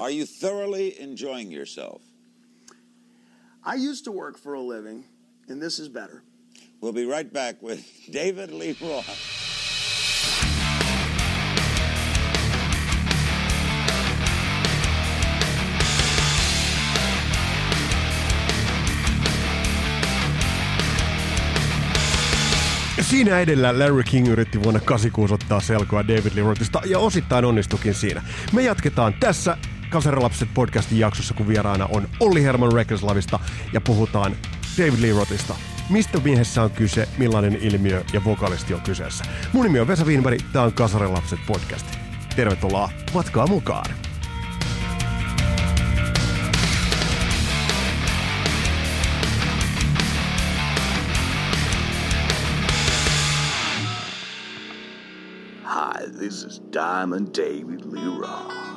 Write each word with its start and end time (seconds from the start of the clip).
Are 0.00 0.10
you 0.10 0.24
thoroughly 0.24 0.98
enjoying 0.98 1.50
yourself? 1.50 2.00
I 3.62 3.74
used 3.74 4.04
to 4.04 4.10
work 4.10 4.38
for 4.38 4.54
a 4.54 4.60
living, 4.60 5.04
and 5.46 5.60
this 5.60 5.78
is 5.78 5.90
better. 5.90 6.22
We'll 6.80 6.94
be 6.94 7.04
right 7.04 7.30
back 7.30 7.62
with 7.62 7.86
David 8.10 8.50
Lee 8.50 8.74
Roth. 8.80 9.06
Siinä 23.00 23.40
edellä 23.40 23.78
Larry 23.78 24.02
King 24.04 24.28
yritti 24.28 24.62
vuonna 24.62 24.80
86 24.80 25.34
ottaa 25.34 25.60
selkoa 25.60 26.08
David 26.08 26.34
Lee 26.34 26.44
Rothista 26.44 26.82
ja 26.86 26.98
osittain 26.98 27.44
onnistukin 27.44 27.94
siinä. 27.94 28.22
Me 28.52 28.62
jatketaan 28.62 29.14
tässä 29.20 29.56
Kasarilapset 29.90 30.48
podcastin 30.54 30.98
jaksossa, 30.98 31.34
kun 31.34 31.48
vieraana 31.48 31.88
on 31.92 32.08
Olli 32.20 32.42
Herman 32.42 32.72
Reckless 32.72 33.04
ja 33.72 33.80
puhutaan 33.80 34.36
David 34.78 35.02
Lee 35.02 35.12
Rothista. 35.12 35.54
Mistä 35.90 36.20
miehessä 36.24 36.62
on 36.62 36.70
kyse, 36.70 37.08
millainen 37.18 37.56
ilmiö 37.56 38.04
ja 38.12 38.24
vokalisti 38.24 38.74
on 38.74 38.80
kyseessä. 38.80 39.24
Mun 39.52 39.64
nimi 39.64 39.80
on 39.80 39.88
Vesa 39.88 40.04
Wienberg, 40.04 40.40
tää 40.52 40.62
on 40.62 40.72
Kasarilapset 40.72 41.38
podcast. 41.46 41.86
Tervetuloa 42.36 42.90
matkaa 43.14 43.46
mukaan! 43.46 43.90
Hi, 55.64 56.10
this 56.18 56.44
is 56.44 56.62
Diamond 56.72 57.28
David 57.36 57.80
Lee 57.84 58.20
Roth. 58.20 58.69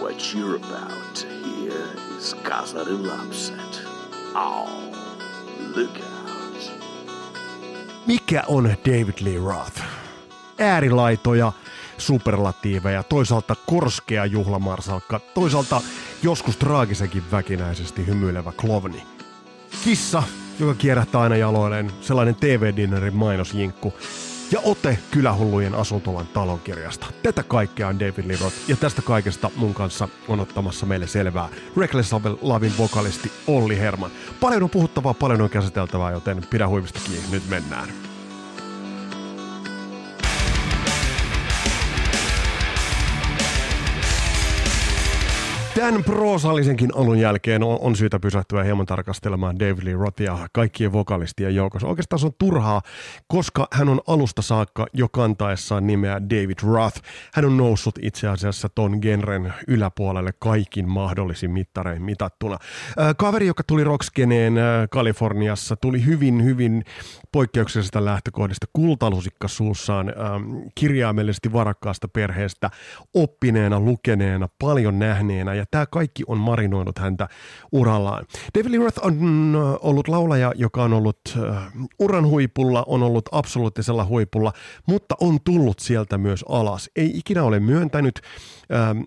What 0.00 0.34
you're 0.34 0.56
about 0.56 1.14
to 1.14 1.26
hear 1.26 2.16
is 2.18 2.36
Casa 2.42 2.84
de 2.84 3.08
Lapset. 3.08 3.82
Oh, 4.34 4.68
look 5.76 5.96
out. 5.96 6.72
Mikä 8.06 8.42
on 8.46 8.64
David 8.64 9.14
Lee 9.20 9.38
Roth? 9.38 9.82
Äärilaitoja, 10.58 11.52
superlatiiveja, 11.98 13.02
toisaalta 13.02 13.56
korskea 13.66 14.26
juhlamarsalkka, 14.26 15.20
toisaalta 15.34 15.80
joskus 16.22 16.56
traagisenkin 16.56 17.22
väkinäisesti 17.30 18.06
hymyilevä 18.06 18.52
klovni. 18.52 19.02
Kissa, 19.84 20.22
joka 20.60 20.74
kierrättää 20.74 21.20
aina 21.20 21.36
jaloilleen, 21.36 21.90
sellainen 22.00 22.34
TV-dinnerin 22.34 23.14
mainosjinkku, 23.16 23.94
ja 24.50 24.60
ote 24.64 24.98
kylähullujen 25.10 25.74
asuntolan 25.74 26.26
talonkirjasta. 26.26 27.06
Tätä 27.22 27.42
kaikkea 27.42 27.88
on 27.88 28.00
David 28.00 28.26
Lee 28.26 28.38
Roth, 28.40 28.56
ja 28.68 28.76
tästä 28.76 29.02
kaikesta 29.02 29.50
mun 29.56 29.74
kanssa 29.74 30.08
on 30.28 30.40
ottamassa 30.40 30.86
meille 30.86 31.06
selvää 31.06 31.48
Reckless 31.76 32.12
Lavin 32.42 32.72
vokalisti 32.78 33.32
Olli 33.46 33.78
Herman. 33.78 34.10
Paljon 34.40 34.62
on 34.62 34.70
puhuttavaa, 34.70 35.14
paljon 35.14 35.40
on 35.40 35.50
käsiteltävää, 35.50 36.10
joten 36.10 36.42
pidä 36.50 36.68
huivista 36.68 37.00
kiinni, 37.06 37.30
nyt 37.30 37.48
mennään. 37.48 38.03
Tämän 45.74 46.04
proosallisenkin 46.04 46.90
alun 46.94 47.18
jälkeen 47.18 47.62
on, 47.62 47.78
on 47.80 47.96
syytä 47.96 48.18
pysähtyä 48.20 48.62
hieman 48.62 48.86
tarkastelemaan 48.86 49.58
David 49.58 49.84
Lee 49.84 49.94
Rothia 49.94 50.48
kaikkien 50.52 50.92
vokalistien 50.92 51.54
joukossa. 51.54 51.88
Oikeastaan 51.88 52.20
se 52.20 52.26
on 52.26 52.32
turhaa, 52.38 52.82
koska 53.26 53.68
hän 53.72 53.88
on 53.88 54.00
alusta 54.06 54.42
saakka 54.42 54.86
jo 54.92 55.08
kantaessaan 55.08 55.86
nimeä 55.86 56.22
David 56.22 56.58
Roth. 56.62 57.00
Hän 57.34 57.44
on 57.44 57.56
noussut 57.56 57.98
itse 58.02 58.28
asiassa 58.28 58.68
ton 58.68 58.98
genren 59.02 59.54
yläpuolelle 59.68 60.30
kaikin 60.38 60.88
mahdollisin 60.88 61.50
mittarein 61.50 62.02
mitattuna. 62.02 62.58
Äh, 63.00 63.14
kaveri, 63.16 63.46
joka 63.46 63.62
tuli 63.66 63.84
rockskeneen 63.84 64.58
äh, 64.58 64.64
Kaliforniassa, 64.90 65.76
tuli 65.76 66.04
hyvin, 66.04 66.44
hyvin 66.44 66.84
poikkeuksellisesta 67.32 68.04
lähtökohdista 68.04 68.66
kultalusikka 68.72 69.48
suussaan, 69.48 70.08
äh, 70.08 70.14
kirjaimellisesti 70.74 71.52
varakkaasta 71.52 72.08
perheestä, 72.08 72.70
oppineena, 73.14 73.80
lukeneena, 73.80 74.48
paljon 74.58 74.98
nähneenä 74.98 75.54
ja 75.54 75.63
ja 75.64 75.68
tämä 75.70 75.86
kaikki 75.86 76.22
on 76.26 76.38
marinoinut 76.38 76.98
häntä 76.98 77.28
urallaan. 77.72 78.24
David 78.58 78.70
Lee 78.70 78.78
Roth 78.78 79.06
on 79.06 79.14
äh, 79.56 79.76
ollut 79.80 80.08
laulaja, 80.08 80.52
joka 80.54 80.82
on 80.82 80.92
ollut 80.92 81.20
uh, 81.36 81.44
uran 81.98 82.26
huipulla, 82.26 82.84
on 82.86 83.02
ollut 83.02 83.28
absoluuttisella 83.32 84.04
huipulla, 84.04 84.52
mutta 84.86 85.14
on 85.20 85.38
tullut 85.44 85.78
sieltä 85.78 86.18
myös 86.18 86.44
alas. 86.48 86.90
Ei 86.96 87.18
ikinä 87.18 87.42
ole 87.42 87.60
myöntänyt 87.60 88.20
ähm, 88.72 89.00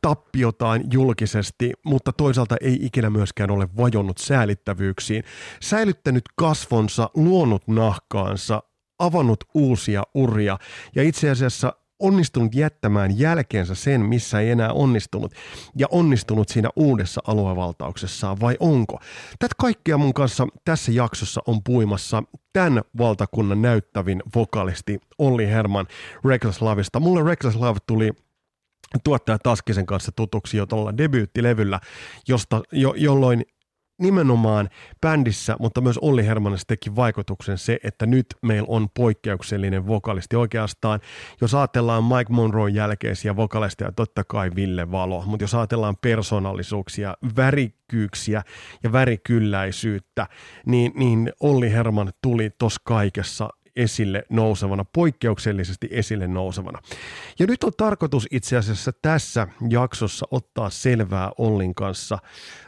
tappiotaan 0.00 0.80
julkisesti, 0.92 1.72
mutta 1.84 2.12
toisaalta 2.12 2.56
ei 2.60 2.78
ikinä 2.82 3.10
myöskään 3.10 3.50
ole 3.50 3.68
vajonnut 3.76 4.18
säälittävyyksiin. 4.18 5.24
Säilyttänyt 5.60 6.24
kasvonsa, 6.36 7.10
luonut 7.14 7.68
nahkaansa, 7.68 8.62
avannut 8.98 9.44
uusia 9.54 10.02
uria 10.14 10.58
ja 10.94 11.02
itse 11.02 11.30
asiassa 11.30 11.72
onnistunut 12.02 12.54
jättämään 12.54 13.18
jälkeensä 13.18 13.74
sen, 13.74 14.00
missä 14.00 14.40
ei 14.40 14.50
enää 14.50 14.72
onnistunut, 14.72 15.32
ja 15.76 15.86
onnistunut 15.90 16.48
siinä 16.48 16.68
uudessa 16.76 17.20
aluevaltauksessaan, 17.26 18.40
vai 18.40 18.56
onko? 18.60 18.98
Tätä 19.38 19.54
kaikkea 19.58 19.98
mun 19.98 20.14
kanssa 20.14 20.46
tässä 20.64 20.92
jaksossa 20.92 21.40
on 21.46 21.62
puimassa 21.62 22.22
tämän 22.52 22.82
valtakunnan 22.98 23.62
näyttävin 23.62 24.22
vokalisti 24.34 25.00
Olli 25.18 25.46
Herman 25.46 25.86
Reckless 26.24 26.62
Loveista. 26.62 27.00
Mulle 27.00 27.30
Reckless 27.30 27.56
Love 27.56 27.78
tuli 27.86 28.10
tuottaja 29.04 29.38
Taskisen 29.38 29.86
kanssa 29.86 30.12
tutuksi 30.12 30.56
jo 30.56 30.66
tuolla 30.66 30.96
debyyttilevyllä, 30.96 31.80
josta, 32.28 32.62
jo, 32.72 32.94
jolloin 32.96 33.44
nimenomaan 34.02 34.68
bändissä, 35.00 35.56
mutta 35.58 35.80
myös 35.80 35.98
Olli 35.98 36.26
Hermanissa 36.26 36.66
teki 36.66 36.96
vaikutuksen 36.96 37.58
se, 37.58 37.78
että 37.84 38.06
nyt 38.06 38.26
meillä 38.42 38.66
on 38.68 38.88
poikkeuksellinen 38.96 39.86
vokalisti. 39.86 40.36
Oikeastaan, 40.36 41.00
jos 41.40 41.54
ajatellaan 41.54 42.04
Mike 42.04 42.32
Monroe 42.32 42.70
jälkeisiä 42.70 43.36
vokalisteja, 43.36 43.92
totta 43.92 44.24
kai 44.24 44.50
Ville 44.56 44.90
Valo, 44.90 45.22
mutta 45.26 45.44
jos 45.44 45.54
ajatellaan 45.54 45.96
persoonallisuuksia, 46.00 47.14
värikkyyksiä 47.36 48.42
ja 48.82 48.92
värikylläisyyttä, 48.92 50.26
niin, 50.66 50.92
niin 50.94 51.32
Olli 51.40 51.72
Herman 51.72 52.12
tuli 52.22 52.50
tuossa 52.58 52.80
kaikessa 52.84 53.48
esille 53.76 54.24
nousevana, 54.30 54.84
poikkeuksellisesti 54.92 55.88
esille 55.90 56.26
nousevana. 56.26 56.78
Ja 57.38 57.46
nyt 57.46 57.64
on 57.64 57.72
tarkoitus 57.76 58.26
itse 58.30 58.56
asiassa 58.56 58.92
tässä 59.02 59.48
jaksossa 59.68 60.26
ottaa 60.30 60.70
selvää 60.70 61.30
Ollin 61.38 61.74
kanssa 61.74 62.18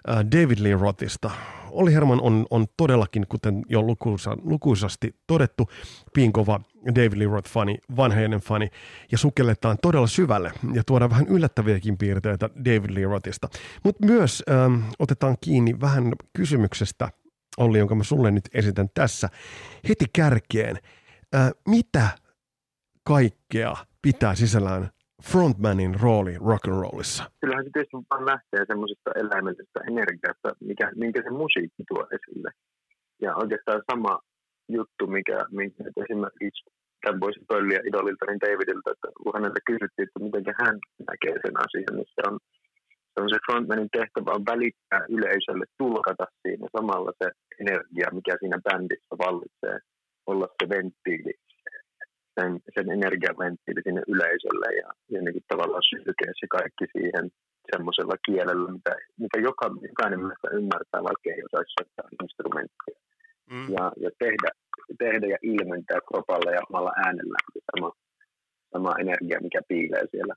äh, 0.09 0.17
David 0.17 0.59
Lee 0.61 0.77
Rothista. 0.77 1.31
Olli 1.71 1.93
Herman 1.93 2.21
on, 2.21 2.47
on 2.51 2.67
todellakin, 2.77 3.27
kuten 3.29 3.63
jo 3.69 3.83
lukuisa, 3.83 4.37
lukuisasti 4.43 5.15
todettu, 5.27 5.69
piinkova 6.13 6.61
David 6.95 7.19
Lee 7.19 7.27
Roth-fani, 7.27 7.79
vanheinen 7.97 8.41
fani, 8.41 8.71
ja 9.13 9.19
sukelletaan 9.19 9.79
todella 9.83 10.07
syvälle 10.07 10.53
ja 10.73 10.85
tuodaan 10.85 11.11
vähän 11.11 11.27
yllättäviäkin 11.29 11.99
piirteitä 11.99 12.51
David 12.65 12.91
Lee 12.91 13.05
Rothista. 13.05 13.49
Mutta 13.85 14.07
myös 14.07 14.43
ähm, 14.51 14.83
otetaan 14.99 15.37
kiinni 15.41 15.81
vähän 15.81 16.13
kysymyksestä, 16.33 17.09
Olli, 17.59 17.79
jonka 17.79 17.95
mä 17.95 18.05
sulle 18.05 18.31
nyt 18.31 18.45
esitän 18.55 18.89
tässä 18.95 19.29
heti 19.89 20.05
kärkeen. 20.17 20.77
Ää, 21.33 21.51
mitä 21.69 22.09
kaikkea 23.09 23.75
pitää 24.03 24.35
sisällään 24.35 24.89
frontmanin 25.31 25.95
rooli 26.03 26.35
rock'n'rollissa? 26.37 27.23
Kyllähän 27.41 27.65
se 27.65 27.71
tietysti 27.73 27.97
vaan 28.11 28.27
lähtee 28.27 28.63
semmoisesta 28.67 29.11
eläimellisestä 29.23 29.81
energiasta, 29.91 30.49
mikä, 30.61 30.93
minkä 30.95 31.23
se 31.23 31.31
musiikki 31.31 31.83
tuo 31.89 32.07
esille. 32.17 32.51
Ja 33.23 33.37
oikeastaan 33.37 33.83
sama 33.91 34.19
juttu, 34.69 35.07
mikä, 35.07 35.39
minkä 35.51 35.85
esimerkiksi 36.05 36.65
tämän 37.05 37.21
voisi 37.21 37.41
pölliä 37.49 37.81
idolilta, 37.89 38.27
niin 38.27 38.41
Davidilta, 38.45 38.91
että 38.95 39.09
kun 39.23 39.35
häneltä 39.37 39.61
kysyttiin, 39.71 40.07
että 40.07 40.19
miten 40.25 40.55
hän 40.63 40.77
näkee 41.11 41.37
sen 41.45 41.57
asian, 41.65 41.95
niin 41.97 42.11
se 42.15 42.23
on 42.31 42.37
se 43.15 43.21
on 43.23 43.31
se 43.31 43.39
frontmanin 43.47 43.91
tehtävä 43.99 44.31
on 44.39 44.47
välittää 44.53 45.03
yleisölle, 45.17 45.65
tulkata 45.79 46.27
siinä 46.43 46.67
samalla 46.77 47.13
se 47.21 47.29
energia, 47.63 48.09
mikä 48.19 48.35
siinä 48.41 48.59
bändissä 48.67 49.15
vallitsee, 49.25 49.77
olla 50.27 50.47
se 50.59 50.69
venttiili, 50.75 51.35
sen, 52.37 52.53
sen 52.75 52.87
energiaventtiili 52.97 53.83
sinne 53.85 54.03
yleisölle 54.13 54.69
ja, 54.81 54.89
ja 55.13 55.19
niin 55.23 55.35
kuin 55.37 55.51
tavallaan 55.53 55.89
sylkeä 55.93 56.33
se 56.41 56.47
kaikki 56.59 56.87
siihen 56.95 57.27
semmoisella 57.73 58.17
kielellä, 58.27 58.69
mitä, 58.77 58.93
mitä 59.23 59.39
joka, 59.49 59.67
jokainen 59.91 60.21
meistä 60.27 60.49
ymmärtää, 60.59 61.07
vaikka 61.09 61.27
ei 61.31 61.47
osaisi 61.49 61.75
soittaa 61.77 62.09
instrumenttia. 62.23 62.99
Mm. 63.51 63.69
Ja, 63.75 63.85
ja 64.05 64.11
tehdä, 64.23 64.51
tehdä 65.05 65.27
ja 65.35 65.39
ilmentää 65.43 66.01
kropalla 66.09 66.51
ja 66.57 66.63
omalla 66.69 66.93
äänellä 67.05 67.39
sama, 67.71 67.89
sama 68.73 68.93
energia, 69.05 69.45
mikä 69.47 69.61
piilee 69.69 70.05
siellä, 70.11 70.35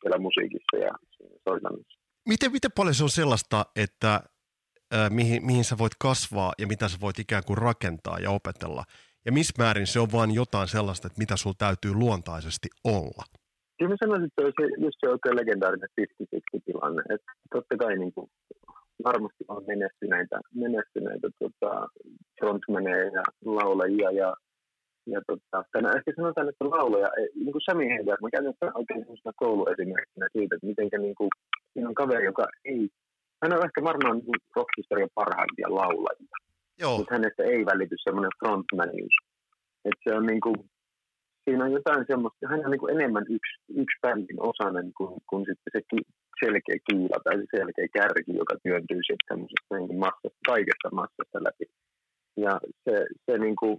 siellä 0.00 0.18
musiikissa 0.26 0.76
ja 0.86 0.92
soitannassa 1.48 2.01
miten, 2.28 2.52
miten 2.52 2.70
paljon 2.76 2.94
se 2.94 3.04
on 3.04 3.10
sellaista, 3.10 3.66
että 3.76 4.14
äh, 4.94 5.10
mihin, 5.10 5.46
mihin 5.46 5.64
sä 5.64 5.78
voit 5.78 5.92
kasvaa 5.98 6.52
ja 6.58 6.66
mitä 6.66 6.88
sä 6.88 6.98
voit 7.00 7.18
ikään 7.18 7.42
kuin 7.46 7.58
rakentaa 7.58 8.18
ja 8.18 8.30
opetella? 8.30 8.84
Ja 9.24 9.32
missä 9.32 9.54
määrin 9.58 9.86
se 9.86 10.00
on 10.00 10.12
vain 10.12 10.34
jotain 10.34 10.68
sellaista, 10.68 11.06
että 11.06 11.18
mitä 11.18 11.36
sulla 11.36 11.56
täytyy 11.58 11.94
luontaisesti 11.94 12.68
olla? 12.84 13.24
Kyllä 13.78 13.90
mä 13.90 13.96
sanoisin, 14.04 14.26
että 14.26 14.42
se 14.42 14.46
on 14.46 14.84
just 14.84 14.98
se 15.00 15.08
oikein 15.08 15.36
legendaarinen 15.36 15.88
50 15.96 16.66
tilanne 16.66 17.02
Että 17.14 17.32
totta 17.54 17.76
kai 17.76 17.96
niin 17.98 18.12
kuin, 18.14 18.30
varmasti 19.04 19.44
on 19.48 19.64
menestyneitä, 19.66 20.40
menestyneitä 20.54 21.28
tota, 21.38 21.88
frontmaneja 22.40 23.04
ja 23.04 23.22
laulajia 23.44 24.10
ja 24.10 24.34
ja 25.06 25.20
tota, 25.26 25.64
tänä 25.72 25.92
ehkä 25.96 26.12
sanotaan, 26.16 26.48
että 26.48 26.64
laulaja, 26.64 27.08
niin 27.34 27.52
kuin 27.52 27.66
Sami 27.66 27.86
Heider, 27.88 28.18
mä 28.20 28.30
käytän 28.30 28.78
oikein 28.80 29.00
sellaisena 29.00 29.32
kouluesimerkkinä 29.36 30.26
siitä, 30.32 30.54
että 30.54 30.66
miten 30.66 31.02
niin 31.06 31.14
kuin, 31.14 31.30
siinä 31.72 31.88
on 31.88 31.94
kaveri, 31.94 32.24
joka 32.24 32.46
ei, 32.64 32.88
hän 33.42 33.52
on 33.52 33.64
ehkä 33.64 33.82
varmaan 33.82 34.18
niin 34.18 34.42
rockhistorian 34.56 35.14
parhaimpia 35.14 35.74
laulajia, 35.74 36.36
Joo. 36.80 36.98
mutta 36.98 37.14
hänestä 37.14 37.42
ei 37.42 37.66
välity 37.66 37.96
semmoinen 38.04 38.36
frontmanius. 38.38 39.16
Että 39.84 40.02
se 40.04 40.16
on 40.18 40.26
niin 40.26 40.40
kuin, 40.40 40.56
siinä 41.44 41.64
on 41.64 41.72
jotain 41.72 42.04
semmoista, 42.06 42.48
hän 42.48 42.64
on 42.64 42.70
niin 42.70 42.84
kuin 42.84 42.94
enemmän 42.96 43.26
yksi, 43.36 43.54
yksi 43.82 44.00
bändin 44.02 44.40
osainen 44.50 44.92
kuin, 44.96 45.12
kuin 45.30 45.44
sitten 45.48 45.72
se 45.72 45.80
ki, 45.90 45.98
selkeä 46.44 46.76
kiila 46.86 47.18
tai 47.24 47.36
se 47.36 47.46
selkeä 47.56 47.88
kärki, 47.98 48.32
joka 48.42 48.54
työntyy 48.62 49.00
sitten 49.02 49.28
semmoisesta 49.28 49.72
niin 49.78 49.98
massasta, 50.04 50.46
kaikesta 50.46 50.88
massasta 51.00 51.38
läpi. 51.46 51.66
Ja 52.36 52.60
se, 52.84 52.94
se 53.26 53.38
niin 53.38 53.56
kuin, 53.56 53.78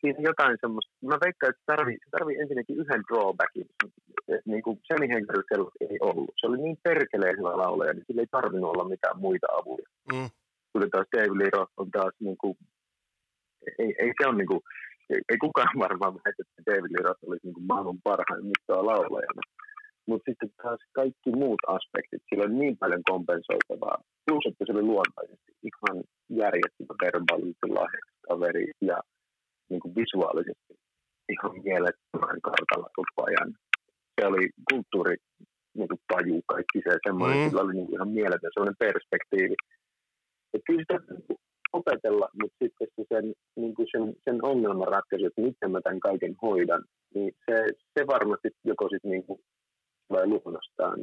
siinä 0.00 0.20
jotain 0.30 0.56
semmoista, 0.60 0.92
mä 1.02 1.18
veikkaan, 1.24 1.50
että 1.50 1.62
tarvii, 1.72 1.96
se 2.04 2.10
tarvii 2.10 2.40
ensinnäkin 2.42 2.76
yhden 2.82 3.02
drawbackin, 3.08 3.66
niin 4.44 4.62
kuin 4.62 4.80
Sammy 4.86 5.06
Hagar 5.14 5.44
ei 5.80 5.98
ollut. 6.00 6.32
Se 6.36 6.46
oli 6.46 6.58
niin 6.62 6.78
perkeleen 6.82 7.38
hyvä 7.38 7.56
laulaja, 7.62 7.92
niin 7.92 8.04
sillä 8.06 8.22
ei 8.22 8.36
tarvinnut 8.38 8.70
olla 8.70 8.88
mitään 8.94 9.18
muita 9.20 9.46
avuja. 9.58 9.86
Mm. 10.12 10.30
Kuten 10.72 10.90
taas 10.90 11.06
Dave 11.16 11.38
Lee 11.38 11.50
Roth 11.52 11.72
on 11.76 11.90
taas, 11.90 12.14
niin 12.20 12.38
kuin, 12.40 12.56
ei, 13.78 13.94
ei 14.02 14.12
se 14.16 14.28
ole 14.28 14.36
niin 14.36 14.50
kuin, 14.52 14.60
ei, 15.10 15.20
ei 15.30 15.38
kukaan 15.44 15.78
varmaan 15.86 16.14
väitä, 16.14 16.42
että 16.42 16.62
David 16.66 16.92
Lee 16.94 17.06
Roth 17.06 17.24
olisi 17.26 17.46
niin 17.46 17.54
kuin 17.54 17.66
maailman 17.66 18.00
parhaimmista 18.04 18.86
laulajana. 18.90 19.42
Mutta 20.08 20.30
sitten 20.30 20.50
taas 20.62 20.80
kaikki 20.92 21.30
muut 21.42 21.62
aspektit, 21.66 22.22
sillä 22.28 22.44
on 22.44 22.58
niin 22.58 22.76
paljon 22.82 23.02
kompensoitavaa. 23.10 23.96
Plus, 24.26 24.44
että 24.46 24.64
se 24.64 24.72
oli 24.72 24.82
luontaisesti 24.82 25.50
ihan 25.68 25.96
järjettömä 26.42 26.94
verbaalisesti 27.04 27.66
lahjakas 27.78 28.16
kaveri 28.28 28.66
ja 28.80 28.98
niin 29.70 29.80
kuin 29.80 29.94
visuaalisesti 29.94 30.72
ihan 31.34 31.52
mielettömän 31.64 32.40
kartalla 32.48 32.88
koko 32.96 33.18
ajan. 33.28 33.50
Se 34.14 34.26
oli 34.26 34.44
kulttuuri, 34.70 35.16
niin 35.78 35.88
kuin 35.88 36.00
taju, 36.12 36.42
kaikki 36.46 36.78
se 36.84 36.96
semmoinen, 37.06 37.38
mm. 37.38 37.48
sillä 37.48 37.62
oli 37.62 37.74
niin 37.74 37.86
kuin 37.86 37.96
ihan 37.96 38.08
mieletön 38.18 38.50
semmoinen 38.54 38.82
perspektiivi. 38.86 39.56
Et 40.54 40.62
kyllä 40.66 40.82
sitä 40.82 41.14
niin 41.14 41.38
opetella, 41.72 42.28
mutta 42.40 42.56
sitten 42.62 42.88
se 42.96 43.02
sen, 43.14 43.34
niin 43.56 43.74
kuin 43.74 43.88
sen, 43.92 44.14
sen 44.24 44.44
ongelman 44.44 44.88
ratkaisu, 44.88 45.26
että 45.26 45.40
miten 45.40 45.70
mä 45.70 45.80
tämän 45.80 46.00
kaiken 46.00 46.34
hoidan, 46.42 46.82
niin 47.14 47.32
se, 47.46 47.56
se 47.94 48.06
varmasti 48.06 48.48
joko 48.64 48.88
sitten 48.88 49.10
niin 49.10 49.24
kuin 49.26 49.40
tulee 50.08 50.26
luonnostaan 50.26 50.98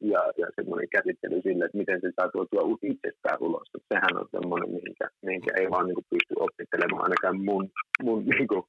ja, 0.00 0.22
ja 0.40 0.46
semmoinen 0.56 0.88
käsittely 0.96 1.40
sille, 1.42 1.64
että 1.64 1.78
miten 1.78 2.00
se 2.00 2.10
saa 2.16 2.28
tuotua 2.32 2.78
itsestään 2.82 3.38
ulos. 3.40 3.68
Että 3.74 3.90
sehän 3.94 4.16
on 4.20 4.28
semmoinen, 4.36 4.70
mihinkä, 4.76 5.06
mihinkä 5.22 5.52
ei 5.60 5.70
vaan 5.70 5.86
niin 5.86 5.98
kuin 5.98 6.10
pysty 6.12 6.34
opittelemaan 6.46 7.02
ainakaan 7.02 7.38
mun, 7.48 7.64
mun 8.02 8.24
niin 8.32 8.48
kuin 8.48 8.64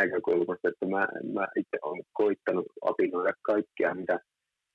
näkökulmasta. 0.00 0.68
Että 0.68 0.86
mä, 0.86 1.02
mä 1.36 1.44
itse 1.60 1.76
olen 1.82 2.04
koittanut 2.12 2.66
apinoida 2.90 3.32
kaikkea, 3.42 3.94
mitä, 3.94 4.16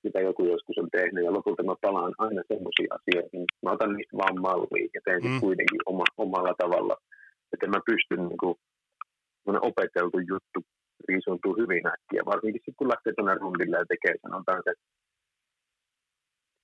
mitä 0.04 0.18
joku 0.20 0.42
joskus 0.44 0.78
on 0.78 0.88
tehnyt. 0.96 1.24
Ja 1.24 1.32
lopulta 1.32 1.62
mä 1.62 1.74
palaan 1.86 2.14
aina 2.18 2.42
semmoisiin 2.52 2.90
asioihin. 2.96 3.44
Mä 3.62 3.72
otan 3.72 3.92
niistä 3.96 4.16
vaan 4.16 4.40
malliin 4.40 4.90
ja 4.94 5.00
teen 5.04 5.22
mm. 5.24 5.40
kuitenkin 5.40 5.80
oma, 5.86 6.04
omalla 6.16 6.54
tavalla. 6.62 6.96
Että 7.52 7.66
mä 7.66 7.80
pystyn 7.90 8.28
niin 8.28 8.42
kuin, 8.42 8.54
opeteltu 9.70 10.18
juttu 10.18 10.58
riisuntuu 11.08 11.54
hyvin 11.60 11.86
äkkiä, 11.86 12.22
varsinkin 12.32 12.60
sitten 12.60 12.78
kun 12.78 12.88
lähtee 12.92 13.12
tuonne 13.16 13.34
rundille 13.34 13.76
ja 13.76 13.90
tekee 13.92 14.14
sanotaan 14.22 14.62
se 14.64 14.72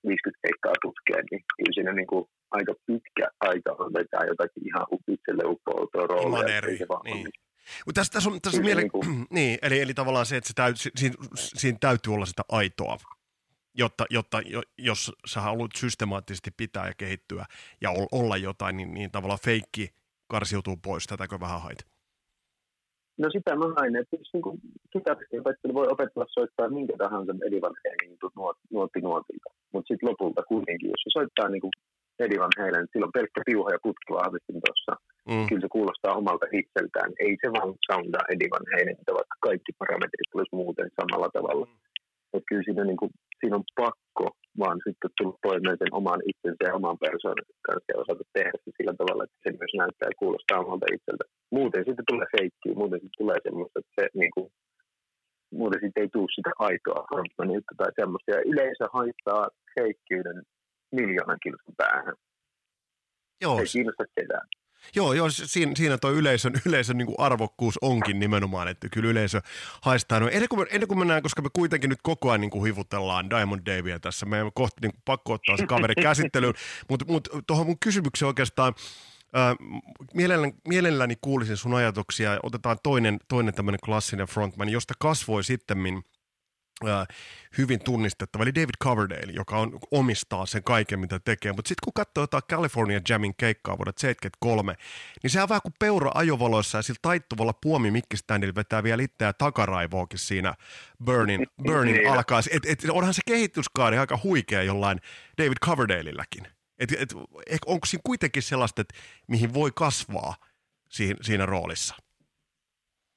50 0.07 0.39
keikkaa 0.45 0.73
tutkeen, 0.81 1.25
niin 1.31 1.41
kyllä 1.57 1.73
siinä 1.73 1.93
niin 1.93 2.07
kuin 2.07 2.25
aika 2.51 2.73
pitkä 2.85 3.27
aika 3.39 3.71
on 3.79 3.93
vetää 3.93 4.23
jotakin 4.31 4.67
ihan 4.67 4.85
itselle 5.07 5.43
uppoutua 5.45 6.07
roolia. 6.07 6.57
eri, 6.57 6.79
niin. 7.03 7.27
Mutta 7.85 7.99
tässä, 7.99 8.13
tässä 8.13 8.29
on, 8.29 8.41
tässä 8.41 8.59
on 8.59 8.65
miele- 8.65 8.81
niin, 8.81 8.91
kuin... 8.91 9.25
niin, 9.37 9.57
eli, 9.61 9.79
eli 9.79 9.93
tavallaan 9.93 10.25
se, 10.25 10.37
että 10.37 10.47
se 10.47 10.53
täyt, 10.53 10.75
siinä, 10.95 11.15
siinä 11.35 11.77
täytyy 11.81 12.13
olla 12.13 12.25
sitä 12.25 12.43
aitoa, 12.49 12.97
jotta, 13.73 14.05
jotta 14.09 14.41
jos 14.77 15.11
sä 15.25 15.41
haluat 15.41 15.71
systemaattisesti 15.75 16.51
pitää 16.57 16.87
ja 16.87 16.93
kehittyä 16.97 17.45
ja 17.81 17.89
olla 18.11 18.37
jotain, 18.37 18.77
niin, 18.77 18.93
niin 18.93 19.11
tavallaan 19.11 19.39
feikki 19.43 19.89
karsiutuu 20.27 20.77
pois. 20.77 21.07
Tätäkö 21.07 21.39
vähän 21.39 21.61
haita? 21.61 21.90
No 23.21 23.27
sitä 23.35 23.55
mä 23.55 23.67
hain, 23.77 23.95
että 23.95 24.15
jos 24.15 24.33
niin 24.33 24.61
kitaristin 24.93 25.73
voi 25.79 25.87
opetella 25.93 26.25
soittaa 26.29 26.75
minkä 26.77 26.95
tahansa 26.97 27.33
Eddie 27.45 27.61
Van 27.61 27.79
Halenin 27.81 28.17
nuotti 28.75 29.01
nuotilta. 29.01 29.49
Mutta 29.73 29.87
sitten 29.87 30.09
lopulta 30.09 30.43
kuitenkin, 30.51 30.89
jos 30.93 31.01
se 31.03 31.09
soittaa 31.17 31.49
niin 31.49 31.61
kuin 31.61 31.73
Eddie 32.23 32.39
Van 32.43 32.57
Halen, 32.59 32.87
sillä 32.91 33.05
on 33.05 33.17
pelkkä 33.17 33.41
piuha 33.45 33.69
ja 33.75 33.85
putkivahvistin 33.85 34.61
tuossa. 34.65 34.93
Mm. 35.29 35.45
Kyllä 35.47 35.63
se 35.63 35.75
kuulostaa 35.77 36.19
omalta 36.21 36.45
itseltään. 36.61 37.11
Ei 37.25 37.33
se 37.41 37.47
vaan 37.55 37.73
soundaa 37.89 38.29
Eddie 38.31 38.51
Van 38.53 38.67
vaikka 39.19 39.37
kaikki 39.47 39.71
parametrit 39.81 40.29
tulisi 40.31 40.55
muuten 40.61 40.89
samalla 40.99 41.29
tavalla. 41.37 41.65
Mm. 41.65 41.77
Että 42.33 42.47
kyllä 42.49 42.65
siinä, 42.65 42.83
niin 42.83 43.01
kuin, 43.01 43.11
siinä 43.39 43.55
on 43.59 43.65
pakko 43.81 44.25
vaan 44.59 44.79
sitten 44.85 45.11
tulla 45.17 45.37
toimeen 45.47 45.77
sen 45.81 45.93
oman 45.99 46.21
itsensä 46.31 46.63
ja 46.67 46.77
oman 46.79 46.97
persoonan 47.03 47.49
kanssa 47.67 47.91
ja 47.91 48.01
osata 48.03 48.23
tehdä 48.33 48.57
se 48.63 48.71
sillä 48.77 48.93
tavalla, 48.97 49.23
että 49.23 49.39
se 49.43 49.49
myös 49.59 49.73
näyttää 49.81 50.09
ja 50.11 50.19
kuulostaa 50.21 50.63
omalta 50.63 50.93
itseltä. 50.97 51.25
Muuten 51.57 51.83
sitten 51.87 52.09
tulee 52.11 52.27
feikkiä, 52.37 52.79
muuten 52.81 52.99
sitten 53.01 53.21
tulee 53.21 53.39
semmoista, 53.43 53.79
että 53.79 53.93
se 53.97 54.03
niin 54.21 54.33
kuin, 54.35 54.47
muuten 55.59 55.81
sitten 55.83 56.01
ei 56.03 56.09
tule 56.13 56.35
sitä 56.37 56.51
aitoa 56.67 57.07
frontmanilta 57.09 57.73
tai 57.77 57.91
semmoista. 57.99 58.31
Ja 58.35 58.41
yleensä 58.51 58.85
haittaa 58.97 59.43
feikkyyden 59.75 60.39
miljoonan 60.97 61.41
kilsan 61.43 61.75
päähän. 61.81 62.15
Joo. 63.43 63.59
Ei 63.59 63.71
kiinnosta 63.73 64.05
ketään. 64.15 64.47
Joo, 64.95 65.13
joo 65.13 65.29
siinä, 65.29 65.71
siinä 65.75 65.97
tuo 65.97 66.11
yleisön, 66.11 66.53
yleisön 66.67 66.97
niin 66.97 67.15
arvokkuus 67.17 67.77
onkin 67.81 68.19
nimenomaan, 68.19 68.67
että 68.67 68.89
kyllä 68.89 69.09
yleisö 69.09 69.41
haistaa. 69.81 70.19
No, 70.19 70.27
ennen, 70.27 70.49
kuin, 70.49 70.67
ennen 70.71 70.87
kuin 70.87 70.99
mennään, 70.99 71.23
koska 71.23 71.41
me 71.41 71.49
kuitenkin 71.53 71.89
nyt 71.89 71.99
koko 72.03 72.29
ajan 72.29 72.41
niin 72.41 72.51
kuin 72.51 72.65
hivutellaan 72.65 73.29
Diamond 73.29 73.61
Davia 73.65 73.99
tässä, 73.99 74.25
meidän 74.25 74.51
kohta 74.53 74.77
niin 74.81 74.91
kuin, 74.91 75.01
pakko 75.05 75.33
ottaa 75.33 75.57
se 75.57 75.67
kaveri 75.67 75.95
käsittelyyn, 76.03 76.53
mutta 76.89 77.05
mut, 77.09 77.27
tuohon 77.47 77.65
mun 77.65 77.79
kysymykseen 77.79 78.27
oikeastaan, 78.27 78.73
mielelläni, 80.13 80.53
mielelläni 80.67 81.15
kuulisin 81.21 81.57
sun 81.57 81.73
ajatuksia. 81.73 82.39
Otetaan 82.43 82.77
toinen, 82.83 83.19
toinen 83.27 83.53
tämmöinen 83.53 83.79
klassinen 83.85 84.27
frontman, 84.27 84.69
josta 84.69 84.93
kasvoi 84.99 85.43
sitten 85.43 85.77
hyvin 87.57 87.83
tunnistettava, 87.83 88.43
eli 88.43 88.55
David 88.55 88.75
Coverdale, 88.83 89.31
joka 89.31 89.57
on, 89.57 89.79
omistaa 89.91 90.45
sen 90.45 90.63
kaiken, 90.63 90.99
mitä 90.99 91.19
tekee. 91.19 91.51
Mutta 91.53 91.69
sitten 91.69 91.83
kun 91.83 91.93
katsoo 91.93 92.23
jotain 92.23 92.43
California 92.43 93.01
Jamin 93.09 93.35
keikkaa 93.37 93.77
vuodet 93.77 93.97
73, 93.97 94.75
niin 95.23 95.31
se 95.31 95.43
on 95.43 95.49
vähän 95.49 95.61
kuin 95.61 95.73
peura 95.79 96.11
ajovaloissa 96.15 96.77
ja 96.77 96.81
sillä 96.81 96.99
taittuvalla 97.01 97.53
puomimikkiständillä 97.53 98.55
vetää 98.55 98.83
vielä 98.83 99.03
itseään 99.03 99.33
takaraivoakin 99.37 100.19
siinä 100.19 100.53
Burnin, 101.05 101.47
Burnin 101.67 101.95
niin. 101.95 102.11
alkaa. 102.11 102.41
Et, 102.51 102.65
et, 102.65 102.89
onhan 102.89 103.13
se 103.13 103.21
kehityskaari 103.25 103.97
aika 103.97 104.19
huikea 104.23 104.63
jollain 104.63 104.99
David 105.37 105.57
Coverdaleilläkin. 105.65 106.47
Et, 106.79 106.91
et, 106.91 107.13
onko 107.65 107.85
siinä 107.85 108.01
kuitenkin 108.05 108.43
sellaista, 108.43 108.81
että 108.81 108.93
mihin 109.27 109.53
voi 109.53 109.71
kasvaa 109.75 110.35
siinä, 110.89 111.15
siinä 111.21 111.45
roolissa? 111.45 111.95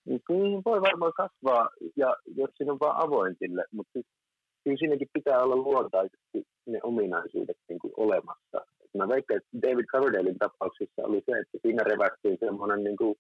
Niin 0.07 0.63
voi 0.65 0.81
varmaan 0.81 1.13
kasvaa, 1.17 1.69
ja 1.97 2.17
jos 2.27 2.51
siinä 2.57 2.73
on 2.73 2.81
vaan 2.81 3.07
avoin 3.07 3.37
sille, 3.39 3.65
mutta 3.73 3.93
siis, 3.93 4.07
kyllä 4.65 4.77
siinäkin 4.79 5.09
pitää 5.13 5.43
olla 5.43 5.57
luontaisesti 5.57 6.39
ne 6.67 6.81
ominaisuudet 6.83 7.57
niin 7.69 7.79
kuin 7.79 7.93
olemassa. 7.97 8.59
Mä 8.97 9.09
veikkaan, 9.09 9.39
että 9.39 9.69
David 9.69 9.85
Coverdalein 9.85 10.39
tapauksessa 10.39 11.03
oli 11.03 11.23
se, 11.27 11.39
että 11.39 11.59
siinä 11.63 11.83
revästiin 11.85 12.39
semmoinen 12.41 12.85
niin 12.85 12.97
kuin 12.97 13.15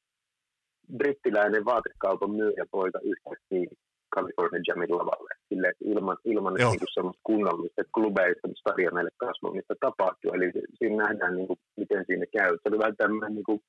brittiläinen 0.96 1.64
vaatekaupan 1.64 2.30
myyjäpoika 2.30 2.98
yhtäkkiä 3.10 3.70
California 4.14 4.62
Jamin 4.68 4.96
lavalle. 4.98 5.32
Sille, 5.48 5.72
ilman, 5.80 6.16
ilman 6.24 6.54
niin 6.54 6.78
kuin 6.80 6.94
semmoista 6.94 7.20
kunnollista 7.30 7.82
klubeista 7.94 8.48
stadioneille 8.60 9.10
kasvamista 9.16 9.74
tapahtuu. 9.80 10.30
Eli 10.32 10.52
siinä 10.78 10.96
nähdään, 11.04 11.36
niin 11.36 11.46
kuin, 11.46 11.58
miten 11.76 12.04
siinä 12.06 12.26
käy. 12.36 12.52
Se 12.56 12.68
oli 12.68 12.78
vähän 12.78 12.96
tämmöinen 12.96 13.34
niin 13.34 13.44
kuin, 13.44 13.60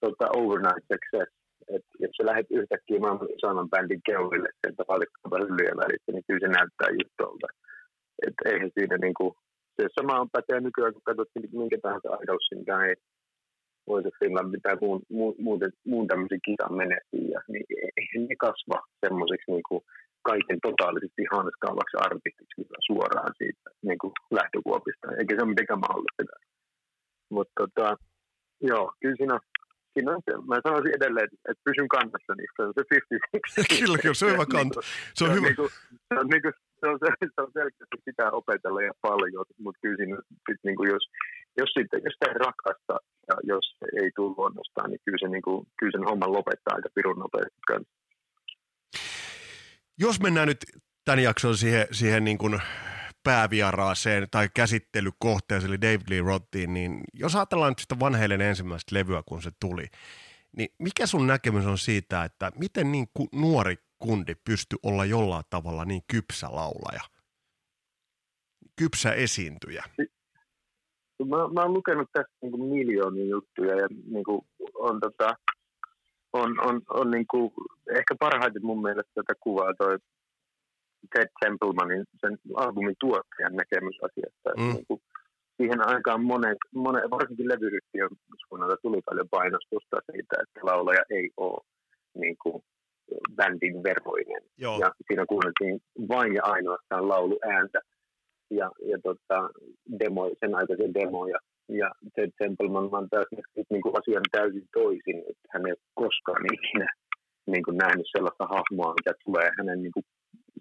tota, 0.00 0.26
overnight 0.36 0.86
success 0.92 1.37
että 1.76 1.92
jos 2.02 2.12
sä 2.16 2.26
lähdet 2.26 2.50
yhtäkkiä 2.50 3.00
maailman 3.00 3.34
isoimman 3.36 3.70
bändin 3.72 4.02
keulille 4.08 4.50
sieltä 4.60 4.82
valikkaapa 4.88 5.38
hyllyjen 5.42 5.80
välistä, 5.82 6.12
niin 6.12 6.24
kyllä 6.26 6.42
se 6.44 6.48
näyttää 6.58 6.96
just 6.98 7.14
tuolta. 7.18 7.48
Että 8.26 8.42
eihän 8.50 8.70
siinä 8.76 8.96
niinku, 8.98 9.26
se 9.76 9.82
sama 9.96 10.20
on 10.20 10.30
päteä 10.34 10.60
nykyään, 10.60 10.94
kun 10.94 11.08
katsot 11.08 11.30
minkä 11.52 11.78
tahansa 11.82 12.22
idolsin 12.24 12.64
tai 12.64 12.94
Voice 13.88 14.10
Finland 14.18 14.50
mitä 14.54 14.70
muun, 14.80 15.02
muuten, 15.46 15.72
muun 15.90 16.06
tämmöisen 16.06 16.44
kisan 16.46 16.74
menestyy, 16.80 17.28
niin 17.52 17.66
eihän 17.98 18.28
ne 18.28 18.36
kasva 18.46 18.78
semmoiseksi 19.04 19.50
niinku 19.50 19.76
kaiken 20.30 20.58
totaalisesti 20.68 21.22
hanskaavaksi 21.34 21.96
artistiksi 22.06 22.60
suoraan 22.86 23.32
siitä 23.38 23.66
niin 23.88 24.00
kuin 24.02 24.12
lähtökuopista, 24.38 25.06
eikä 25.18 25.34
se 25.34 25.42
ole 25.42 25.52
mitenkään 25.52 25.84
mahdollista. 25.86 26.36
Mutta 27.34 27.54
tota, 27.62 27.86
joo, 28.70 28.84
kyllä 29.00 29.16
siinä 29.16 29.38
on 30.14 30.22
se, 30.24 30.32
mä 30.50 30.56
sanoisin 30.66 30.96
edelleen, 30.98 31.28
että, 31.50 31.62
pysyn 31.68 31.88
kannassa, 31.96 32.32
niin 32.38 32.50
se 32.56 32.62
on 32.66 32.72
se 32.76 32.82
50 32.90 33.74
kyllä, 33.78 33.98
kyllä, 34.02 34.18
se 34.20 34.24
on 34.26 34.32
hyvä 34.32 34.46
kanta. 34.56 34.80
Se 35.14 35.24
on, 35.24 35.34
hyvä. 35.34 35.46
Niinku, 35.46 35.66
se 36.08 36.14
on, 36.20 36.26
se 36.80 36.86
on, 36.88 36.98
se, 37.00 37.08
se 37.34 37.40
on 37.44 37.52
selkeästi 37.58 37.96
pitää 38.04 38.30
opetella 38.40 38.80
ja 38.82 38.94
paljon, 39.08 39.44
mutta 39.64 39.80
kyllä 39.82 39.96
siinä, 39.96 40.16
sit, 40.46 40.60
niinku, 40.64 40.84
jos, 40.94 41.04
jos, 41.60 41.70
sitten, 41.76 42.00
jos 42.04 42.14
sitä 42.14 42.26
ei 42.32 42.38
rakasta 42.46 42.94
ja 43.28 43.34
jos 43.52 43.66
ei 44.02 44.10
tule 44.16 44.34
luonnostaan, 44.36 44.90
niin 44.90 45.00
kyllä, 45.04 45.20
se, 45.22 45.28
niinku, 45.28 45.52
kyllä 45.78 45.94
sen 45.94 46.08
homman 46.10 46.32
lopettaa 46.32 46.76
aika 46.76 46.88
pirun 46.94 47.18
nopeasti 47.18 47.60
kanssa. 47.70 47.92
Jos 50.04 50.20
mennään 50.20 50.48
nyt 50.48 50.62
tämän 51.04 51.22
jakson 51.22 51.56
siihen, 51.56 51.86
siihen 51.90 52.24
niin 52.24 52.38
kuin 52.38 52.54
päävieraaseen 53.28 54.26
tai 54.30 54.48
käsittelykohteeseen, 54.54 55.70
eli 55.70 55.80
David 55.80 56.10
Lee 56.10 56.22
Rottiin, 56.22 56.74
niin 56.74 57.00
jos 57.14 57.36
ajatellaan 57.36 57.70
nyt 57.70 57.78
sitä 57.78 58.00
vanheiden 58.00 58.40
ensimmäistä 58.40 58.94
levyä, 58.94 59.22
kun 59.26 59.42
se 59.42 59.50
tuli, 59.60 59.86
niin 60.56 60.68
mikä 60.78 61.06
sun 61.06 61.26
näkemys 61.26 61.66
on 61.66 61.78
siitä, 61.78 62.24
että 62.24 62.52
miten 62.58 62.92
niin 62.92 63.06
ku, 63.14 63.28
nuori 63.32 63.76
kundi 63.98 64.34
pystyy 64.34 64.78
olla 64.82 65.04
jollain 65.04 65.44
tavalla 65.50 65.84
niin 65.84 66.02
kypsä 66.12 66.46
laulaja, 66.50 67.02
kypsä 68.76 69.12
esiintyjä? 69.12 69.84
Mä, 71.24 71.36
mä 71.52 71.62
oon 71.62 71.74
lukenut 71.74 72.08
tästä 72.12 72.32
niin 72.42 72.52
kuin 72.52 72.62
miljoonia 72.62 73.24
juttuja 73.24 73.76
ja 73.76 73.88
niin 74.10 74.24
kuin 74.24 74.40
on, 74.74 75.00
tota, 75.00 75.36
on, 76.32 76.60
on, 76.60 76.82
on 76.90 77.10
niin 77.10 77.26
kuin, 77.30 77.52
ehkä 77.98 78.14
parhaiten 78.18 78.64
mun 78.64 78.82
mielestä 78.82 79.12
tätä 79.14 79.32
kuvaa 79.40 79.74
toi 79.74 79.98
Ted 81.12 81.30
Templemanin, 81.40 82.04
sen 82.20 82.38
albumin 82.54 82.96
tuottajan 83.00 83.56
näkemys 83.56 83.98
asiasta. 84.06 84.50
Mm. 84.56 84.74
Niin 84.74 84.86
kuin, 84.88 85.00
siihen 85.56 85.88
aikaan 85.88 86.22
monet, 86.24 86.58
monet 86.74 87.10
varsinkin 87.10 87.48
levyyhtiön 87.48 88.10
suunnalta 88.48 88.76
tuli 88.82 89.00
paljon 89.10 89.28
painostusta 89.30 89.96
siitä, 90.12 90.34
että 90.42 90.60
laulaja 90.62 91.02
ei 91.10 91.30
ole 91.36 91.64
niin 92.14 92.36
kuin, 92.42 92.62
bändin 93.36 93.82
veroinen. 93.82 94.42
Joo. 94.58 94.78
Ja 94.80 94.92
siinä 95.06 95.24
kuunneltiin 95.26 95.80
vain 96.08 96.34
ja 96.34 96.42
ainoastaan 96.44 97.08
lauluääntä 97.08 97.80
ja, 98.50 98.70
ja 98.90 98.98
tota, 99.02 99.38
demo, 99.98 100.30
sen 100.40 100.54
aikaisia 100.54 100.94
demoja. 100.94 101.38
Ja 101.68 101.90
Ted 102.14 102.30
Templeman 102.38 102.88
on 102.92 103.08
taas 103.10 103.26
niin 103.70 103.82
kuin 103.82 103.94
asian 103.98 104.22
täysin 104.32 104.68
toisin, 104.72 105.18
että 105.30 105.46
hän 105.52 105.66
ei 105.66 105.72
ole 105.72 105.90
koskaan 105.94 106.44
ikinä 106.54 106.88
niin 107.46 107.64
kuin 107.64 107.76
nähnyt 107.76 108.06
sellaista 108.16 108.44
hahmoa, 108.54 108.94
mitä 108.98 109.12
tulee 109.24 109.50
hänen 109.58 109.82
niin 109.82 109.92
kuin 109.92 110.04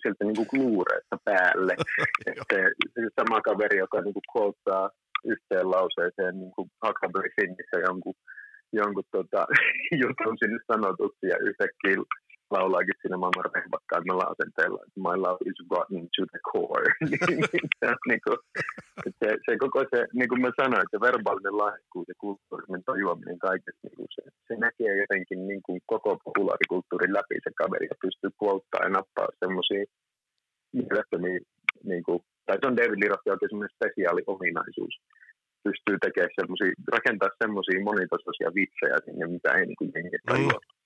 sieltä 0.01 0.23
niin 0.25 0.35
kuin 0.35 0.61
luureista 0.61 1.17
päälle. 1.25 1.73
että 2.27 2.55
se 2.93 3.01
sama 3.19 3.41
kaveri, 3.41 3.77
joka 3.77 4.01
niin 4.01 4.13
kuin 4.13 4.29
koottaa 4.33 4.89
yhteen 5.25 5.71
lauseeseen 5.71 6.39
niin 6.39 6.51
kuin 6.55 6.69
Huckleberry 6.85 7.29
Finnissä 7.35 7.77
jonkun, 7.87 8.13
jonkun 8.73 9.03
tota, 9.11 9.41
jutun 10.01 10.35
sinne 10.39 10.59
sanotuksi 10.71 11.27
ja 11.31 11.37
yhtäkkiä 11.47 11.95
laulaakin 12.55 12.99
siinä 13.01 13.17
maailman 13.17 13.51
rehvakkaimmalla 13.55 14.31
asenteella, 14.33 14.79
että 14.85 14.99
my 15.07 15.15
love 15.25 15.41
is 15.49 15.59
rotten 15.71 16.05
to 16.15 16.23
the 16.33 16.41
core. 16.49 16.89
niin 18.09 18.21
kuin, 18.25 18.39
se, 19.19 19.29
se, 19.45 19.51
koko 19.63 19.79
se, 19.91 19.99
niin 20.17 20.29
kuin 20.29 20.41
mä 20.41 20.51
sanoin, 20.61 20.87
se 20.91 20.97
verbaalinen 21.07 21.57
lahjakkuus 21.61 22.07
ja 22.11 22.17
kulttuurinen 22.23 22.83
tajuaminen 22.89 23.39
kaikessa, 23.47 23.83
niin 23.83 23.97
kuin 23.97 24.11
se, 24.15 24.23
se 24.47 24.53
näkee 24.65 24.93
jotenkin 25.03 25.39
niin 25.49 25.63
kuin 25.65 25.79
koko 25.93 26.11
populaarikulttuurin 26.25 27.13
läpi 27.17 27.35
se 27.43 27.51
kaveri 27.61 27.87
ja 27.91 28.01
pystyy 28.03 28.31
puoltaa 28.39 28.85
ja 28.85 28.95
nappaa 28.97 29.37
semmoisia 29.43 29.83
mielettömiä, 30.77 31.39
niin 31.89 32.03
kuin, 32.07 32.19
tai 32.45 32.57
se 32.57 32.67
on 32.67 32.77
David 32.77 32.99
Liroffi 33.01 33.29
oikein 33.29 33.49
semmoinen 33.49 33.77
spesiaali 33.77 34.21
ominaisuus 34.33 34.95
pystyy 35.65 35.97
tekemään 36.05 36.37
semmoisia, 36.39 36.71
rakentaa 36.95 37.39
semmoisia 37.41 37.85
monitasoisia 37.89 38.55
vitsejä 38.57 38.97
sinne, 39.05 39.25
mitä 39.35 39.49
ei 39.57 39.65
niin 39.65 39.79
kuin 39.79 39.91
tajua. 40.25 40.59
Mm 40.59 40.76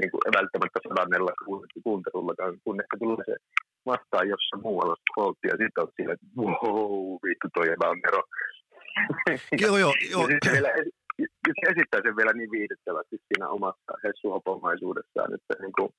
niin 0.00 0.10
kuin 0.10 0.22
välttämättä 0.38 0.78
sadannella 0.88 1.32
kuuntelullakaan, 1.84 2.58
kun 2.64 2.80
ehkä 2.80 2.96
tulee 2.98 3.24
se 3.26 3.36
vastaan 3.86 4.28
jossain 4.28 4.62
muualla 4.62 4.96
quote, 5.10 5.48
ja 5.50 5.56
sitten 5.60 5.82
on 5.82 5.88
sille, 5.96 6.12
että 6.12 6.26
wow, 6.36 7.18
vittu 7.26 7.48
toi 7.54 7.66
Nero. 8.02 8.22
joo, 9.64 9.76
joo, 9.84 9.94
joo. 10.10 10.28
ja 10.28 10.52
vielä, 10.52 10.70
se 11.60 11.66
esittää 11.72 12.00
sen 12.02 12.16
vielä 12.16 12.32
niin 12.32 12.50
viihdyttävästi 12.50 13.16
siinä 13.28 13.48
omassa 13.48 13.92
hessuhopomaisuudessaan, 14.04 15.34
että 15.34 15.54
niin 15.60 15.74
kuin, 15.78 15.90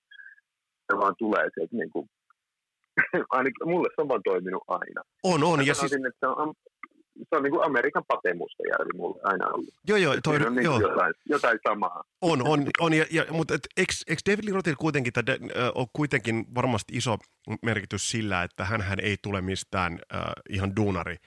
se 0.88 0.98
vaan 1.01 1.15
tulee 1.17 1.45
se, 1.53 1.63
että 1.63 1.77
niin 1.77 1.91
kuin, 1.93 2.05
ainakin 3.38 3.67
mulle 3.72 3.89
se 3.95 4.01
on 4.01 4.07
vaan 4.07 4.24
toiminut 4.24 4.63
aina. 4.67 5.01
On, 5.24 5.43
on. 5.43 5.65
Ja 5.65 5.74
sanoisin, 5.75 6.01
siis... 6.01 6.10
että 6.10 6.27
se 6.27 6.27
on 6.27 6.53
se 7.29 7.36
on 7.36 7.43
niin 7.43 7.51
kuin 7.51 7.65
Amerikan 7.65 8.03
patemustajärvi 8.07 8.91
mulle 8.95 9.22
aina 9.24 9.48
ollut. 9.48 9.74
Joo, 9.88 9.98
joo. 9.98 10.15
Toi, 10.24 10.36
on 10.45 10.55
niin 10.55 10.63
joo. 10.63 10.79
Jotain, 10.79 11.13
jotain 11.25 11.60
samaa. 11.67 12.03
On, 12.22 12.48
on, 12.48 12.65
on 12.79 12.93
ja, 12.93 13.05
ja, 13.12 13.25
mutta 13.29 13.53
et, 13.53 13.67
eikö, 13.77 13.93
David 14.31 14.45
Lee 14.45 14.53
Rothil 14.53 14.75
kuitenkin, 14.75 15.13
että 15.15 15.38
on 15.75 15.88
kuitenkin 15.93 16.45
varmasti 16.55 16.98
iso 16.98 17.17
merkitys 17.62 18.12
sillä, 18.12 18.43
että 18.43 18.65
hän 18.65 19.00
ei 19.01 19.17
tule 19.22 19.41
mistään 19.41 20.00
äh, 20.15 20.22
ihan 20.50 20.75
duunari 20.75 21.17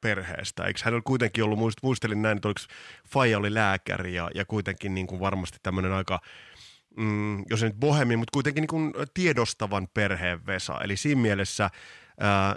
perheestä. 0.00 0.64
Eikö 0.64 0.80
hän 0.84 0.94
ole 0.94 1.02
kuitenkin 1.04 1.44
ollut, 1.44 1.58
muistelin 1.82 2.22
näin, 2.22 2.36
että 2.36 2.48
oliko 2.48 2.60
Faija 3.08 3.38
oli 3.38 3.54
lääkäri 3.54 4.14
ja, 4.14 4.30
ja 4.34 4.44
kuitenkin 4.44 4.94
niin 4.94 5.06
kuin 5.06 5.20
varmasti 5.20 5.58
tämmöinen 5.62 5.92
aika, 5.92 6.20
mm, 6.96 7.44
jos 7.50 7.62
ei 7.62 7.68
nyt 7.68 7.80
bohemi, 7.80 8.16
mutta 8.16 8.32
kuitenkin 8.32 8.62
niin 8.62 8.68
kuin 8.68 8.92
tiedostavan 9.14 9.88
perheen 9.94 10.46
Vesa. 10.46 10.80
Eli 10.84 10.96
siinä 10.96 11.20
mielessä 11.20 11.64
äh, 11.64 12.54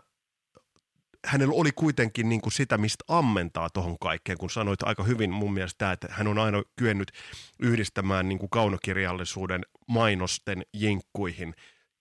hänellä 1.26 1.54
oli 1.56 1.72
kuitenkin 1.76 2.30
niin 2.30 2.42
kuin 2.42 2.54
sitä, 2.54 2.78
mistä 2.78 3.04
ammentaa 3.08 3.70
tuohon 3.70 3.98
kaikkeen, 4.00 4.38
kun 4.38 4.50
sanoit 4.50 4.84
aika 4.84 5.04
hyvin 5.04 5.32
mun 5.32 5.54
mielestä, 5.54 5.92
että 5.92 6.08
hän 6.12 6.28
on 6.28 6.40
aina 6.40 6.64
kyennyt 6.80 7.12
yhdistämään 7.60 8.30
niin 8.30 8.40
kuin 8.40 8.50
kaunokirjallisuuden 8.50 9.62
mainosten 9.88 10.62
jinkkuihin 10.74 11.54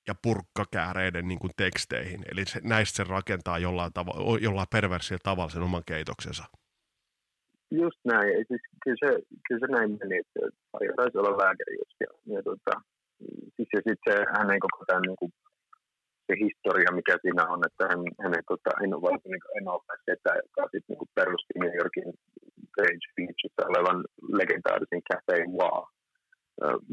ja 0.09 0.14
purkkakääreiden 0.23 1.29
niin 1.29 1.38
kuin 1.38 1.52
teksteihin. 1.57 2.25
Eli 2.33 2.45
se, 2.45 2.61
näistä 2.64 2.97
se 2.97 3.05
rakentaa 3.05 3.59
jollain, 3.59 3.93
tava, 3.93 4.38
jollain 4.41 4.69
perversillä 4.73 5.21
tavalla 5.23 5.50
sen 5.50 5.62
oman 5.62 5.83
keitoksensa. 5.87 6.45
Just 7.71 7.99
näin. 8.05 8.45
Siis, 8.49 8.61
kyllä, 8.85 8.97
se, 9.00 9.23
kyllä 9.49 9.67
se 9.67 9.73
näin 9.73 9.99
meni, 10.00 10.19
että 10.19 10.41
taisi 10.97 11.19
olla 11.19 11.38
lääkäri 11.45 11.75
just. 11.79 11.97
Ja, 12.00 12.35
ja, 12.35 12.43
tota, 12.43 12.81
siis, 13.57 13.69
ja 13.73 13.81
sitten 13.88 14.26
hänen 14.38 14.61
koko 14.61 14.85
tämän 14.87 15.02
niin 15.02 15.17
kuin 15.17 15.33
se 16.32 16.44
historia, 16.46 16.96
mikä 16.98 17.14
siinä 17.22 17.44
on, 17.54 17.60
että 17.68 17.84
hän, 17.90 18.00
hänen 18.24 18.44
tota, 18.50 18.70
innovaatio 18.84 19.30
niin 19.30 19.56
ennalta 19.58 19.92
setä, 20.08 20.30
joka 20.46 20.62
sitten 20.72 20.90
niin 20.90 21.14
perusti 21.18 21.54
New 21.62 21.74
Yorkin 21.80 22.08
Page 22.76 23.06
Beachissä 23.16 23.62
olevan 23.70 23.98
legendaarisen 24.38 25.02
Cafe 25.08 25.36
Wa 25.58 25.72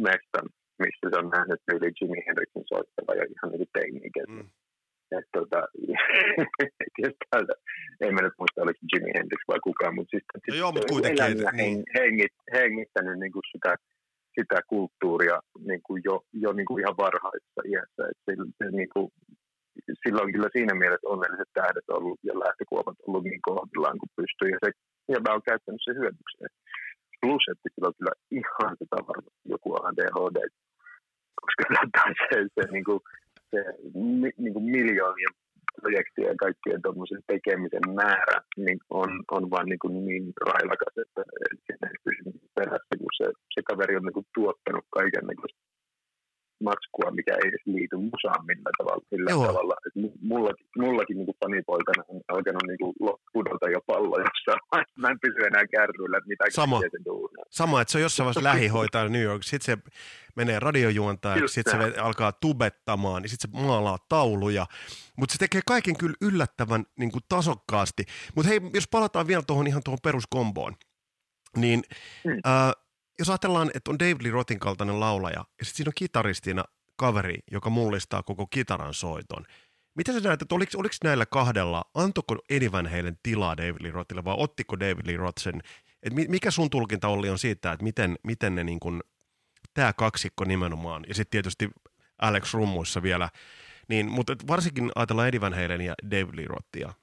mestan, 0.08 0.46
missä 0.84 1.05
se 1.10 1.17
on 1.22 1.29
nähnyt 1.38 1.62
yli 1.74 1.89
Jimi 1.98 2.19
Hendrixin 2.25 2.65
soittava 2.72 3.13
ja 3.19 3.25
ihan 3.34 3.50
niin 3.51 3.74
teini 3.74 4.10
mm. 4.27 4.48
Että 5.17 5.34
tota, 5.39 5.60
täältä, 7.31 7.53
ei 8.01 8.12
mä 8.12 8.22
nyt 8.22 8.38
muista, 8.39 8.63
oliko 8.65 8.79
Jimi 8.91 9.12
Hendrix 9.17 9.41
vai 9.48 9.60
kukaan, 9.67 9.96
mutta 9.96 10.12
siis 10.12 10.25
no 10.50 10.55
joo, 10.62 10.72
mutta 10.72 10.91
kuitenkin, 10.93 11.46
hengit, 11.98 12.36
hengittänyt 12.58 13.19
niin 13.19 13.34
kuin 13.36 13.48
sitä 13.53 13.72
sitä 14.36 14.58
kulttuuria 14.68 15.38
niin 15.70 15.82
kuin 15.86 16.02
jo, 16.06 16.16
jo 16.34 16.50
niin 16.54 16.66
kuin 16.70 16.80
ihan 16.84 16.98
varhaisessa 17.06 17.62
iässä. 17.72 18.04
Että 18.12 18.24
se, 18.26 18.34
se, 18.58 18.66
niin 18.80 18.92
kuin, 18.94 19.08
sillä 20.04 20.22
on 20.24 20.32
kyllä 20.34 20.50
siinä 20.56 20.74
mielessä 20.82 21.12
onnelliset 21.14 21.52
tähdet 21.54 21.88
ollut 21.98 22.20
ja 22.24 22.34
lähtökuopat 22.44 22.98
ollut 23.08 23.24
niin 23.24 23.42
kohdillaan 23.50 24.00
kuin 24.02 24.16
pystyy. 24.20 24.50
Ja, 24.54 24.60
se, 24.64 24.70
ja 25.14 25.20
mä 25.20 25.32
oon 25.34 25.50
käyttänyt 25.50 25.82
se 25.84 25.92
hyödykseen. 26.00 26.52
Plus, 27.22 27.44
että 27.52 27.68
sillä 27.74 27.88
on 27.90 28.00
kyllä 28.00 28.16
ihan 28.40 28.74
sitä 28.82 28.98
varmasti 29.10 29.46
joku 29.54 29.70
ADHD, 29.76 30.40
koska 31.42 31.64
se, 32.30 32.38
se, 32.56 32.64
niin 32.76 32.88
kuin, 32.90 33.00
se 33.52 33.60
niin 34.44 34.54
kuin 34.56 34.66
miljoonien 34.78 35.34
projektien 35.82 36.28
ja 36.28 36.36
kaikkien 36.46 36.82
tuommoisen 36.82 37.24
tekemisen 37.28 37.88
määrä 38.02 38.38
niin 38.58 38.80
on, 38.90 39.12
on 39.32 39.44
vaan 39.54 39.68
niin, 39.70 39.80
kuin 39.84 40.06
niin 40.06 40.26
railakas, 40.46 40.96
että 41.04 41.22
siinä 41.66 41.86
ei 41.90 41.98
pysy 42.04 42.24
perässä, 42.56 42.94
kun 43.00 43.14
se, 43.18 43.26
se 43.54 43.62
kaveri 43.70 43.96
on 43.96 44.06
niin 44.06 44.20
kuin 44.20 44.28
tuottanut 44.36 44.86
kaiken 44.98 45.26
niin 45.28 45.42
matskua, 46.68 47.12
mikä 47.12 47.34
ei 47.34 47.48
edes 47.50 47.66
liity 47.66 47.96
musaan 47.96 48.46
millään 48.50 48.78
tavalla. 48.78 49.04
Millään 49.12 49.39
tavalla. 49.48 49.75
Et 49.86 49.96
mullakin, 50.22 50.66
mullakin 50.78 51.18
niin 51.18 51.25
kuin 51.25 51.39
fanipoikana 51.44 52.04
on 52.08 52.22
alkanut 52.28 52.63
niin 52.68 52.82
kuin 52.84 52.94
pudota 53.34 53.70
jo 53.70 53.82
pallo 53.88 54.16
jossain 54.25 54.60
Mä 55.01 55.08
en 55.10 55.20
pysy 55.20 55.39
enää 55.48 55.66
kärryillä, 55.75 56.18
että 56.18 56.28
mitä 56.28 56.44
Sama. 56.50 56.80
Sama, 57.50 57.82
että 57.82 57.92
se 57.92 57.98
on 57.98 58.01
jossain 58.01 58.25
vaiheessa 58.25 58.44
lähihoitaja 58.44 59.10
New 59.10 59.22
York. 59.22 59.44
Sitten 59.44 59.66
se 59.66 59.94
menee 60.36 60.60
radiojuontajaksi, 60.60 61.54
sitten 61.54 61.82
se 61.82 62.00
alkaa 62.00 62.32
tubettamaan, 62.32 63.22
niin 63.22 63.30
sitten 63.30 63.51
se 63.51 63.66
maalaa 63.66 63.98
tauluja. 64.10 64.66
Mutta 65.18 65.34
se 65.34 65.39
tekee 65.39 65.62
kaiken 65.68 65.98
kyllä 65.98 66.16
yllättävän 66.22 66.86
niin 67.00 67.12
kuin 67.12 67.24
tasokkaasti. 67.30 68.04
Mutta 68.36 68.50
hei, 68.50 68.62
jos 68.74 68.88
palataan 68.88 69.28
vielä 69.28 69.44
tuohon 69.48 69.68
ihan 69.68 69.82
tuohon 69.86 70.00
peruskomboon, 70.04 70.75
niin 71.58 71.84
mm. 72.25 72.32
äh, 72.32 72.74
jos 73.20 73.30
ajatellaan, 73.30 73.72
että 73.74 73.92
on 73.92 74.00
David 74.00 74.22
Lee 74.24 74.32
Rothin 74.32 74.60
kaltainen 74.60 75.00
laulaja, 75.00 75.46
ja 75.60 75.66
sitten 75.66 75.78
siinä 75.78 75.90
on 75.90 75.94
kitaristina 75.96 76.64
kaveri, 76.96 77.40
joka 77.52 77.70
mullistaa 77.70 78.24
koko 78.24 78.48
kitaran 78.48 78.94
soiton. 78.94 79.46
Mitä 79.96 80.14
sä 80.14 80.20
näet, 80.20 80.42
että 80.42 80.56
oliko, 80.56 80.72
oliko 80.78 80.96
näillä 81.04 81.26
kahdella, 81.26 81.86
antoko 81.94 82.38
Eddie 82.50 82.72
Van 82.72 82.90
tilaa 83.24 83.58
David 83.58 83.82
Lee 83.82 83.92
Rothille, 83.92 84.24
vai 84.24 84.36
ottiko 84.38 84.80
David 84.80 85.06
Lee 85.06 85.18
Roth 85.18 85.42
sen 85.42 85.62
Et 86.04 86.14
mikä 86.14 86.52
sun 86.52 86.70
tulkinta 86.70 87.08
oli 87.08 87.30
on 87.30 87.40
siitä, 87.40 87.72
että 87.72 87.84
miten, 87.84 88.16
miten 88.24 88.56
ne 88.56 88.64
niin 88.64 88.80
tämä 89.74 89.94
kaksikko 89.94 90.44
nimenomaan, 90.46 91.06
ja 91.08 91.16
sitten 91.16 91.32
tietysti 91.32 91.70
Alex 92.22 92.54
Rummuissa 92.54 93.04
vielä, 93.04 93.30
niin, 93.88 94.12
mutta 94.12 94.36
varsinkin 94.48 94.92
ajatellaan 94.96 95.28
Eddie 95.28 95.42
Van 95.42 95.54
Halen 95.54 95.82
ja 95.82 95.96
Dave 96.12 96.36
Lee 96.36 96.48
Rottia. 96.48 96.94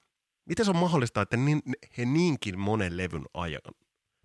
Miten 0.45 0.65
se 0.65 0.71
on 0.71 0.77
mahdollista, 0.77 1.23
että 1.23 1.37
niin, 1.37 1.63
he 1.99 2.05
niinkin 2.05 2.59
monen 2.59 2.97
levyn 2.97 3.25
ajan 3.35 3.75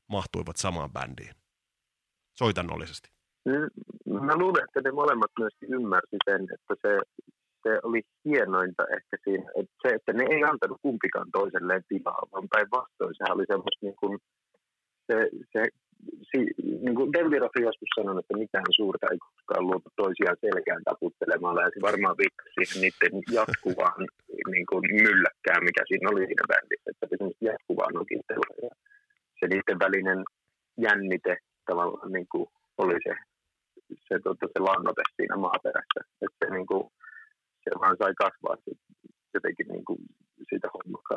mahtuivat 0.08 0.58
samaan 0.58 0.92
bändiin? 0.92 1.41
Soitannollisesti. 2.44 3.10
Mä 4.28 4.36
luulen, 4.42 4.64
että 4.64 4.82
ne 4.82 4.92
molemmat 4.92 5.32
myös 5.40 5.56
ymmärsi 5.78 6.18
sen, 6.28 6.42
että 6.56 6.74
se, 6.84 6.92
se 7.64 7.72
oli 7.84 8.02
hienointa 8.26 8.84
ehkä 8.98 9.16
siinä, 9.24 9.48
että 9.60 9.76
se, 9.84 9.90
että 9.98 10.14
ne 10.14 10.24
ei 10.34 10.44
antanut 10.44 10.78
kumpikaan 10.82 11.30
toiselleen 11.32 11.84
tilaa, 11.90 12.24
vaan 12.32 12.48
päinvastoin 12.54 13.16
sehän 13.18 13.36
oli 13.38 13.46
semmoista 13.52 13.86
niin 13.86 14.00
kuin, 14.02 14.14
se, 15.08 15.16
se 15.54 15.62
si, 16.30 16.40
niin 16.86 16.96
kuin 16.98 17.14
David 17.14 17.40
Raffi 17.42 17.62
joskus 17.70 17.92
sanoi, 17.96 18.20
että 18.20 18.42
mitään 18.44 18.72
suurta 18.80 19.12
ei 19.12 19.20
koskaan 19.28 19.68
luotu 19.68 19.90
toisiaan 20.02 20.42
selkään 20.46 20.84
taputtelemalla, 20.90 21.64
ja 21.66 21.74
se 21.74 21.80
varmaan 21.90 22.20
viittasi 22.22 22.52
siihen 22.56 22.80
niiden 22.84 23.14
jatkuvaan 23.38 24.02
niin 24.54 24.68
kuin 24.72 24.84
mylläkkään, 25.06 25.62
mikä 25.68 25.82
siinä 25.88 26.10
oli 26.12 26.24
siinä 26.30 26.46
bändissä, 26.52 26.90
että 26.92 27.06
se 27.10 27.16
semmoista 27.18 27.50
jatkuvaa 27.52 27.92
nokittelua, 27.98 28.56
ja 28.66 28.72
se 29.40 29.46
niiden 29.54 29.80
välinen 29.86 30.20
jännite 30.88 31.34
tavallaan 31.72 32.12
niin 32.12 32.28
kuin 32.32 32.48
oli 32.82 32.98
se, 33.06 33.14
se, 34.08 34.16
tota, 34.24 34.46
se 34.54 34.60
lannote 34.60 35.04
siinä 35.16 35.36
maaperässä, 35.46 36.00
että 36.24 36.38
se, 36.40 36.48
niin 36.56 36.68
kuin, 36.72 36.84
se 37.64 37.70
vaan 37.82 37.98
sai 38.00 38.14
kasvaa 38.24 38.56
jotenkin 39.36 39.68
niin 39.74 39.86
kuin, 39.88 40.00
siitä 40.50 40.68
hommasta 40.76 41.16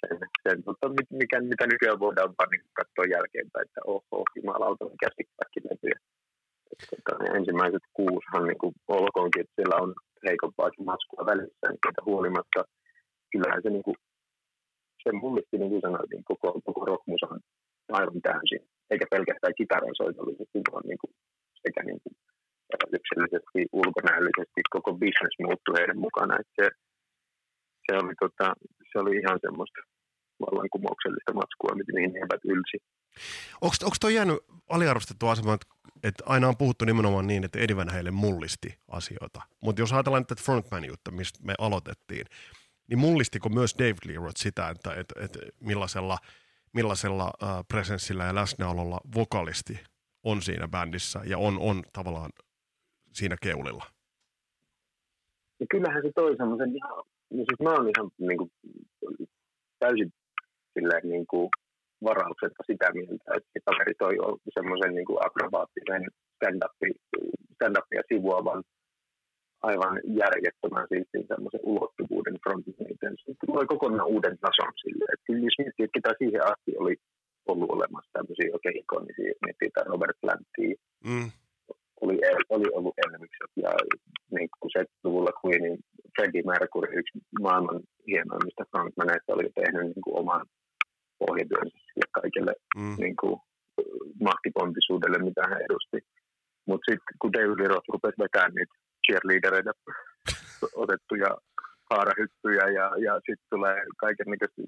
sen, 0.00 0.18
sen 0.42 0.58
mutta 0.66 0.86
mikä, 1.20 1.36
mitä 1.52 1.64
nykyään 1.66 2.04
voidaan 2.06 2.34
vaan 2.38 2.50
niin 2.50 2.64
katsoa 2.80 3.12
jälkeenpäin, 3.14 3.66
että 3.66 3.80
oho, 3.92 4.18
jumalauta, 4.36 4.84
mikä 4.94 5.08
sikkakin 5.16 5.64
levyjä. 5.70 5.98
Tota, 6.90 7.12
ensimmäiset 7.38 7.84
kuushan, 7.98 8.44
niin 8.46 8.60
kuin 8.62 8.74
olkoonkin, 8.88 9.40
että 9.42 9.56
siellä 9.56 9.76
on 9.84 9.90
heikompaakin 10.26 10.84
maskua 10.90 11.26
välissä, 11.30 11.66
niin 11.68 11.82
siitä 11.84 12.02
huolimatta 12.08 12.60
kyllähän 13.32 13.62
se, 13.62 13.70
niin 13.70 13.86
kuin, 13.88 13.98
se 15.02 15.12
mullisti, 15.12 15.58
niin 15.58 15.70
kuin 15.72 15.84
sanoin, 15.86 16.08
niin 16.10 16.24
koko, 16.30 16.48
koko 16.66 16.80
rockmusan 16.84 17.40
aivan 17.92 18.20
täysin. 18.22 18.62
Eikä 18.90 19.06
pelkästään 19.10 19.58
kitaran 19.60 19.96
soitollisesti, 20.00 20.58
vaan 20.72 20.86
niin 20.90 21.00
kuin, 21.02 21.12
sekä 21.64 21.80
niin 21.88 22.00
kuin, 22.02 22.14
yksilöllisesti, 22.98 23.58
ulkonäöllisesti 23.72 24.60
koko 24.70 24.90
business 24.92 25.34
muuttui 25.42 25.78
heidän 25.78 25.98
mukana. 26.06 26.34
Se, 26.56 26.66
se, 27.86 27.92
oli, 28.02 28.14
tota, 28.20 28.46
se 28.92 28.98
oli 28.98 29.12
ihan 29.22 29.38
semmoista 29.46 29.80
vallankumouksellista 30.40 31.32
matskua, 31.40 31.76
mihin 31.94 32.12
ne 32.12 32.18
eivät 32.18 32.44
ylsi. 32.44 32.76
Onko 33.60 33.96
toi 34.00 34.14
jäänyt 34.14 34.38
aliarvostettu 34.68 35.28
asema, 35.28 35.54
että 36.02 36.24
aina 36.26 36.48
on 36.48 36.56
puhuttu 36.56 36.84
nimenomaan 36.84 37.26
niin, 37.26 37.44
että 37.44 37.76
Van 37.76 37.88
Halen 37.88 38.14
mullisti 38.14 38.78
asioita. 38.88 39.40
Mutta 39.60 39.82
jos 39.82 39.92
ajatellaan 39.92 40.24
nyt 40.30 40.42
frontman-jutta, 40.42 41.10
mistä 41.10 41.38
me 41.42 41.54
aloitettiin, 41.58 42.26
niin 42.88 42.98
mullistiko 42.98 43.48
myös 43.48 43.74
Dave 43.78 43.94
Lee 44.06 44.16
Roth 44.16 44.36
sitä, 44.36 44.68
että, 44.68 44.94
että, 44.94 45.20
että 45.24 45.38
millaisella, 45.60 46.18
millaisella 46.78 47.26
äh, 47.42 47.64
presenssillä 47.72 48.24
ja 48.24 48.34
läsnäololla 48.34 49.00
vokalisti 49.14 49.76
on 50.30 50.42
siinä 50.42 50.68
bändissä 50.68 51.20
ja 51.32 51.38
on, 51.38 51.54
on 51.60 51.76
tavallaan 51.92 52.30
siinä 53.12 53.36
keulilla? 53.42 53.84
Ja 55.60 55.66
kyllähän 55.70 56.02
se 56.02 56.10
toi 56.14 56.36
semmoisen 56.36 56.76
ihan, 56.76 57.04
siis 57.30 57.60
mä 57.62 57.70
oon 57.70 57.88
ihan 57.94 58.10
niin 58.18 58.38
kuin, 58.38 58.50
täysin 59.78 60.10
silleen 60.74 61.08
niin 61.08 61.26
kuin 61.26 61.48
varauksetta 62.08 62.62
sitä 62.70 62.92
mieltä, 62.92 63.24
että 63.36 63.60
kaveri 63.64 63.94
toi 63.98 64.14
semmoisen 64.54 64.94
niin 64.94 65.06
kuin 65.06 65.18
akrobaattisen 65.26 66.02
stand-upia 67.54 68.02
sivuavan 68.08 68.62
aivan 69.68 69.94
järjettömän 70.22 70.86
siistin 70.92 71.24
semmoisen 71.30 71.64
ulottuvuuden 71.72 72.36
frontmaniten. 72.42 73.14
Se 73.24 73.32
tulee 73.46 73.66
kokonaan 73.72 74.12
uuden 74.14 74.36
tason 74.44 74.72
sille. 74.82 75.04
Että 75.12 75.28
jos 75.46 75.58
miettii, 75.60 75.84
että 75.84 75.96
ketä 75.96 76.12
siihen 76.20 76.42
asti 76.52 76.70
oli 76.82 76.94
ollut 77.50 77.70
olemassa 77.76 78.10
tämmöisiä 78.12 78.54
oikein 78.56 78.80
ikonisia, 78.82 79.40
miettii 79.44 79.70
tämä 79.70 79.90
Robert 79.92 80.16
Plantia, 80.22 80.74
mm. 81.10 81.28
oli, 82.04 82.16
oli 82.56 82.68
ollut 82.78 82.94
Elvikset 83.02 83.52
ja 83.64 83.72
niin 84.36 84.48
kuin 84.56 84.70
70-luvulla 84.78 85.38
Queenin 85.40 85.78
Freddie 86.14 86.48
Mercury, 86.50 86.88
yksi 87.00 87.18
maailman 87.46 87.80
hienoimmista 88.08 88.64
frontmaneista, 88.70 89.34
oli 89.36 89.48
tehnyt 89.60 89.86
niin 89.92 90.04
kuin 90.04 90.18
oman 90.22 90.42
pohjatyönsä 91.22 91.78
sille 91.86 92.08
kaikille 92.18 92.52
mm. 92.78 92.96
niin 93.04 93.16
kuin, 93.20 93.36
mahtipontisuudelle, 94.20 95.18
mitä 95.18 95.42
hän 95.50 95.64
edusti. 95.68 95.98
Mutta 96.66 96.84
sitten 96.90 97.16
kun 97.20 97.32
David 97.32 97.66
Roth 97.66 97.88
rupesi 97.92 98.22
vetämään 98.24 98.54
niitä 98.54 98.74
cheerleadereita, 99.06 99.72
otettuja 100.82 101.30
haarahyppyjä 101.90 102.66
ja, 102.78 102.86
ja 103.06 103.14
sitten 103.14 103.50
tulee 103.50 103.76
kaikenlaista 103.96 104.62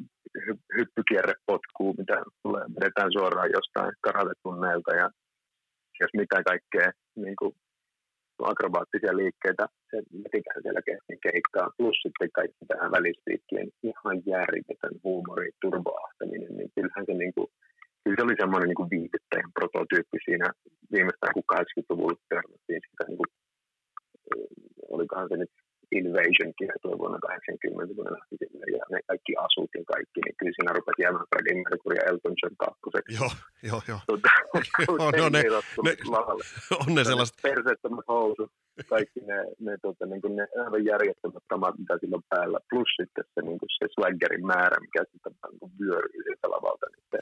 hy, 0.47 0.55
hyppykierrepotkua, 0.77 1.93
mitä 1.99 2.17
tulee, 2.43 2.65
vedetään 2.77 3.13
suoraan 3.13 3.51
jostain 3.59 3.93
karatetunneilta 4.01 4.93
ja 4.95 5.11
jos 6.01 6.11
mitä 6.15 6.43
kaikkea 6.51 6.91
niin 7.17 7.37
kuin 7.39 7.53
akrobaattisia 8.53 9.17
liikkeitä, 9.17 9.65
vetikään 10.25 10.63
siellä 10.63 10.83
kesken 10.89 11.21
keikkaa, 11.27 11.75
plus 11.79 11.97
sitten 12.03 12.31
kaikki 12.39 12.65
tähän 12.69 12.91
välispiikkien 12.97 13.69
ihan 13.83 14.17
järjetön 14.35 14.97
huumori, 15.05 15.51
turboahtaminen, 15.63 16.53
niin 16.57 16.71
kyllähän 16.75 17.07
se 17.07 17.15
niin 17.15 17.35
kuin, 17.37 17.49
kyllä 18.03 18.17
se 18.17 18.25
oli 18.27 18.37
semmoinen 18.41 18.69
niin 18.71 18.91
viihdyttäjän 18.95 19.55
prototyyppi 19.57 20.19
siinä 20.25 20.49
viimeistään, 20.93 21.35
kun 21.35 21.51
80-luvulla 21.55 22.19
törmättiin 22.29 22.83
sitä, 22.89 23.05
niin 23.09 23.21
kuin, 23.21 23.31
olikohan 24.91 25.29
se 25.29 25.37
nyt 25.37 25.51
Invasion 25.93 26.53
kiertui 26.59 26.99
vuonna 26.99 27.19
80, 27.19 27.95
kun 27.95 28.05
ne 28.05 28.13
lähti 28.17 28.37
sinne, 28.41 28.67
ja 28.77 28.85
ne 28.91 28.99
kaikki 29.11 29.33
asut 29.47 29.71
ja 29.79 29.85
kaikki, 29.93 30.19
niin 30.21 30.35
kyllä 30.39 30.55
siinä 30.57 30.73
rupesi 30.77 31.03
jäämään 31.03 31.31
Freddie 31.31 31.63
Mercury 31.63 31.97
ja 31.97 32.09
Elton 32.09 32.37
John 32.41 32.55
kakkoseksi. 32.65 33.15
Joo, 33.19 33.33
joo, 33.71 33.81
joo. 33.91 34.01
Tuota, 34.09 34.31
joo 34.85 35.11
no, 35.21 35.29
ne, 35.35 35.43
ne, 35.87 35.93
on 36.83 36.91
ne 36.95 37.03
sellaiset... 37.05 37.37
Perseettömät 37.49 38.07
housut, 38.09 38.51
kaikki 38.95 39.21
ne, 39.31 39.39
ne, 39.67 39.73
tuota, 39.83 40.07
niin 40.07 40.23
kuin 40.23 40.37
ne 40.37 40.45
aivan 40.65 40.85
järjettömät 40.93 41.45
kamat, 41.53 41.79
mitä 41.79 41.95
sillä 42.01 42.17
on 42.21 42.31
päällä, 42.35 42.59
plus 42.71 42.91
sitten 43.01 43.25
se, 43.35 43.41
niin 43.49 43.59
kuin 43.61 43.71
se 43.79 43.87
swaggerin 43.95 44.47
määrä, 44.53 44.77
mikä 44.87 45.01
sitten 45.13 45.33
niin 45.51 45.61
kuin 45.61 45.73
vyöryy 45.81 46.21
siltä 46.25 46.47
lavalta, 46.55 46.87
niin 46.93 47.07
se, 47.13 47.21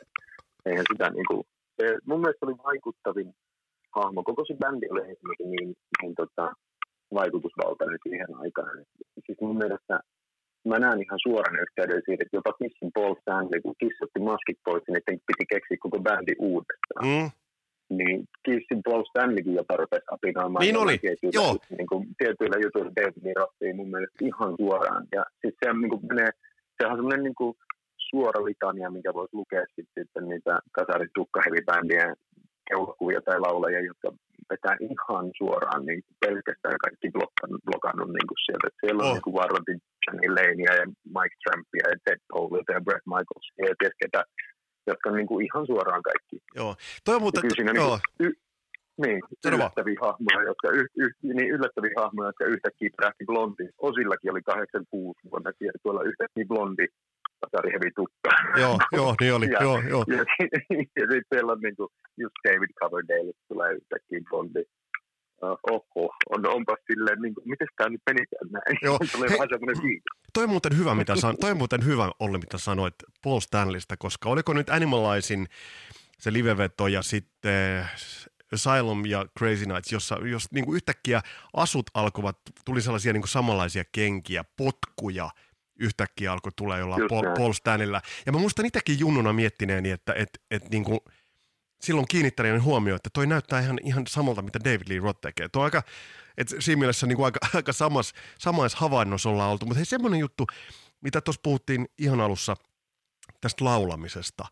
eihän 0.66 0.86
sitä 0.92 1.06
niin 1.16 1.28
kuin, 1.30 1.42
mun 2.08 2.20
mielestä 2.20 2.46
oli 2.46 2.56
vaikuttavin 2.68 3.28
hahmo. 3.96 4.22
Koko 4.22 4.42
se 4.44 4.54
bändi 4.62 4.86
oli 4.90 5.02
niin, 5.06 5.50
niin, 5.50 5.76
niin 6.02 6.14
tota, 6.14 6.44
vaikutusvaltainen 7.14 7.98
siihen 8.02 8.30
aikaan. 8.42 8.84
Siis 9.26 9.38
mun 9.40 9.58
mielestä 9.58 10.00
mä 10.68 10.78
näen 10.78 11.02
ihan 11.02 11.18
suoran 11.22 11.60
yhteyden 11.64 12.02
siitä, 12.04 12.22
että 12.22 12.36
jopa 12.36 12.52
Kissin 12.52 12.90
Paul 12.94 13.14
Stanley, 13.20 13.60
kun 13.60 13.74
Kiss 13.78 14.02
otti 14.02 14.20
maskit 14.20 14.58
pois, 14.64 14.82
niin 14.86 14.94
niiden 14.94 15.20
piti 15.26 15.44
keksiä 15.52 15.76
koko 15.80 15.98
bändi 16.00 16.34
uudestaan. 16.38 17.04
Mm. 17.06 17.30
Niin 17.96 18.28
Kissin 18.44 18.80
Paul 18.84 19.04
Stanleykin 19.04 19.54
jopa 19.54 19.76
rupesi 19.76 20.10
apinoimaan. 20.10 20.62
Niin 20.62 20.76
oli, 20.76 20.98
joo. 21.32 21.56
Niin 21.78 21.88
kuin, 21.90 22.02
tietyillä 22.18 22.56
jutuilla 22.64 22.96
David 22.96 23.36
Rottiin 23.36 23.76
mun 23.76 23.90
mielestä 23.90 24.24
ihan 24.24 24.54
suoraan. 24.60 25.04
Ja 25.14 25.22
siis 25.40 25.54
se 25.64 25.70
on, 25.70 25.80
niin 25.80 25.90
kuin, 25.90 26.02
menee, 26.08 26.30
sehän 26.76 26.92
on 26.92 26.98
semmoinen 26.98 27.24
niin 27.24 27.34
kuin, 27.34 27.54
suora 28.10 28.44
litania, 28.44 28.90
mikä 28.90 29.14
voisi 29.14 29.36
lukea 29.36 29.64
sitten, 29.66 30.04
sitten 30.04 30.28
niitä 30.28 30.58
kasarin 30.72 31.10
tukkahevibändien 31.14 32.16
keulakuvia 32.68 33.20
tai 33.20 33.40
lauleja, 33.40 33.80
jotka 33.80 34.08
vetää 34.50 34.76
ihan 34.90 35.26
suoraan 35.40 35.82
niin 35.86 36.02
pelkästään 36.24 36.78
kaikki 36.84 37.08
blokannut, 37.16 37.62
blokannut 37.68 38.10
niin 38.16 38.28
kuin 38.30 38.40
sieltä. 38.44 38.66
Et 38.68 38.78
siellä 38.80 39.00
on 39.02 39.08
oh. 39.08 39.14
niin 39.14 39.26
kuin 39.26 39.40
varmasti 39.42 39.72
Johnny 40.02 40.28
Lanea 40.36 40.72
ja 40.80 40.86
Mike 41.16 41.36
Trampia 41.42 41.86
ja 41.92 41.98
Ted 42.04 42.20
Powell 42.30 42.64
ja 42.74 42.84
Brett 42.86 43.06
Michaels 43.12 43.48
ja 43.58 43.74
ties 43.78 43.96
ketä, 44.02 44.20
jotka 44.90 45.04
on 45.10 45.16
niin 45.18 45.30
kuin 45.30 45.42
ihan 45.46 45.64
suoraan 45.70 46.02
kaikki. 46.10 46.36
Joo. 46.58 46.72
Toi 47.04 47.14
on 47.16 47.22
muuten, 47.24 47.50
siinä 47.56 47.72
joo. 47.82 47.98
Niin, 48.18 48.30
y, 48.30 48.32
niin, 49.02 49.18
yllättäviä 49.46 49.98
hahmoja, 50.06 50.40
jotka, 50.50 50.68
y, 50.78 50.80
y, 51.02 51.04
niin 51.36 51.50
yllättäviä 51.56 51.94
hahmoja, 52.02 52.28
jotka 52.28 52.44
yhtäkkiä 52.54 52.90
päästi 53.00 53.24
blondi. 53.30 53.66
Osillakin 53.88 54.32
oli 54.32 54.42
86 54.42 55.20
vuonna 55.30 55.50
tuolla 55.82 56.02
yhtäkkiä 56.10 56.46
blondi 56.52 56.86
Sari 57.50 57.72
Hevi 57.72 57.90
Tukka. 57.96 58.30
Joo, 58.60 58.78
joo, 58.92 59.14
niin 59.20 59.34
oli, 59.34 59.50
ja, 59.50 59.62
joo, 59.62 59.80
joo. 59.88 60.04
Ja, 60.08 60.16
ja, 60.98 61.04
sitten 61.10 61.30
siellä 61.32 61.52
on 61.52 61.60
niin 61.60 61.76
kuin, 61.76 61.88
just 62.16 62.34
David 62.44 62.72
Coverdale, 62.80 63.32
tulee 63.48 63.72
yhtäkkiä 63.72 64.20
Bondi. 64.30 64.62
Oho, 65.42 66.14
on, 66.30 66.46
onpa 66.46 66.76
silleen, 66.86 67.22
niin 67.22 67.34
kuin, 67.34 67.48
miten 67.48 67.68
tämä 67.76 67.90
nyt 67.90 68.00
menikään 68.10 68.48
näin? 68.50 68.78
Joo. 68.82 68.98
tulee 69.12 69.28
Hei, 69.28 69.38
vähän 69.38 69.48
semmoinen 69.50 70.00
Toi 70.32 70.46
muuten 70.46 70.78
hyvä, 70.78 70.94
mitä 70.94 71.16
san, 71.16 71.36
toi 71.40 71.54
muuten 71.54 71.84
hyvä 71.84 72.10
Olli, 72.20 72.38
mitä 72.38 72.58
sanoit 72.58 72.94
Paul 73.22 73.40
Stanleystä, 73.40 73.96
koska 73.96 74.28
oliko 74.28 74.52
nyt 74.52 74.70
Animalizin 74.70 75.46
se 76.18 76.32
liveveto 76.32 76.86
ja 76.86 77.02
sitten 77.02 77.84
Asylum 78.52 79.06
ja 79.06 79.26
Crazy 79.38 79.66
Nights, 79.66 79.92
jossa 79.92 80.16
jos 80.24 80.52
niin 80.52 80.64
kuin 80.64 80.76
yhtäkkiä 80.76 81.20
asut 81.54 81.86
alkoivat, 81.94 82.38
tuli 82.64 82.80
sellaisia 82.80 83.12
niin 83.12 83.22
kuin 83.22 83.28
samanlaisia 83.28 83.84
kenkiä, 83.92 84.44
potkuja– 84.56 85.28
yhtäkkiä 85.76 86.32
alkoi 86.32 86.52
tulla 86.56 86.78
jollain 86.78 87.00
Just 87.00 87.08
Paul, 87.08 87.22
näin. 87.22 87.36
Paul 87.36 87.52
Stanilla. 87.52 88.02
Ja 88.26 88.32
mä 88.32 88.38
muistan 88.38 88.66
itsekin 88.66 88.98
junnuna 88.98 89.32
miettineeni, 89.32 89.90
että 89.90 90.12
et, 90.16 90.42
et, 90.50 90.70
niin 90.70 90.84
kuin, 90.84 91.00
silloin 91.80 92.08
kiinnittäneeni 92.08 92.58
huomioon, 92.58 92.96
että 92.96 93.10
toi 93.12 93.26
näyttää 93.26 93.60
ihan, 93.60 93.78
ihan 93.84 94.06
samalta, 94.08 94.42
mitä 94.42 94.58
David 94.64 94.88
Lee 94.88 94.98
Roth 94.98 95.20
tekee. 95.20 95.48
Tuo 95.48 95.62
on 95.62 95.64
aika, 95.64 95.82
et 96.36 96.48
siinä 96.58 96.78
mielessä 96.78 97.06
niin 97.06 97.16
kuin 97.16 97.24
aika, 97.24 97.40
aika 97.54 97.72
samas, 97.72 98.12
samais 98.38 98.74
havainnossa 98.74 99.30
ollaan 99.30 99.50
oltu. 99.50 99.66
Mutta 99.66 99.78
hei, 99.78 99.84
semmoinen 99.84 100.20
juttu, 100.20 100.46
mitä 101.00 101.20
tuossa 101.20 101.40
puhuttiin 101.42 101.88
ihan 101.98 102.20
alussa 102.20 102.56
tästä 103.40 103.64
laulamisesta, 103.64 104.44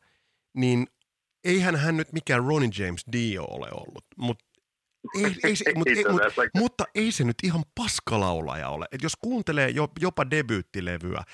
niin 0.54 0.86
eihän 1.44 1.76
hän 1.76 1.96
nyt 1.96 2.12
mikään 2.12 2.44
Ronnie 2.44 2.70
James 2.78 3.04
Dio 3.12 3.44
ole 3.44 3.68
ollut, 3.72 4.04
mutta 4.16 4.44
ei, 5.14 5.36
ei, 5.44 5.56
se, 5.56 5.64
mut, 5.74 5.88
ei, 5.88 6.04
mut, 6.10 6.22
mutta 6.54 6.84
ei 6.94 7.12
se 7.12 7.24
nyt 7.24 7.36
ihan 7.42 7.64
paskalaulaja 7.74 8.68
ole. 8.68 8.86
Et 8.92 9.02
jos 9.02 9.16
kuuntelee 9.16 9.70
jo, 9.70 9.88
jopa 10.00 10.30
debyyttilevyä 10.30 11.24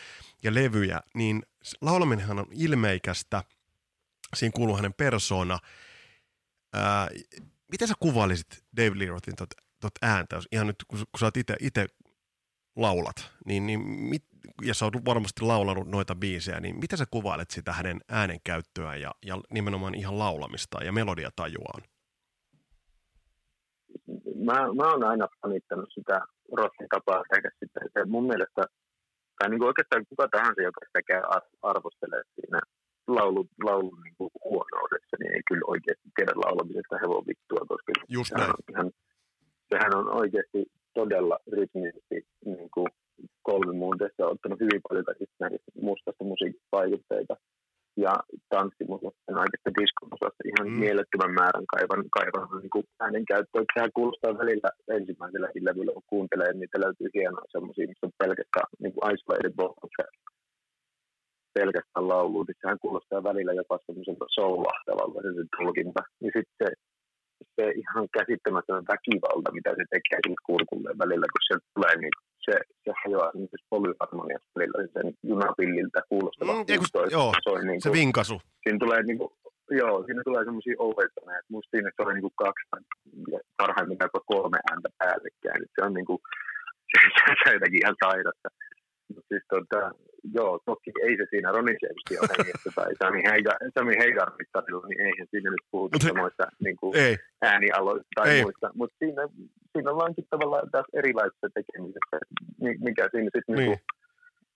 ja 0.42 0.54
levyjä, 0.54 1.00
niin 1.14 1.42
laulaminenhan 1.80 2.38
on 2.38 2.46
ilmeikästä. 2.52 3.44
Siinä 4.36 4.52
kuuluu 4.54 4.76
hänen 4.76 4.94
persoona. 4.94 5.58
Ää, 6.72 7.08
miten 7.70 7.88
sä 7.88 7.94
kuvailisit 8.00 8.64
Dave 8.76 8.98
Lee 8.98 9.08
Rothin 9.08 9.36
tot, 9.36 9.50
tot 9.80 9.92
ääntä, 10.02 10.36
jos 10.36 10.48
ihan 10.52 10.66
nyt 10.66 10.76
kun, 10.88 10.98
kun 10.98 11.18
sä 11.20 11.26
oot 11.26 11.36
itse 11.60 11.86
laulat, 12.76 13.30
niin, 13.46 13.66
niin 13.66 13.80
mit, 13.80 14.24
ja 14.62 14.74
sä 14.74 14.84
oot 14.84 15.04
varmasti 15.04 15.40
laulanut 15.40 15.88
noita 15.88 16.14
biisejä, 16.14 16.60
niin 16.60 16.78
miten 16.78 16.98
sä 16.98 17.06
kuvailet 17.10 17.50
sitä 17.50 17.72
hänen 17.72 18.00
äänenkäyttöään 18.08 19.00
ja, 19.00 19.14
ja 19.26 19.40
nimenomaan 19.50 19.94
ihan 19.94 20.18
laulamista 20.18 20.84
ja 20.84 20.92
melodiatajuaan? 20.92 21.82
Mä, 24.48 24.56
mä 24.78 24.86
oon 24.90 25.04
aina 25.04 25.26
fanittanut 25.42 25.90
sitä 25.94 26.16
Rossin 26.58 26.88
tapaa 26.94 27.22
tehdä 27.30 27.50
sitä. 27.60 27.80
Se 27.92 28.04
mun 28.04 28.26
mielestä, 28.26 28.62
tai 29.38 29.48
niin 29.48 29.60
kuin 29.60 29.70
oikeastaan 29.72 30.06
kuka 30.08 30.28
tahansa, 30.28 30.62
joka 30.62 30.80
sitä 30.86 31.02
käy 31.02 31.22
ar- 31.36 31.56
arvostelee 31.62 32.22
siinä 32.34 32.60
laulun, 33.08 33.48
laulun 33.68 34.00
niin 34.04 34.14
kuin 34.18 34.30
huonoudessa, 34.44 35.14
niin 35.18 35.32
ei 35.36 35.42
kyllä 35.48 35.66
oikeasti 35.74 36.08
tiedä 36.16 36.32
laulamisesta 36.44 37.00
hevon 37.02 37.26
vittua, 37.30 37.62
koska 37.72 37.92
Just 38.08 38.28
sehän 38.28 38.48
näin. 38.48 38.54
on, 38.58 38.64
ihan, 38.72 38.88
sehän 39.72 39.92
on 40.00 40.06
oikeasti 40.20 40.60
todella 40.94 41.36
rytmisesti 41.56 42.16
niin 42.44 42.70
kuin 42.74 42.88
kolme 43.42 43.72
muun 43.80 43.98
tässä 43.98 44.26
on 44.26 44.32
ottanut 44.32 44.60
hyvin 44.60 44.82
paljon 44.88 45.04
kaikista 45.04 45.36
näistä 45.40 45.70
mustasta 45.88 46.24
musiikkivaikutteita 46.24 47.34
ja 47.96 48.12
tanssimusasta 48.52 49.40
oikeastaan 49.44 49.78
diskomusasta 49.80 50.42
ihan 50.50 50.68
Mm. 50.68 50.78
mielettömän 50.84 51.34
määrän 51.40 51.66
kaivan, 51.74 52.02
kaivan 52.18 52.46
niin 52.62 52.74
kuin 52.74 52.84
äänen 53.00 53.24
käyttöä. 53.32 53.62
Sehän 53.74 53.96
kuulostaa 53.98 54.38
välillä 54.42 54.70
ensimmäisellä 54.98 55.48
levyllä, 55.68 55.92
kun 55.92 56.10
kuuntelee, 56.14 56.50
niin 56.52 56.60
niitä 56.60 56.80
löytyy 56.84 57.08
hienoja 57.14 57.52
semmoisia, 57.54 57.88
missä 57.90 58.06
on 58.06 58.20
pelkästään 58.22 58.68
niin 58.82 58.92
kuin 58.94 59.04
isolated 59.14 59.54
vocals 59.60 59.94
ja 59.98 60.06
pelkästään 61.58 62.08
lauluun, 62.12 62.46
niin 62.46 62.60
sehän 62.60 62.82
kuulostaa 62.84 63.28
välillä 63.30 63.52
jopa 63.52 63.78
semmoiselta 63.86 64.26
soul-ahtavalta 64.36 65.18
se, 65.22 65.30
se 65.36 65.44
tulkinta. 65.56 66.02
Ja 66.24 66.30
sitten 66.36 66.56
se, 66.60 66.68
se 67.56 67.64
ihan 67.82 68.06
käsittämätön 68.18 68.84
väkivalta, 68.92 69.56
mitä 69.58 69.70
se 69.70 69.84
tekee 69.94 70.18
sille 70.22 70.40
kurkulle 70.48 70.90
välillä, 71.02 71.26
kun 71.32 71.44
se 71.48 71.54
tulee, 71.74 71.94
niin 71.96 72.14
se, 72.46 72.52
se 72.84 72.90
hajoaa 73.04 73.30
semmoisessa 73.32 73.66
polyharmoniassa 73.70 74.50
välillä 74.56 74.88
sen 74.96 75.14
junapilliltä 75.22 76.00
kuulostava. 76.08 76.52
Mm, 76.52 76.64
ei 76.68 76.78
kun- 76.78 76.86
huuto, 76.94 77.10
joo, 77.16 77.32
se, 77.44 77.50
on 77.50 77.66
niin 77.66 77.80
Se 77.82 77.92
vinkasu. 77.92 78.36
siinä 78.62 78.78
tulee 78.84 79.02
niinku, 79.02 79.26
joo, 79.80 80.04
siinä 80.06 80.22
tulee 80.28 80.44
semmoisia 80.44 80.74
overtoneja, 80.78 81.38
että 81.38 81.52
musta 81.56 81.70
siinä 81.70 81.90
se 81.96 82.02
oli 82.02 82.14
niinku 82.14 82.32
kaksi 82.44 82.64
ja 83.32 83.38
parhaimmillaan 83.56 84.10
kolme 84.32 84.58
ääntä 84.70 84.88
päällekkäin. 84.98 85.62
Se 85.74 85.80
on 85.86 85.94
niinku, 85.94 86.14
se, 86.90 86.98
se, 87.16 87.22
se 87.40 87.44
on 87.50 87.54
jotenkin 87.58 87.82
ihan 87.84 87.96
sairasta. 88.04 88.48
Mutta 89.14 89.28
siis 89.28 89.42
tota, 89.48 89.80
joo, 90.34 90.58
toki 90.66 90.90
ei 91.06 91.16
se 91.16 91.26
siinä 91.30 91.52
Ronnie 91.52 91.76
Jamesin 91.82 92.20
ole 92.22 92.28
hengessä 92.38 92.70
tai 92.74 92.90
Sami 93.02 93.22
Heigar, 93.30 93.56
Sami 93.78 93.94
Heigar 93.98 94.30
mittarilla, 94.38 94.86
niin 94.88 95.00
eihän 95.00 95.26
siinä 95.30 95.50
nyt 95.50 95.64
puhuta 95.70 95.96
Mut 95.96 96.02
samoista 96.08 96.44
niinku, 96.64 96.92
Ei. 96.96 97.16
äänialoista 97.42 98.08
tai 98.14 98.28
Ei. 98.30 98.42
muista. 98.42 98.70
Mutta 98.74 98.96
siinä, 98.98 99.22
siinä 99.72 99.90
ollaankin 99.90 100.26
tavallaan 100.30 100.70
taas 100.70 100.86
erilaisessa 100.94 101.48
tekemisessä, 101.54 102.16
mi- 102.60 102.78
mikä 102.88 103.08
siinä 103.12 103.30
sitten 103.34 103.56
Niin. 103.56 103.58
niinku, 103.68 103.84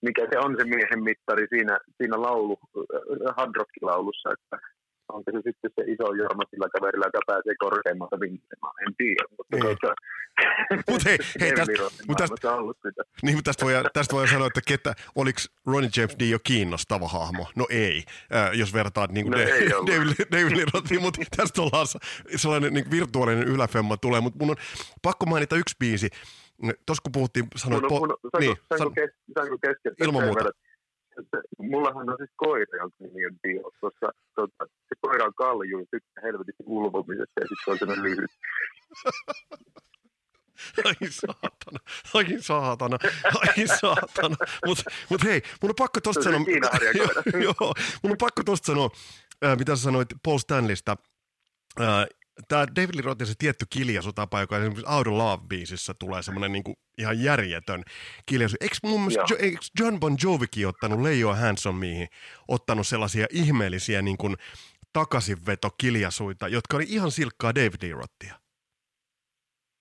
mikä 0.03 0.23
se 0.33 0.39
on 0.39 0.57
se 0.59 0.65
miehen 0.65 1.03
mittari 1.05 1.47
siinä, 1.55 1.79
siinä 1.97 2.17
laulu, 2.27 2.59
äh, 2.79 3.35
hard 3.37 3.53
rock-laulussa, 3.57 4.29
että 4.37 4.57
onko 5.09 5.31
se 5.33 5.39
sitten 5.45 5.71
se 5.77 5.83
iso 5.93 6.13
Jorma 6.15 6.43
sillä 6.51 6.69
kaverilla, 6.69 7.07
joka 7.07 7.21
pääsee 7.27 7.55
korkeammalta 7.59 8.21
vinksemaan, 8.21 8.75
en 8.89 8.95
tiedä. 8.97 9.25
Mutta 9.39 9.57
Niin. 9.57 9.63
tuota, 9.81 9.95
Mut 10.91 11.05
hei, 11.05 11.19
hei, 11.41 11.53
tästä- 11.59 11.83
mut 12.09 12.17
tästä-. 12.17 13.05
Niin, 13.23 13.37
mutta 13.37 13.49
tästä 13.49 13.65
voi, 13.65 13.73
tästä 13.93 14.17
voi 14.17 14.29
sanoa, 14.29 14.47
että 14.47 14.61
ketä, 14.69 14.95
oliko 15.15 15.39
Ronnie 15.67 15.91
James 15.97 16.17
Dio 16.19 16.39
kiinnostava 16.45 17.09
hahmo? 17.09 17.47
No 17.57 17.67
ei, 17.71 18.03
äh, 18.35 18.51
jos 18.59 18.75
vertaat 18.75 19.13
niin 19.13 19.25
kuin 19.27 19.31
No 19.33 19.39
no, 19.39 19.45
ei 19.45 19.75
ollut. 19.75 19.91
David, 20.33 20.69
Rothiin, 20.75 21.03
mutta 21.03 21.21
tästä 21.37 21.63
ollaan 21.63 21.87
sellainen 22.37 22.73
niin 22.75 22.91
virtuaalinen 22.91 23.49
yläfemma 23.49 23.97
tulee, 23.97 24.21
mutta 24.21 24.39
mun 24.45 24.51
on 24.51 24.57
pakko 25.03 25.27
mainita 25.27 25.57
yksi 25.57 25.77
biisi. 25.79 26.09
Tuossa 26.87 27.03
kun 27.03 27.13
puhuttiin, 27.13 27.47
sanoit, 27.57 27.83
Mun, 27.83 27.93
on- 27.93 27.99
mun, 27.99 28.11
on- 28.13 28.17
saanko, 28.23 28.39
niin, 28.41 28.57
saanko, 28.69 28.85
san- 28.85 28.95
kes, 28.95 29.11
saanko 29.35 29.59
keskeyttää 29.59 30.05
Ilman 30.07 30.23
muuta. 30.25 30.37
verran? 30.39 30.53
Että 31.19 31.39
Mullahan 31.59 32.11
on 32.11 32.17
siis 32.19 32.31
koira, 32.37 32.79
jonka 32.79 32.97
nimi 33.01 33.27
on 33.27 33.37
Dio, 33.43 33.71
koska 33.81 34.13
tota, 34.35 34.65
se 34.89 34.95
koira 35.01 35.25
on 35.25 35.35
kalju 35.35 35.79
ja 35.79 35.87
tykkää 35.91 36.23
helvetisti 36.23 36.63
ulvomisesta 36.67 37.41
ja 37.41 37.47
sitten 37.49 37.65
se 37.65 37.71
on 37.71 37.79
sellainen 37.79 38.05
lyhyt. 38.05 38.31
Ai 40.85 40.95
saatana, 41.11 41.79
ai 42.15 42.25
saatana, 42.41 42.99
ai 43.25 43.67
saatana. 43.81 44.37
Mutta 44.67 44.83
mut 45.11 45.25
hei, 45.25 45.43
mun 45.63 45.71
on 45.71 45.75
pakko 45.79 46.01
tosta 46.01 46.23
sanoa. 46.23 46.41
joo, 46.95 47.43
joo, 47.61 47.75
mun 48.03 48.13
on 48.13 48.19
pakko 48.19 48.43
tosta 48.45 48.67
sanoa, 48.67 48.91
äh, 49.45 49.59
mitä 49.59 49.77
sä 49.77 49.83
sanoit 49.83 50.09
Paul 50.23 50.39
Stanleysta. 50.39 50.97
Tämä 52.49 52.67
David 52.77 52.95
Lee 52.95 53.03
Rothin 53.03 53.27
se 53.27 53.35
tietty 53.39 53.65
kiljasutapa, 53.71 54.41
joka 54.41 54.57
esimerkiksi 54.57 54.93
Out 54.95 55.07
of 55.07 55.13
Love-biisissä 55.13 55.95
tulee 55.99 56.23
semmoinen 56.23 56.53
niinku 56.53 56.75
ihan 56.99 57.23
järjetön 57.23 57.83
kiljasu. 58.27 58.57
Eikö 58.61 58.77
mun 58.83 59.01
mielestä 59.01 59.35
jo, 59.35 59.37
eikö 59.41 59.59
John 59.81 60.01
Bon 60.01 60.17
Jovikin 60.25 60.69
ottanut 60.69 61.01
Leijo 61.01 61.35
Handsomeihin, 61.35 62.09
ottanut 62.49 62.87
sellaisia 62.87 63.27
ihmeellisiä 63.31 64.03
niin 64.03 64.17
kuin 64.17 64.37
takaisinveto-kiljasuita, 64.93 66.49
jotka 66.49 66.77
oli 66.77 66.85
ihan 66.89 67.11
silkkaa 67.11 67.55
David 67.55 67.83
Lee 67.83 67.93
Rothia. 67.93 68.35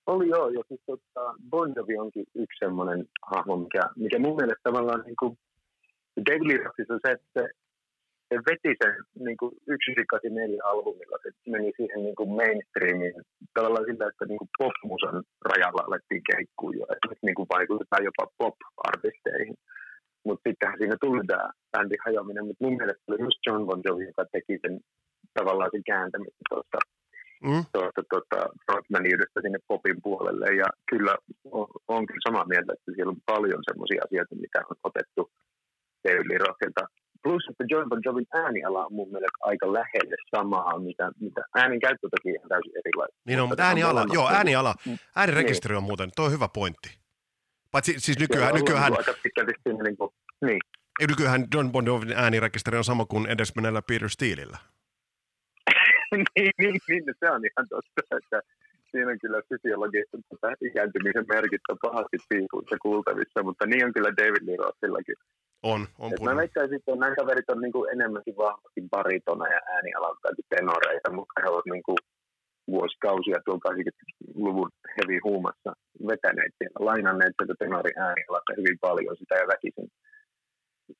Oli 0.05 0.29
joo, 0.29 0.49
ja 0.49 0.63
siis 0.67 0.81
tota, 0.85 1.33
Bon 1.49 1.73
Jovi 1.75 1.97
onkin 1.97 2.25
yksi 2.35 2.59
semmoinen 2.59 3.05
hahmo, 3.35 3.57
mikä, 3.57 3.81
mikä 3.95 4.19
mun 4.19 4.35
mielestä 4.35 4.63
tavallaan 4.63 5.03
niin 5.05 5.15
kuin, 5.19 5.37
David 6.25 6.47
Lee 6.47 6.57
Rothissa 6.57 6.93
on 6.93 6.99
se, 7.07 7.11
että 7.11 7.27
se, 7.33 7.49
se 8.33 8.39
veti 8.49 8.71
sen 8.81 8.93
niin 9.27 9.37
kuin 9.37 9.51
184 9.65 10.63
albumilla, 10.71 11.17
se 11.23 11.29
meni 11.53 11.69
siihen 11.77 12.01
niin 12.05 12.17
kuin 12.19 12.31
mainstreamiin 12.41 13.15
tavallaan 13.57 13.85
sillä, 13.89 14.05
että 14.07 14.25
niin 14.25 14.41
kuin 14.41 14.53
popmusan 14.61 15.17
rajalla 15.51 15.81
alettiin 15.87 16.23
keikkuun 16.29 16.77
jo, 16.79 16.83
että 16.93 17.07
nyt 17.09 17.21
niin 17.27 17.37
kuin 17.37 17.51
vaikutetaan 17.55 18.03
jopa 18.09 18.25
pop-artisteihin. 18.39 19.55
Mutta 20.25 20.43
sittenhän 20.47 20.79
siinä 20.79 20.97
tuli 21.01 21.23
tämä 21.27 21.45
bändin 21.71 22.05
hajoaminen, 22.05 22.45
mutta 22.47 22.63
mun 22.65 22.77
mielestä 22.79 23.07
oli 23.07 23.23
just 23.25 23.39
John 23.45 23.65
Bon 23.67 23.81
Jovi, 23.85 24.05
joka 24.11 24.25
teki 24.31 24.55
sen 24.63 24.75
tavallaan 25.37 25.71
sen 25.73 25.83
kääntämisen 25.91 26.47
tuosta 26.49 26.79
Mm? 27.49 27.63
tuosta 27.73 28.01
tuota, 28.11 28.39
frontmaniydestä 28.65 29.39
sinne 29.41 29.59
popin 29.67 29.99
puolelle. 30.03 30.47
Ja 30.61 30.67
kyllä 30.89 31.13
on, 31.57 31.67
on 31.87 32.05
kyllä 32.07 32.27
samaa 32.27 32.47
mieltä, 32.51 32.73
että 32.73 32.91
siellä 32.95 33.11
on 33.15 33.25
paljon 33.33 33.61
semmoisia 33.69 34.01
asioita, 34.05 34.35
mitä 34.35 34.59
on 34.69 34.77
otettu 34.89 35.21
David 36.03 36.27
Lee 36.29 36.43
Rothilta. 36.45 36.83
Plus, 37.23 37.43
että 37.49 37.63
John 37.69 37.89
Bon 37.89 38.01
Jovin 38.05 38.27
ääniala 38.33 38.85
on 38.85 38.93
mun 38.93 39.07
mielestä 39.07 39.37
aika 39.41 39.73
lähelle 39.73 40.15
samaa, 40.35 40.79
mitä, 40.79 41.11
mitä 41.19 41.41
äänen 41.55 41.79
käyttö 41.79 42.07
toki 42.09 42.37
on 42.43 42.49
täysin 42.49 42.71
erilaista. 42.77 43.17
Niin 43.25 43.41
on, 43.41 43.47
mutta 43.47 43.63
on 43.63 43.67
ääniala, 43.67 43.93
molemmat 43.93 44.13
joo, 44.15 44.29
ääniala, 44.29 44.75
Mm. 44.85 44.97
äänirekisteri 45.15 45.75
on 45.75 45.83
muuten, 45.83 46.09
toi 46.15 46.25
on 46.25 46.31
hyvä 46.31 46.47
pointti. 46.47 46.89
Paitsi 47.71 47.93
siis 47.97 48.19
nykyään, 48.19 48.53
nykyään, 48.55 48.93
niin 49.83 49.97
kuin, 49.97 50.09
niin. 50.45 50.59
nykyään 51.09 51.47
John 51.53 51.71
Bon 51.71 51.85
Jovin 51.85 52.13
äänirekisteri 52.15 52.77
on 52.77 52.83
sama 52.83 53.05
kuin 53.05 53.27
edesmenneellä 53.27 53.81
Peter 53.81 54.09
Steelillä. 54.09 54.57
niin, 56.11 56.51
niin, 56.59 56.79
niin, 56.89 57.03
se 57.19 57.29
on 57.31 57.41
ihan 57.45 57.67
totta, 57.69 58.17
että 58.17 58.41
siinä 58.91 59.11
on 59.11 59.19
kyllä 59.19 59.41
fysiologista 59.49 60.17
tota, 60.29 60.47
ikääntymisen 60.61 61.25
merkit 61.33 61.61
on 61.69 61.77
pahasti 61.81 62.17
piipuissa 62.29 62.77
kuultavissa, 62.81 63.43
mutta 63.43 63.65
niin 63.65 63.85
on 63.85 63.93
kyllä 63.93 64.11
David 64.17 64.47
Lee 64.47 64.57
Rothillakin. 64.57 65.15
On, 65.63 65.87
on 65.99 66.13
Et 66.13 66.21
mä 66.21 66.35
väittäisin, 66.35 66.75
että 66.75 66.95
nämä 66.95 67.15
kaverit 67.15 67.49
on 67.49 67.61
niinku 67.61 67.85
enemmänkin 67.85 68.37
vahvasti 68.37 68.81
baritona 68.89 69.47
ja 69.47 69.59
äänialalta 69.75 70.35
kuin 70.35 70.45
tenoreita, 70.49 71.11
mutta 71.11 71.41
he 71.43 71.49
ovat 71.49 71.65
niinku 71.65 71.95
vuosikausia 72.67 73.39
tuolla 73.45 73.73
80-luvun 73.73 74.69
heavy 74.97 75.19
huumassa 75.23 75.71
vetäneet 76.07 76.53
siellä, 76.57 76.85
lainanneet 76.89 77.33
sieltä 77.37 77.55
tenorin 77.59 77.99
äänialalta 77.99 78.53
hyvin 78.57 78.77
paljon 78.81 79.15
sitä 79.17 79.35
ja 79.35 79.47
väkisin 79.47 79.87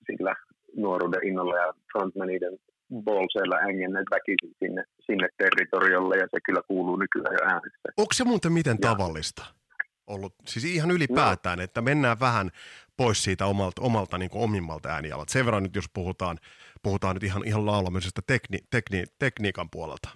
sillä 0.06 0.36
nuoruuden 0.76 1.28
innolla 1.28 1.56
ja 1.56 1.73
frontmaniden 1.91 2.58
bolseilla 3.04 3.56
ängenneet 3.56 4.08
väkisin 4.12 4.56
sinne, 4.60 4.84
sinne 5.06 5.28
territoriolle 5.38 6.17
ja 6.17 6.28
se 6.32 6.38
kyllä 6.45 6.62
kuuluu 6.67 6.95
nykyään 6.95 7.36
jo 7.39 7.45
äänessä. 7.47 7.88
Onko 7.97 8.13
se 8.13 8.23
muuten 8.23 8.54
miten 8.54 8.78
Ja- 8.82 8.89
tavallista? 8.89 9.43
Ollut, 10.07 10.33
siis 10.47 10.65
ihan 10.65 10.91
ylipäätään, 10.91 11.57
no. 11.57 11.63
että 11.63 11.81
mennään 11.81 12.19
vähän 12.19 12.51
pois 12.97 13.23
siitä 13.23 13.45
omalta, 13.45 13.81
omalta 13.81 14.17
niin 14.17 14.29
omimmalta 14.33 14.89
äänialalta. 14.89 15.31
Sen 15.31 15.45
verran 15.45 15.63
nyt, 15.63 15.75
jos 15.75 15.89
puhutaan, 15.93 16.37
puhutaan 16.83 17.15
nyt 17.15 17.23
ihan, 17.23 17.47
ihan 17.47 17.65
laulamisesta 17.65 18.21
tekni, 18.27 18.57
tekni, 18.71 19.03
tekniikan 19.19 19.69
puolelta. 19.71 20.09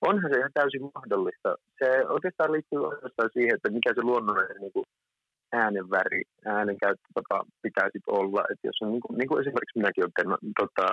Onhan 0.00 0.30
se 0.30 0.38
ihan 0.38 0.50
täysin 0.54 0.90
mahdollista. 0.94 1.56
Se 1.78 2.06
oikeastaan 2.08 2.52
liittyy 2.52 2.78
oikeastaan 2.78 3.30
siihen, 3.32 3.54
että 3.54 3.70
mikä 3.70 3.90
se 3.94 4.02
luonnollinen 4.02 4.60
niin 4.60 4.72
kuin 4.72 4.84
äänenväri, 5.52 6.22
äänenkäyttötapa 6.46 7.44
pitäisi 7.62 7.98
olla. 8.06 8.40
Että 8.50 8.66
jos 8.68 8.78
on, 8.82 8.90
niin 8.92 9.00
kuin, 9.00 9.18
niin 9.18 9.28
kuin 9.28 9.40
esimerkiksi 9.40 9.78
minäkin 9.78 10.04
olen 10.04 10.16
ten, 10.18 10.30
tota, 10.60 10.86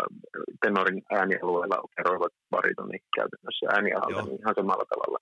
tenorin 0.62 1.02
äänialueella 1.12 1.84
operoivat 1.86 2.34
baritoni 2.50 2.98
käytännössä 3.16 3.66
äänialalta 3.76 4.22
niin 4.22 4.40
ihan 4.40 4.56
samalla 4.60 4.86
tavalla. 4.94 5.20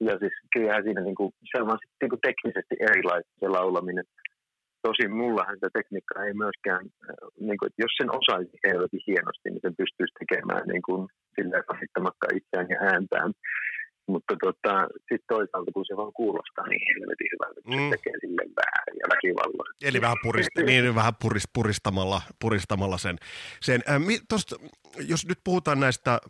Ja 0.00 0.18
siis 0.18 0.34
kyllähän 0.52 0.84
siinä 0.84 1.00
niin 1.00 1.18
kuin, 1.20 1.32
se 1.50 1.56
on 1.62 1.70
sitten 1.70 2.02
niin 2.02 2.14
kuin 2.14 2.26
teknisesti 2.28 2.74
erilaista 2.88 3.32
se 3.40 3.48
laulaminen. 3.48 4.04
Tosin 4.82 5.12
mullahan 5.22 5.58
se 5.60 5.68
tekniikka 5.78 6.24
ei 6.24 6.34
myöskään, 6.44 6.84
äh, 6.86 7.16
niin 7.46 7.58
kuin, 7.58 7.68
että 7.68 7.82
jos 7.84 7.94
sen 7.98 8.10
osaisi 8.20 8.56
helvetin 8.66 9.06
hienosti, 9.06 9.48
niin 9.50 9.64
sen 9.64 9.80
pystyisi 9.80 10.18
tekemään 10.22 10.64
niin 10.72 10.84
kuin, 10.88 11.02
silleen 11.34 11.64
rasittamatta 11.70 12.26
itseään 12.38 12.68
ja 12.74 12.78
ääntään. 12.92 13.30
Mutta 14.12 14.34
tota, 14.44 14.74
sitten 15.08 15.30
toisaalta, 15.34 15.70
kun 15.74 15.84
se 15.86 15.96
vaan 15.96 16.12
kuulostaa 16.12 16.66
niin 16.66 16.86
helvetin 16.92 17.32
hyvältä, 17.34 17.58
että 17.60 17.70
mm. 17.70 17.90
se 17.90 17.96
tekee 17.96 18.16
sille 18.20 18.44
väärin 18.60 18.98
ja 19.02 19.06
väkivallalla. 19.14 19.74
Eli 19.88 20.00
vähän, 20.00 20.20
purist, 20.22 20.54
niin, 20.68 20.94
vähän 20.94 21.16
purist, 21.22 21.48
puristamalla, 21.54 22.20
puristamalla 22.40 22.98
sen. 22.98 23.16
sen 23.60 23.80
äh, 23.90 24.00
tosta, 24.28 24.56
jos 25.08 25.26
nyt 25.28 25.38
puhutaan 25.44 25.80
näistä 25.80 26.20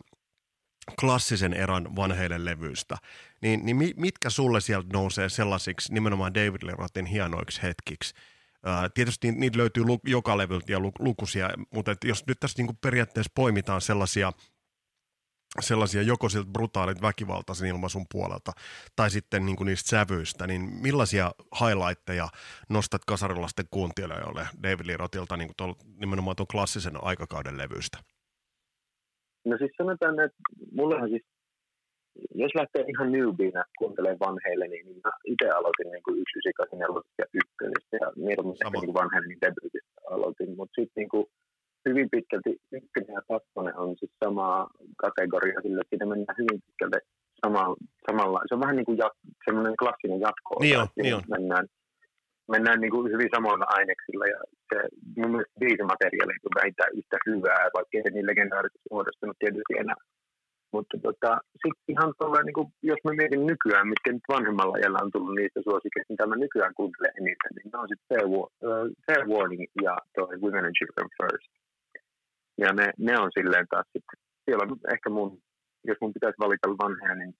klassisen 0.99 1.53
erän 1.53 1.95
vanheille 1.95 2.45
levyistä, 2.45 2.97
niin, 3.41 3.65
niin 3.65 3.93
mitkä 3.95 4.29
sulle 4.29 4.61
sieltä 4.61 4.87
nousee 4.93 5.29
sellaisiksi 5.29 5.93
nimenomaan 5.93 6.33
David 6.33 6.63
Lee 6.63 6.75
Rothin 6.77 7.05
hienoiksi 7.05 7.63
hetkiksi? 7.63 8.15
Uh, 8.57 8.91
tietysti 8.93 9.31
niitä 9.31 9.57
löytyy 9.57 9.83
lu- 9.83 9.99
joka 10.03 10.37
levyltä 10.37 10.71
ja 10.71 10.79
lu- 10.79 10.91
lukuisia, 10.99 11.49
mutta 11.73 11.91
et 11.91 12.03
jos 12.03 12.23
nyt 12.27 12.39
tässä 12.39 12.59
niinku 12.59 12.73
periaatteessa 12.81 13.31
poimitaan 13.35 13.81
sellaisia– 13.81 14.31
sellaisia 15.59 16.01
joko 16.01 16.29
siltä 16.29 16.49
brutaalit 16.51 17.01
väkivaltaisen 17.01 17.67
ilmaisun 17.67 18.05
puolelta 18.11 18.51
tai 18.95 19.11
sitten 19.11 19.45
niin 19.45 19.55
kuin 19.55 19.67
niistä 19.67 19.89
sävyistä, 19.89 20.47
niin 20.47 20.61
millaisia 20.61 21.31
highlightteja 21.59 22.29
nostat 22.69 23.05
kasarilasten 23.05 23.65
kuuntelijoille 23.71 24.47
David 24.63 24.85
niin 25.37 25.47
kuin 25.47 25.55
tuolla, 25.57 25.75
nimenomaan 25.95 26.35
tuon 26.35 26.47
klassisen 26.47 27.03
aikakauden 27.03 27.57
levystä? 27.57 27.97
No 29.49 29.57
siis 29.57 29.71
sanotaan, 29.77 30.19
että 30.25 30.41
mullehan 30.77 31.09
siis, 31.09 31.25
jos 32.35 32.55
lähtee 32.55 32.83
ihan 32.93 33.11
newbinä 33.11 33.63
kuuntelemaan 33.79 34.23
vanheille, 34.27 34.67
niin 34.67 34.85
mä 35.03 35.11
itse 35.31 35.47
aloitin 35.49 35.91
niin 35.91 36.03
kuin 36.05 36.15
198 36.17 36.79
ja 37.21 37.25
ykkönestä 37.41 37.95
ja 38.03 38.07
mieluummin 38.25 38.57
ehkä 38.65 38.79
niin 38.81 38.99
vanheille 39.01 39.27
niin 39.27 39.43
debyytistä 39.45 39.99
aloitin, 40.13 40.49
mutta 40.57 40.75
sitten 40.79 41.01
niin 41.01 41.13
kuin 41.13 41.25
hyvin 41.89 42.09
pitkälti 42.13 42.51
ykkönen 42.77 43.13
ja 43.19 43.21
kakkonen 43.31 43.77
on 43.83 43.91
siis 43.99 44.13
sama 44.23 44.67
kategoria 45.03 45.61
sillä, 45.61 45.81
että 45.81 45.91
siinä 45.91 46.05
mennään 46.11 46.39
hyvin 46.41 46.59
pitkälti 46.65 46.99
sama, 47.41 47.63
samalla. 48.07 48.39
Se 48.47 48.53
on 48.55 48.63
vähän 48.63 48.75
niin 48.75 48.89
kuin 48.89 48.97
jat, 48.97 49.15
semmoinen 49.45 49.75
klassinen 49.81 50.19
jatko. 50.27 50.51
Niin 50.59 50.79
on, 50.81 50.87
niin 50.95 51.15
on. 51.15 51.23
Mennään, 51.35 51.65
mennään 52.53 52.79
niin 52.81 52.93
kuin 52.95 53.11
hyvin 53.13 53.29
samoilla 53.35 53.65
aineksilla 53.77 54.25
ja 54.33 54.39
se 54.71 54.79
mun 55.19 55.31
mielestä 55.31 55.59
biisimateriaali 55.61 56.33
on 56.47 56.57
vähintään 56.59 56.91
yhtä 56.99 57.17
hyvää, 57.29 57.63
vaikka 57.75 57.93
ei 57.93 58.03
se 58.03 58.11
niin 58.13 58.29
legendaarisesti 58.31 58.91
muodostunut 58.91 59.37
tietysti 59.39 59.73
enää. 59.83 60.01
Mutta 60.75 60.95
tota, 61.07 61.31
sitten 61.63 61.89
ihan 61.93 62.11
tuolla, 62.17 62.41
niin 62.43 62.57
kuin, 62.59 62.67
jos 62.91 63.01
mä 63.03 63.11
mietin 63.19 63.45
nykyään, 63.51 63.91
mitkä 63.93 64.09
nyt 64.11 64.31
vanhemmalla 64.35 64.75
ajalla 64.77 65.03
on 65.05 65.11
tullut 65.13 65.35
niistä 65.35 65.59
suosikeista, 65.67 66.13
mitä 66.13 66.25
mä 66.27 66.35
nykyään 66.35 66.77
kuuntelen 66.79 67.17
eniten, 67.21 67.51
niin 67.55 67.69
ne 67.71 67.77
on 67.81 67.89
sitten 67.89 68.07
Fair, 68.09 68.25
uh, 68.25 68.47
Fair 69.05 69.23
Warning 69.31 69.65
ja 69.87 69.93
toi 70.15 70.35
Women 70.43 70.65
and 70.67 70.77
Children 70.79 71.09
First. 71.17 71.51
Ja 72.63 72.69
ne, 72.79 72.85
ne 73.07 73.13
on 73.23 73.29
silleen 73.37 73.67
taas 73.71 73.87
sitten, 73.93 74.17
siellä 74.45 74.63
on 74.63 74.79
ehkä 74.95 75.09
mun, 75.09 75.29
jos 75.89 75.97
mun 76.01 76.13
pitäisi 76.13 76.43
valita 76.45 76.67
vanhoja, 76.83 77.15
niin 77.15 77.33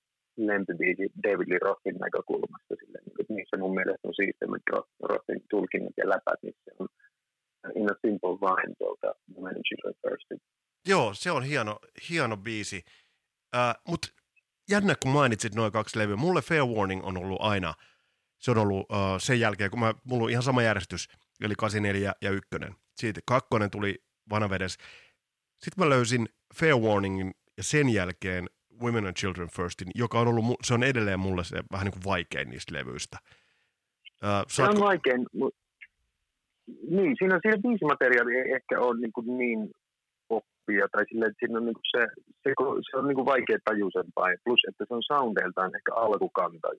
lempibiisi 0.50 1.06
David 1.24 1.48
Lee 1.50 1.64
Rothin 1.66 1.98
näkökulmasta 2.06 2.74
silleen, 2.80 3.04
että 3.20 3.34
missä 3.34 3.58
mun 3.58 3.74
mielestä 3.78 4.08
on 4.08 4.20
siistemmät 4.22 4.66
Rothin 5.10 5.42
tulkinnat 5.50 5.96
ja 5.98 6.10
läpät, 6.14 6.40
niin 6.44 6.56
se 6.66 6.72
on 6.80 6.88
In 7.76 7.92
a 7.92 7.96
Simple 8.02 8.38
Vine 8.42 8.76
tuolta 8.78 9.14
The 9.34 9.62
Children 9.68 9.94
First. 10.02 10.44
Joo, 10.88 11.14
se 11.14 11.32
on 11.32 11.44
hieno, 11.44 11.80
hieno 12.10 12.38
biisi. 12.38 12.86
Uh, 13.56 13.82
Mutta 13.88 14.08
jännä, 14.70 14.96
kun 15.04 15.12
mainitsit 15.12 15.56
noin 15.56 15.72
kaksi 15.72 16.00
levyä. 16.00 16.16
Mulle 16.16 16.42
Fair 16.42 16.66
Warning 16.66 17.06
on 17.06 17.18
ollut 17.18 17.42
aina, 17.42 17.74
se 18.38 18.52
on 18.52 18.58
ollut 18.58 18.80
uh, 18.80 18.98
sen 19.18 19.40
jälkeen, 19.40 19.72
kun 19.72 19.80
mä, 19.80 19.94
mulla 20.04 20.24
on 20.24 20.30
ihan 20.30 20.44
sama 20.44 20.62
järjestys, 20.62 21.08
eli 21.42 21.56
84 21.58 22.14
ja 22.22 22.32
1. 22.32 22.50
Siitä 22.96 23.22
kakkonen 23.26 23.72
tuli 23.72 24.04
vanavedes. 24.30 24.78
Sitten 25.64 25.86
mä 25.86 25.90
löysin 25.90 26.30
Fair 26.56 26.76
Warningin 26.76 27.34
ja 27.58 27.64
sen 27.64 27.90
jälkeen 27.90 28.50
Women 28.82 29.06
and 29.06 29.16
Children 29.16 29.50
Firstin, 29.50 29.88
joka 29.96 30.20
on 30.20 30.28
ollut, 30.28 30.58
se 30.64 30.74
on 30.74 30.84
edelleen 30.84 31.20
mulle 31.20 31.44
se 31.44 31.64
vähän 31.72 31.86
niin 31.86 31.94
kuin 31.94 32.04
vaikein 32.04 32.50
niistä 32.50 32.74
levyistä. 32.74 33.18
Uh, 34.24 34.46
se 34.48 34.64
on 34.64 34.80
vaikein, 34.80 35.26
mutta 35.34 35.67
niin, 36.96 37.16
siinä, 37.20 37.40
siinä 37.42 37.64
biisimateriaali 37.66 38.34
ei 38.38 38.52
ehkä 38.58 38.76
ole 38.80 39.00
niin, 39.00 39.14
kuin 39.16 39.38
niin 39.38 39.60
oppia, 40.30 40.86
tai 40.92 41.04
sille, 41.10 41.26
että 41.26 41.40
siinä 41.40 41.58
on 41.60 41.66
niin 41.66 41.80
kuin 41.80 41.92
se, 41.96 42.04
se, 42.44 42.50
se, 42.88 42.98
on 42.98 43.08
niin 43.08 43.20
kuin 43.20 43.32
vaikea 43.34 43.58
tajuisempaa, 43.66 44.42
plus 44.46 44.62
että 44.70 44.84
se 44.88 44.94
on 44.94 45.04
soundeiltaan 45.12 45.76
ehkä 45.78 45.92
alkukantaa 45.96 46.72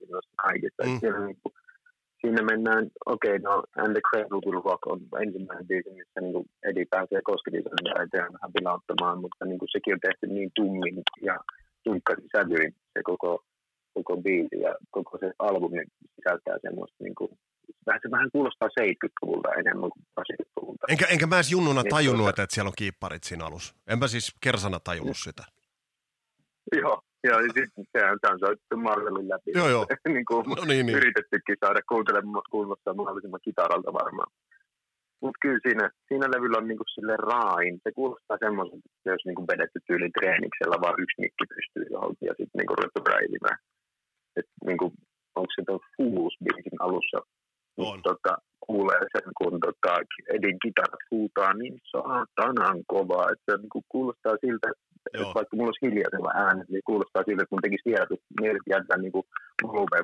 kaikista. 0.45 0.83
Mm. 0.85 0.99
Siellä 0.99 1.25
niin 1.25 1.39
kuin, 1.43 1.53
siinä 2.21 2.41
mennään, 2.51 2.83
okei, 3.05 3.35
okay, 3.35 3.43
no 3.47 3.63
And 3.81 3.91
the 3.95 4.01
Cradle 4.07 4.41
Will 4.45 4.61
Rock 4.67 4.83
on 4.87 5.01
ensimmäinen 5.25 5.67
biisi, 5.67 5.89
missä 5.89 6.19
niin 6.21 6.45
Eddie 6.67 6.85
pääsee 6.89 7.21
kosketisoimaan 7.23 8.03
eteen 8.03 8.33
vähän 8.35 8.53
vilauttamaan, 8.57 9.17
mutta 9.23 9.45
niin 9.45 9.59
kuin 9.59 9.73
sekin 9.75 9.93
on 9.93 10.05
tehty 10.07 10.25
niin 10.27 10.51
tummin 10.55 10.97
ja 11.21 11.35
tunkkaisin 11.83 12.29
sävyin 12.35 12.71
se 12.93 12.99
koko, 13.03 13.31
koko 13.93 14.17
biisi 14.25 14.59
ja 14.65 14.75
koko 14.91 15.17
se 15.17 15.31
albumi 15.39 15.83
sisältää 16.15 16.57
semmoista 16.61 17.03
niin 17.03 17.15
kuin, 17.15 17.31
vähän, 17.85 17.99
se 18.03 18.11
vähän 18.11 18.29
kuulostaa 18.31 18.69
70-luvulta 18.79 19.49
enemmän 19.53 19.89
kuin 19.89 20.05
80-luvulta. 20.19 20.85
Enkä, 20.89 21.05
enkä 21.05 21.27
mä 21.27 21.35
edes 21.35 21.51
junnuna 21.51 21.81
niin, 21.81 21.89
tajunnut, 21.89 22.25
tuota... 22.25 22.43
että 22.43 22.53
siellä 22.53 22.67
on 22.67 22.73
kiipparit 22.77 23.23
siinä 23.23 23.45
alussa. 23.45 23.75
Enpä 23.87 24.07
siis 24.07 24.35
kersana 24.41 24.79
tajunnut 24.79 25.17
sitä. 25.17 25.43
Joo, 26.81 27.01
Joo, 27.23 27.39
ja 27.39 27.51
sitten 27.57 27.85
sehän 27.91 28.17
se 28.21 28.27
on 28.33 28.39
soitettu 28.39 28.77
Marvelin 28.77 29.29
läpi. 29.29 29.51
Joo, 29.59 29.69
joo. 29.69 29.85
niin 30.15 30.25
kuin 30.25 30.45
no 30.57 30.65
niin, 30.65 30.85
niin. 30.85 30.97
Yritettykin 30.97 31.61
saada 31.63 31.81
kuuntelemaan 31.91 32.49
kuulostaa 32.51 32.93
mahdollisimman 32.93 33.45
kitaralta 33.47 33.93
varmaan. 33.93 34.31
Mutta 35.21 35.41
kyllä 35.41 35.59
siinä, 35.65 35.85
siinä 36.07 36.27
levyllä 36.33 36.57
on 36.57 36.67
niinku 36.67 36.83
sille 36.87 37.15
raain. 37.17 37.79
Se 37.83 37.91
kuulostaa 37.91 38.43
semmoiselta, 38.45 38.85
että 38.95 39.09
jos 39.13 39.25
niinku 39.25 39.43
vedetty 39.51 39.79
tyyli 39.87 40.09
treeniksellä 40.17 40.77
vaan 40.81 41.01
yksi 41.03 41.21
mikki 41.23 41.45
pystyy 41.53 41.85
johonkin 41.95 42.27
ja 42.29 42.33
sitten 42.37 42.57
niinku 42.57 42.75
ruvettu 42.75 43.01
räilimään. 43.11 43.59
Että 44.37 44.51
niinku, 44.67 44.85
onko 45.39 45.51
se 45.55 45.61
tuon 45.67 45.85
Fools-biisin 45.93 46.77
alussa 46.85 47.19
on. 47.87 48.01
Tota, 48.01 48.37
kuulee 48.67 49.03
sen, 49.13 49.31
kun 49.37 49.59
tota, 49.59 49.93
Edin 50.35 50.57
kitarat 50.65 51.03
huutaa 51.11 51.53
niin 51.53 51.75
saatanan 51.91 52.79
kovaa, 52.87 53.31
että 53.31 53.45
se 53.45 53.57
niinku 53.57 53.81
kuulostaa 53.89 54.35
siltä, 54.45 54.67
että 55.13 55.33
vaikka 55.37 55.55
mulla 55.55 55.71
olisi 55.71 55.85
hiljaisella 55.85 56.31
ääni, 56.45 56.63
niin 56.69 56.81
kuulostaa 56.85 57.23
siltä, 57.25 57.43
että 57.43 57.53
mun 57.55 57.61
tekisi 57.61 57.89
vielä 57.89 58.05
mieli 58.41 58.59
jättää 58.69 58.97
niin 58.97 59.11
kuin 59.11 59.25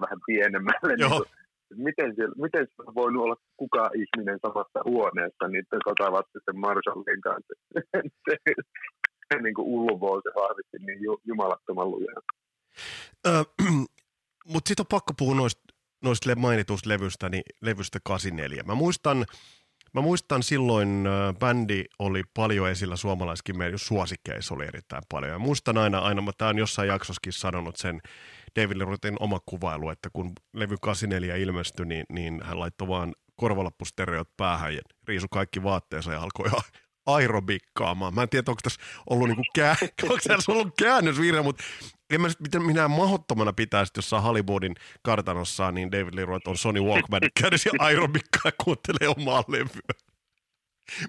vähän 0.05 0.19
pienemmälle. 0.25 0.93
Joo. 0.97 1.09
Niin 1.09 1.17
kuin, 1.17 1.29
miten, 1.88 2.15
siellä, 2.15 2.35
miten 2.45 2.67
on 2.88 2.95
voinut 2.95 3.23
olla 3.23 3.38
kuka 3.57 3.89
ihminen 4.01 4.39
samassa 4.45 4.79
huoneessa 4.85 5.47
niiden 5.47 5.81
sotavastaisen 5.88 6.59
Marshallin 6.65 7.21
kanssa. 7.21 7.53
se 9.29 9.35
niin 9.43 9.55
kuin 9.55 9.67
ulvoo 9.67 10.21
se 10.23 10.31
vahvisti 10.41 10.77
niin 10.85 10.99
jumalattoman 11.23 11.91
lujaa. 11.91 12.21
Mutta 14.51 14.67
sitten 14.67 14.83
on 14.83 14.93
pakko 14.95 15.13
puhua 15.17 15.35
noista, 15.35 15.74
noista 16.03 16.36
mainitusta 16.36 16.89
levystä, 16.89 17.29
niin 17.29 17.43
levystä 17.62 17.99
84. 18.03 18.63
Mä 18.63 18.75
muistan, 18.75 19.25
Mä 19.95 20.01
muistan 20.01 20.43
silloin 20.43 21.08
äh, 21.08 21.36
bändi 21.36 21.84
oli 21.99 22.23
paljon 22.34 22.69
esillä 22.69 22.95
suomalaiskin 22.95 23.58
meidän 23.58 23.79
suosikkeissa 23.79 24.53
oli 24.55 24.65
erittäin 24.65 25.03
paljon. 25.10 25.31
Ja 25.31 25.39
muistan 25.39 25.77
aina, 25.77 25.99
aina 25.99 26.21
mä 26.21 26.31
tämän 26.38 26.58
jossain 26.58 26.88
jaksoskin 26.88 27.34
sanonut 27.34 27.75
sen 27.75 28.01
David 28.60 28.77
Lerotin 28.77 29.15
oma 29.19 29.39
kuvailu, 29.45 29.89
että 29.89 30.10
kun 30.13 30.31
levy 30.53 30.75
84 30.81 31.36
ilmestyi, 31.36 31.86
niin, 31.86 32.05
niin 32.10 32.41
hän 32.43 32.60
laittoi 32.60 32.88
vaan 32.88 33.13
korvalappustereot 33.36 34.29
päähän 34.38 34.75
ja 34.75 34.81
riisu 35.08 35.27
kaikki 35.31 35.63
vaatteensa 35.63 36.13
ja 36.13 36.21
alkoi 36.21 36.49
aerobikkaamaan. 37.05 38.15
Mä 38.15 38.23
en 38.23 38.29
tiedä, 38.29 38.43
onko 38.47 38.59
tässä 38.63 38.81
ollut, 39.09 39.27
niinku 39.27 39.43
kää, 39.55 39.75
onko 40.03 40.17
tässä 40.27 40.51
ollut 40.51 40.73
käännösvirhe, 40.77 41.41
mutta 41.41 41.63
en 42.09 42.21
mä 42.21 42.27
miten 42.39 42.63
minä 42.63 42.87
mahdottomana 42.87 43.53
pitäisi, 43.53 43.93
jossain 43.95 44.23
Hollywoodin 44.23 44.75
kartanossa, 45.01 45.71
niin 45.71 45.91
David 45.91 46.13
Leroy 46.13 46.39
on 46.47 46.57
Sony 46.57 46.81
Walkman 46.81 47.21
kädessä 47.41 47.69
aerobikkaa 47.79 48.41
ja 48.45 48.51
kuuntelee 48.63 49.13
omaa 49.17 49.43
levyä. 49.47 50.05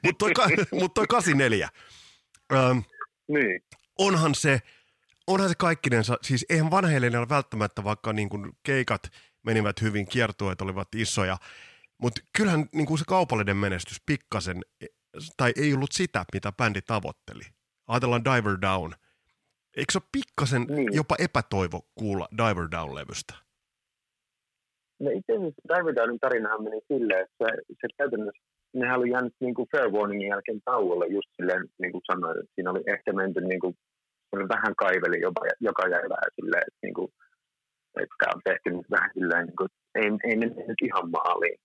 Mutta 0.05 0.19
toi, 0.19 0.33
mut 0.81 0.95
toi 0.95 1.07
84. 1.07 1.69
Ähm, 2.53 2.79
niin. 3.29 3.63
Onhan 3.99 4.35
se, 4.35 4.61
onhan 5.27 5.49
se 5.49 5.55
kaikkinensa, 5.55 6.19
siis 6.23 6.47
eihän 6.49 6.71
vanheille 6.71 7.19
ole 7.19 7.29
välttämättä 7.29 7.85
vaikka 7.85 8.13
niin 8.13 8.29
kuin 8.29 8.53
keikat 8.63 9.03
menivät 9.43 9.81
hyvin, 9.83 10.07
kiertueet 10.09 10.61
olivat 10.61 10.95
isoja. 10.95 11.37
Mutta 11.99 12.21
kyllähän 12.37 12.67
niin 12.73 12.87
kuin 12.87 12.99
se 12.99 13.05
kaupallinen 13.09 13.57
menestys 13.57 14.03
pikkasen, 14.07 14.63
tai 15.37 15.53
ei 15.57 15.75
ollut 15.75 15.93
sitä, 15.93 16.25
mitä 16.33 16.53
bändi 16.53 16.83
tavoitteli. 16.83 17.45
Ajatellaan 17.89 18.25
Diver 18.25 18.59
Down. 18.63 18.93
Eikö 19.77 19.93
se 19.93 19.99
ole 19.99 20.09
pikkasen 20.13 20.63
niin. 20.69 20.89
jopa 20.93 21.15
epätoivo 21.19 21.81
kuulla 21.95 22.29
Diver 22.33 22.69
Down-levystä? 22.77 23.35
No 25.01 25.11
itse 25.11 25.33
asiassa 25.33 25.63
Diver 25.69 25.95
Downin 25.97 26.21
tarinahan 26.21 26.63
meni 26.63 26.81
silleen, 26.93 27.21
että 27.25 27.37
se, 27.39 27.51
se 27.81 27.87
käytännössä, 27.99 28.43
nehän 28.75 28.99
oli 28.99 29.11
jäänyt 29.11 29.35
niin 29.41 29.55
kuin 29.55 29.69
Fair 29.73 29.91
Warningin 29.91 30.29
jälkeen 30.29 30.61
tauolle 30.65 31.07
just 31.07 31.29
silleen, 31.37 31.63
niin 31.79 31.93
kuin 31.93 32.03
sanoin, 32.13 32.39
että 32.39 32.53
siinä 32.55 32.71
oli 32.71 32.83
ehkä 32.87 33.13
menty 33.13 33.41
niin 33.41 33.61
kuin, 33.61 33.77
vähän 34.33 34.75
kaiveli 34.77 35.21
jopa, 35.21 35.41
joka 35.61 35.83
jäi 35.83 36.09
vähän 36.15 36.31
silleen, 36.35 36.65
että, 36.69 36.81
niin 36.83 36.95
kuin, 36.95 37.09
että 38.01 38.15
tämä 38.19 38.33
on 38.35 38.43
tehty 38.45 38.71
nyt 38.71 38.91
vähän 38.91 39.11
silleen, 39.15 39.47
niin 39.47 39.57
kuin, 39.57 39.69
ei, 39.95 40.09
ei 40.25 40.37
mene 40.37 40.67
nyt 40.69 40.83
ihan 40.89 41.11
maaliin. 41.11 41.59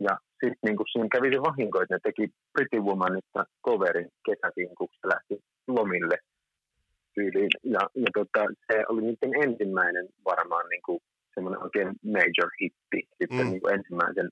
Ja 0.00 0.18
sitten 0.40 0.64
niin 0.66 0.90
siinä 0.92 1.08
kävi 1.14 1.28
se 1.32 1.40
vahinko, 1.48 1.76
että 1.82 1.94
ne 1.94 2.00
teki 2.02 2.24
Pretty 2.52 2.78
Womanista 2.86 3.40
coverin 3.66 4.08
kesäkin, 4.26 4.68
kun 4.78 4.88
se 5.00 5.06
lähti 5.12 5.34
lomille 5.76 6.18
tyyliin. 7.14 7.50
Ja, 7.64 7.82
ja 8.04 8.10
tota, 8.18 8.42
se 8.66 8.76
oli 8.88 9.02
niiden 9.02 9.32
ensimmäinen 9.44 10.06
varmaan 10.24 10.66
niin 10.68 10.82
kuin, 10.86 11.00
semmoinen 11.34 11.62
oikein 11.62 11.90
major 12.14 12.50
hitti. 12.60 13.00
Sitten 13.18 13.44
mm. 13.44 13.50
niin 13.50 13.60
kuin 13.62 13.74
ensimmäisen, 13.74 14.28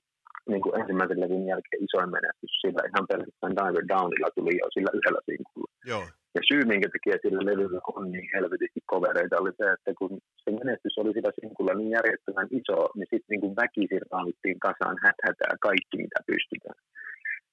niin 0.51 0.61
kuin 0.61 0.75
ensimmäisen 0.79 1.19
levin 1.21 1.47
jälkeen 1.51 1.83
isoin 1.83 2.09
menestys 2.15 2.53
sillä 2.61 2.81
ihan 2.89 3.05
pelkästään 3.11 3.55
Diver 3.57 3.85
Downilla 3.91 4.29
tuli 4.35 4.53
jo 4.61 4.67
sillä 4.73 4.91
yhdellä 4.97 5.21
sinkulla. 5.25 5.71
Joo. 5.91 6.05
Ja 6.35 6.41
syy, 6.49 6.61
minkä 6.71 6.89
takia 6.89 7.21
sillä 7.23 7.41
levyllä 7.49 7.81
on 7.95 8.11
niin 8.11 8.29
helvetisti 8.35 8.81
kovereita, 8.93 9.41
oli 9.41 9.53
se, 9.57 9.65
että 9.75 9.91
kun 9.99 10.11
se 10.43 10.49
menestys 10.59 10.95
oli 11.01 11.11
sillä 11.13 11.31
sinkulla 11.39 11.73
niin 11.73 11.91
järjettömän 11.97 12.49
iso, 12.59 12.77
niin 12.95 13.09
sitten 13.11 13.31
niin 13.31 13.59
väkisin 13.61 14.05
raavittiin 14.11 14.59
kasaan 14.67 14.97
häthätää 15.05 15.53
kaikki, 15.67 15.95
mitä 16.03 16.19
pystytään. 16.29 16.79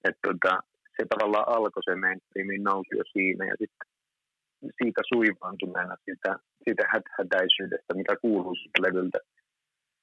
Et 0.07 0.17
tota, 0.27 0.53
se 0.97 1.03
tavallaan 1.13 1.49
alkoi 1.57 1.83
se 1.85 1.95
mainstreamin 2.05 2.65
nousio 2.69 3.03
siinä, 3.13 3.45
ja 3.51 3.57
sitten 3.63 3.87
siitä 4.79 5.03
suivaantuneena, 5.13 5.97
siitä, 6.05 6.31
siitä 6.65 6.83
häthätäisyydestä, 6.93 7.95
mikä 8.01 8.15
kuuluu 8.25 8.55
siitä 8.55 8.79
levyltä, 8.85 9.19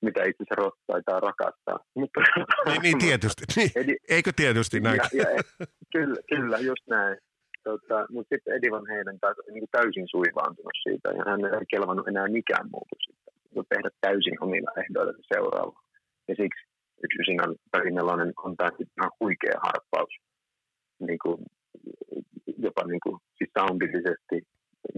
mitä 0.06 0.22
itse 0.30 0.44
asiassa 0.44 0.84
taitaa 0.88 1.20
rakastaa. 1.20 1.78
Mutta, 2.00 2.20
niin, 2.66 2.82
niin 2.82 3.00
tietysti. 3.00 3.44
Niin. 3.58 3.98
Eikö 4.10 4.32
tietysti 4.36 4.80
näin? 4.80 4.98
Ja, 4.98 5.08
ja, 5.14 5.26
kyllä, 5.96 6.20
kyllä, 6.30 6.58
just 6.58 6.88
näin. 6.90 7.18
Tota, 7.64 7.98
mutta 8.14 8.30
sitten 8.36 8.54
Eddie 8.56 8.72
Van 8.72 8.90
Halen 8.92 9.20
taas 9.20 9.40
oli 9.40 9.54
niin 9.54 9.76
täysin 9.78 10.08
suivaantunut 10.16 10.78
siitä, 10.84 11.10
ja 11.18 11.24
hän 11.30 11.46
ei 11.46 11.66
kelvannut 11.74 12.08
enää 12.08 12.28
mikään 12.28 12.70
muu 12.72 12.86
kuin 12.90 13.02
sitä. 13.06 13.32
tehdä 13.70 13.90
täysin 14.02 14.38
omilla 14.44 14.72
ehdoilla 14.82 15.14
seuraava. 15.34 15.80
Ja 16.28 16.36
siksi 16.40 16.62
yksi 17.04 17.22
ysinan 17.22 17.56
pärinelonen 17.72 18.34
on 18.46 18.56
taas 18.58 18.74
ihan 18.80 19.12
huikea 19.20 19.58
harppaus. 19.66 20.14
Niin 21.08 21.20
kuin, 21.24 21.38
jopa 22.58 22.84
niin 22.84 23.04
kuin, 23.04 23.18
siis 23.38 23.52
soundillisesti 23.60 24.38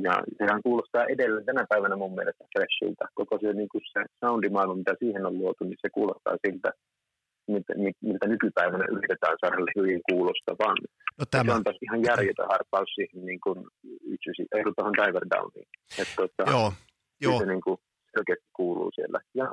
ja 0.03 0.13
sehän 0.37 0.61
kuulostaa 0.63 1.05
edelleen 1.05 1.45
tänä 1.45 1.65
päivänä 1.69 1.95
mun 1.95 2.15
mielestä 2.15 2.43
freshiltä. 2.53 3.05
Koko 3.13 3.39
se, 3.41 3.53
niin 3.53 3.69
kuin 3.69 3.81
se 3.93 4.01
soundimaailma, 4.19 4.75
mitä 4.75 4.95
siihen 4.99 5.25
on 5.25 5.37
luotu, 5.37 5.63
niin 5.63 5.81
se 5.81 5.89
kuulostaa 5.89 6.37
siltä, 6.47 6.71
miltä, 7.47 8.27
nykypäivänä 8.27 8.85
yritetään 8.91 9.37
saada 9.41 9.57
hyvin 9.77 10.01
kuulostavan. 10.09 10.77
No 11.19 11.25
tämä. 11.31 11.51
Se 11.51 11.57
on 11.57 11.63
taas 11.63 11.77
ihan 11.81 12.03
järjetön 12.03 12.47
harppaus 12.49 12.89
siihen 12.95 13.25
niin 13.25 13.39
kuin, 13.43 13.57
ei 14.55 14.63
tuohon 14.75 14.93
Diver 14.93 15.25
Downiin. 15.35 15.67
Että, 15.99 16.13
tota, 16.15 16.51
joo, 16.51 16.73
joo. 17.21 17.39
Se 17.39 17.45
niin 17.45 17.61
kuin, 17.61 17.77
selkeästi 18.15 18.49
kuuluu 18.55 18.91
siellä. 18.95 19.19
Ja 19.33 19.45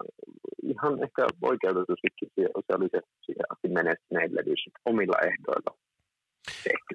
ihan 0.62 1.02
ehkä 1.02 1.26
oikeutetustikin 1.42 2.28
se, 2.34 3.34
asti 3.50 3.68
menestyneet 3.68 4.32
levys 4.32 4.64
omilla 4.84 5.16
ehdoilla 5.22 5.78
tehty. 6.46 6.94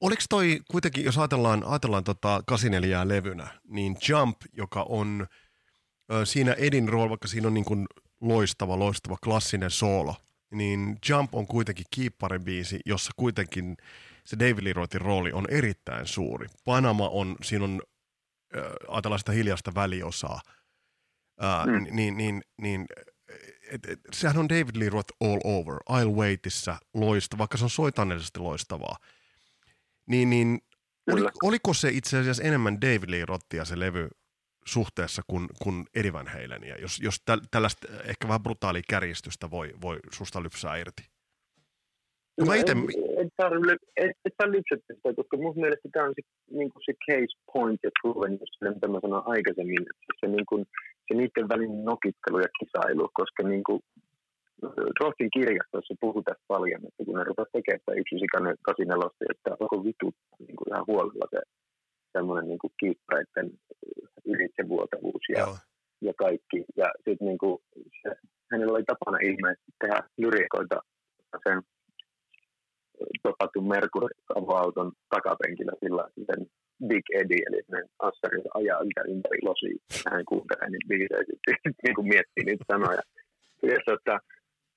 Oliko 0.00 0.22
toi 0.28 0.60
kuitenkin, 0.70 1.04
jos 1.04 1.18
ajatellaan, 1.18 1.64
ajatellaan 1.66 2.04
tota 2.04 2.42
84 2.46 3.08
levynä, 3.08 3.46
niin 3.68 3.96
Jump, 4.08 4.36
joka 4.52 4.86
on 4.88 5.26
ö, 6.12 6.26
siinä 6.26 6.52
Edin 6.52 6.88
rooli, 6.88 7.10
vaikka 7.10 7.28
siinä 7.28 7.46
on 7.46 7.54
niin 7.54 7.64
kuin 7.64 7.86
loistava, 8.20 8.78
loistava 8.78 9.16
klassinen 9.24 9.70
soolo, 9.70 10.14
niin 10.52 10.98
Jump 11.08 11.34
on 11.34 11.46
kuitenkin 11.46 11.86
kiipparin 11.90 12.44
biisi, 12.44 12.80
jossa 12.86 13.10
kuitenkin 13.16 13.76
se 14.24 14.38
David 14.38 14.64
Lee 14.64 14.72
Roithin 14.72 15.00
rooli 15.00 15.32
on 15.32 15.46
erittäin 15.50 16.06
suuri. 16.06 16.46
Panama 16.64 17.08
on, 17.08 17.36
siinä 17.42 17.64
on, 17.64 17.82
äh, 18.56 18.62
ajatellaan 18.88 19.18
sitä 19.18 19.32
hiljasta 19.32 19.74
väliosaa, 19.74 20.40
äh, 21.42 21.66
mm. 21.66 21.96
niin, 21.96 22.16
niin, 22.16 22.42
niin 22.62 22.86
et, 23.70 23.86
et, 23.86 24.00
sehän 24.12 24.38
on 24.38 24.48
David 24.48 24.76
Lee 24.76 24.88
Roth 24.88 25.14
all 25.20 25.40
over, 25.44 25.74
I'll 25.74 26.16
Waitissa 26.16 26.78
loistava, 26.94 27.38
vaikka 27.38 27.58
se 27.58 27.64
on 27.64 27.70
soitannellisesti 27.70 28.40
loistavaa. 28.40 28.96
Niin, 30.06 30.30
niin 30.30 30.60
oli, 31.12 31.28
oliko 31.42 31.74
se 31.74 31.88
itse 31.88 32.18
asiassa 32.18 32.42
enemmän 32.42 32.80
David 32.80 33.08
Lee 33.08 33.64
se 33.64 33.78
levy 33.78 34.08
suhteessa 34.64 35.22
kuin, 35.26 35.46
kuin 35.62 35.84
Eddie 35.94 36.12
Van 36.12 36.26
Halenia, 36.26 36.76
jos, 36.80 37.00
jos 37.02 37.22
täl, 37.24 37.40
tällaista 37.50 37.88
ehkä 38.04 38.28
vähän 38.28 38.42
brutaalia 38.42 38.82
kärjistystä 38.88 39.50
voi, 39.50 39.70
voi 39.82 39.98
susta 40.12 40.42
lypsää 40.42 40.76
irti? 40.76 41.02
No, 42.38 42.46
mä 42.46 42.54
ite... 42.54 42.72
En, 42.72 43.28
saa 44.36 44.50
lypsätä 44.50 44.94
sitä, 44.94 45.14
koska 45.16 45.36
mun 45.36 45.54
mielestä 45.56 45.88
tämä 45.92 46.06
on 46.06 46.14
se, 46.16 46.22
niin 46.50 46.70
kuin 46.72 46.82
se 46.86 46.92
case 47.06 47.34
point 47.52 47.80
ja 47.82 47.90
proven, 48.02 48.32
jos 48.40 48.74
mitä 48.74 48.88
mä 48.88 49.00
sanoin 49.00 49.26
aikaisemmin, 49.26 49.82
että 49.82 50.12
se, 50.20 50.26
niin 50.36 50.46
kuin, 50.48 50.64
se 51.08 51.14
niiden 51.14 51.48
välinen 51.48 51.84
nokittelu 51.84 52.38
ja 52.38 52.50
kisailu, 52.58 53.08
koska 53.14 53.42
niin 53.42 53.64
kuin, 53.64 53.80
Rotsin 55.00 55.30
kirjastossa 55.36 55.94
puhuu 56.00 56.22
tästä 56.22 56.44
paljon, 56.48 56.80
että 56.86 57.04
kun 57.04 57.14
ne 57.18 57.24
rupesivat 57.24 57.52
tekemään 57.52 57.80
sitä 57.80 58.00
yksi 58.00 58.18
sikainen 58.22 58.56
kasinelosta, 58.68 59.24
että 59.32 59.50
onko 59.60 59.84
vitu 59.84 60.08
niin 60.46 60.56
kuin 60.56 60.68
ihan 60.70 60.86
huolella 60.86 61.26
se 61.30 61.40
semmoinen 62.16 62.48
niin 62.48 62.62
kuin 62.62 62.72
kiippäiden 62.80 63.48
ja, 65.38 65.46
ja 66.00 66.12
kaikki. 66.18 66.64
Ja 66.76 66.88
sitten 66.96 67.26
niin 67.28 67.38
kuin 67.38 67.58
se, 68.02 68.10
hänellä 68.52 68.72
oli 68.72 68.84
tapana 68.84 69.18
ilmeisesti 69.18 69.72
tehdä 69.80 70.00
lyrikoita 70.18 70.78
sen 71.48 71.62
topatun 73.22 73.68
Mercury-auton 73.68 74.92
takapenkillä 75.10 75.72
sillä 75.80 76.04
sen 76.26 76.46
Big 76.88 77.04
Eddie, 77.14 77.44
eli 77.46 77.62
sen 77.70 77.84
Assarin 77.98 78.44
ajaa 78.54 78.80
ympäri 79.14 79.38
losia. 79.48 79.76
Hän 80.10 80.24
kuuntelee 80.24 80.70
niitä 80.70 80.88
biisejä, 80.88 81.24
sitten 81.30 81.72
niin 81.84 81.94
kuin 81.96 82.08
miettii 82.08 82.44
niitä 82.44 82.64
sanoja. 82.72 83.02
Ja, 83.62 83.78
tota, 83.86 84.14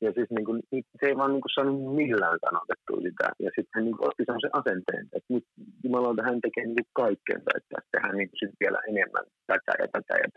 ja 0.01 0.09
siis 0.15 0.29
niin 0.35 0.47
kuin, 0.47 0.59
se 0.99 1.03
ei 1.09 1.17
vaan 1.19 1.31
niin 1.33 1.45
kuin 1.45 1.55
saanut 1.55 1.95
millään 2.01 2.39
sanotettua 2.45 2.99
sitä. 3.07 3.27
Ja 3.45 3.49
sitten 3.55 3.73
hän 3.75 3.85
niin 3.85 3.97
kuin 3.97 4.07
otti 4.09 4.23
sellaisen 4.25 4.57
asenteen, 4.61 5.05
että 5.17 5.33
nyt 5.35 5.45
Jumalalta 5.83 6.27
hän 6.27 6.41
tekee 6.45 6.65
niin 6.65 6.85
kuin 6.87 6.99
kaikkensa, 7.05 7.49
että 7.59 7.75
tehdään 7.91 8.17
niin 8.17 8.29
kuin 8.29 8.41
sit 8.41 8.55
vielä 8.63 8.79
enemmän 8.91 9.25
tätä 9.51 9.73
ja 9.81 9.87
tätä 9.95 10.13
ja 10.23 10.29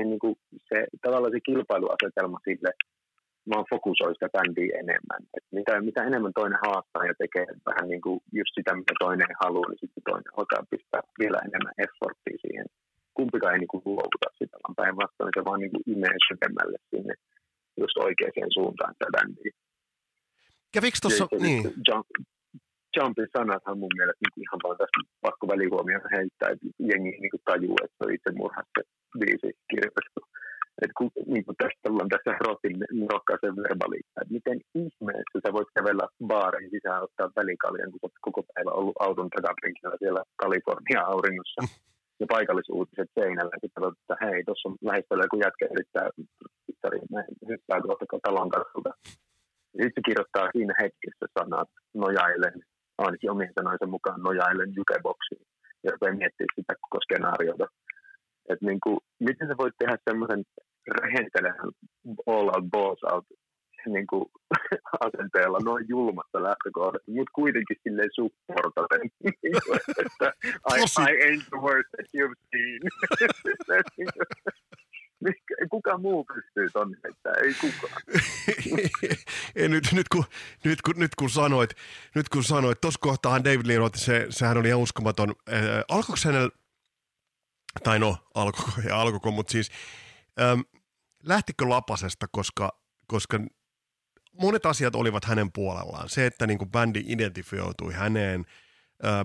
siihen 0.00 0.10
niin 0.10 0.24
kuin 0.24 0.36
se, 0.68 0.78
tavallaan 1.04 1.32
se 1.32 1.40
kilpailuasetelma 1.48 2.38
sille 2.48 2.70
vaan 3.50 3.70
fokusoi 3.70 4.14
sitä 4.14 4.28
bändiä 4.36 4.78
enemmän. 4.82 5.22
Et 5.36 5.46
mitä, 5.58 5.72
mitä 5.88 6.00
enemmän 6.10 6.38
toinen 6.40 6.58
haastaa 6.66 7.08
ja 7.10 7.14
tekee 7.22 7.46
vähän 7.68 7.86
niin 7.90 8.04
kuin 8.06 8.20
just 8.38 8.52
sitä, 8.54 8.72
mitä 8.80 8.94
toinen 9.04 9.32
haluaa, 9.42 9.68
niin 9.68 9.82
sitten 9.82 10.06
toinen 10.10 10.32
alkaa 10.36 10.70
pistää 10.70 11.02
vielä 11.20 11.38
enemmän 11.48 11.78
efforttia 11.84 12.42
siihen. 12.44 12.66
Kumpikaan 13.18 13.52
ei 13.54 13.60
niin 13.60 13.74
kuin 13.74 13.86
luovuta 13.86 14.28
sitä, 14.38 14.56
vaan 14.62 14.78
päinvastoin 14.80 15.34
se 15.36 15.42
vaan 15.48 15.60
niin 15.60 15.74
kuin 15.74 15.86
imee 15.94 16.18
syvemmälle 16.28 16.78
sinne 16.90 17.14
just 17.82 17.96
oikeaan 18.06 18.56
suuntaan 18.58 18.92
sitä 18.94 19.08
bändiä. 19.16 19.52
Kävikö 20.74 20.98
tuossa, 21.02 21.24
niin? 21.46 21.62
Jump, 21.88 22.10
Jumpin 22.96 23.34
sanathan 23.38 23.78
mun 23.82 23.96
mielestä 23.98 24.22
niin 24.22 24.46
ihan 24.46 24.60
vaan 24.64 24.78
tästä 24.80 24.98
pakko 25.26 25.44
välihuomioon 25.52 26.14
heittää, 26.16 26.48
että 26.52 26.66
jengi 26.90 27.12
niin 27.22 27.34
kuin 27.34 27.46
tajuu, 27.50 27.76
että 27.84 27.96
se 27.96 28.04
on 28.06 28.14
itse 28.16 28.30
murhasta 28.40 28.80
biisi 29.20 29.50
kirjoitettu. 29.70 30.20
Että 30.82 30.96
kun 30.98 31.10
niin 31.34 31.44
kuin 31.46 31.56
tästä 31.62 31.84
ollaan 31.88 32.12
tässä 32.14 32.32
Rotin 32.44 32.78
rokkaisen 33.12 33.56
verbaliikka, 33.64 34.18
että 34.20 34.36
miten 34.38 34.58
ihmeessä 34.84 35.36
sä 35.42 35.56
voit 35.56 35.70
kävellä 35.78 36.04
baariin 36.30 36.70
sisään 36.74 37.04
ottaa 37.06 37.36
välikaljan, 37.40 37.90
kun 37.92 38.02
olet 38.02 38.24
koko 38.26 38.40
päivä 38.50 38.70
ollut 38.80 39.00
auton 39.06 39.30
takapenkillä 39.34 39.96
siellä 40.02 40.22
Kalifornian 40.42 41.10
auringossa 41.14 41.62
ja 42.20 42.26
paikallisuutiset 42.34 43.10
seinällä. 43.18 43.54
Sitten 43.62 43.84
että 44.00 44.16
hei, 44.24 44.38
tuossa 44.44 44.68
on 44.68 44.76
lähestyllä 44.88 45.24
joku 45.26 45.36
jätkä 45.44 45.66
yrittää 45.74 46.06
hyppää 47.50 47.80
tuolta 47.82 48.04
talon 48.26 48.50
kasvulta. 48.56 48.92
Sitten 49.72 49.96
se 49.96 50.00
kirjoittaa 50.08 50.52
siinä 50.56 50.74
hetkessä 50.82 51.26
sanat 51.38 51.70
nojailen, 51.94 52.56
ainakin 53.06 53.30
omien 53.30 53.52
sanojensa 53.54 53.86
mukaan 53.86 54.20
nojailen 54.20 54.72
jukeboksiin. 54.76 55.46
Ja 55.84 55.90
rupeaa 55.92 56.14
miettiä 56.14 56.46
sitä 56.56 56.74
koko 56.80 56.98
skenaariota. 57.04 57.66
Että 58.48 58.66
niin 58.66 58.80
kuin, 58.84 58.98
miten 59.20 59.48
sä 59.48 59.54
voit 59.58 59.74
tehdä 59.78 59.96
semmoisen 60.10 60.42
rehentelevän 61.00 61.70
all 62.26 62.48
out 62.48 62.70
boss 62.72 63.04
out 63.12 63.26
niin 63.86 64.06
kuin, 64.06 64.24
asenteella 65.06 65.58
noin 65.64 65.84
julmasta 65.88 66.42
lähtökohdasta, 66.42 67.10
mutta 67.12 67.30
kuitenkin 67.34 67.76
silleen 67.82 68.10
supportaten, 68.14 69.00
että 70.04 70.32
I, 70.74 70.80
I 71.06 71.12
ain't 71.26 71.44
the 71.50 71.60
worst 71.66 71.88
that 71.96 72.06
you've 72.16 72.38
seen. 72.50 72.80
Kuka 75.70 75.98
muu 75.98 76.24
pystyy 76.24 76.70
tonne 76.72 76.98
heittää? 77.04 77.32
Ei 77.44 77.54
kukaan. 77.54 78.02
ei, 79.56 79.68
nyt, 79.68 79.92
nyt, 79.92 80.08
kun, 80.08 80.24
nyt, 80.64 80.82
kun, 80.82 80.94
nyt 80.96 81.14
kun 81.14 81.30
sanoit, 81.30 81.70
nyt 82.14 82.28
kun 82.28 82.44
sanoit, 82.44 82.80
tuossa 82.80 83.00
kohtaan 83.00 83.44
David 83.44 83.66
Lee 83.66 83.78
Roth, 83.78 83.98
se, 83.98 84.26
sehän 84.30 84.58
oli 84.58 84.68
ihan 84.68 84.80
uskomaton. 84.80 85.34
Äh, 85.52 85.62
alkoiko 85.88 86.20
hänellä, 86.24 86.50
tai 87.82 87.98
no, 87.98 88.16
alkoiko 88.34 88.70
ja 88.88 89.00
alkoiko, 89.00 89.30
mutta 89.30 89.52
siis 89.52 89.70
ähm, 90.40 90.60
lähtikö 91.22 91.68
lapasesta, 91.68 92.26
koska, 92.32 92.80
koska 93.06 93.40
monet 94.40 94.66
asiat 94.66 94.94
olivat 94.94 95.24
hänen 95.24 95.52
puolellaan. 95.52 96.08
Se, 96.08 96.26
että 96.26 96.46
niin 96.46 96.58
kuin 96.58 96.70
bändi 96.70 97.04
identifioitui 97.06 97.92
häneen, 97.92 98.44
äh, 99.04 99.18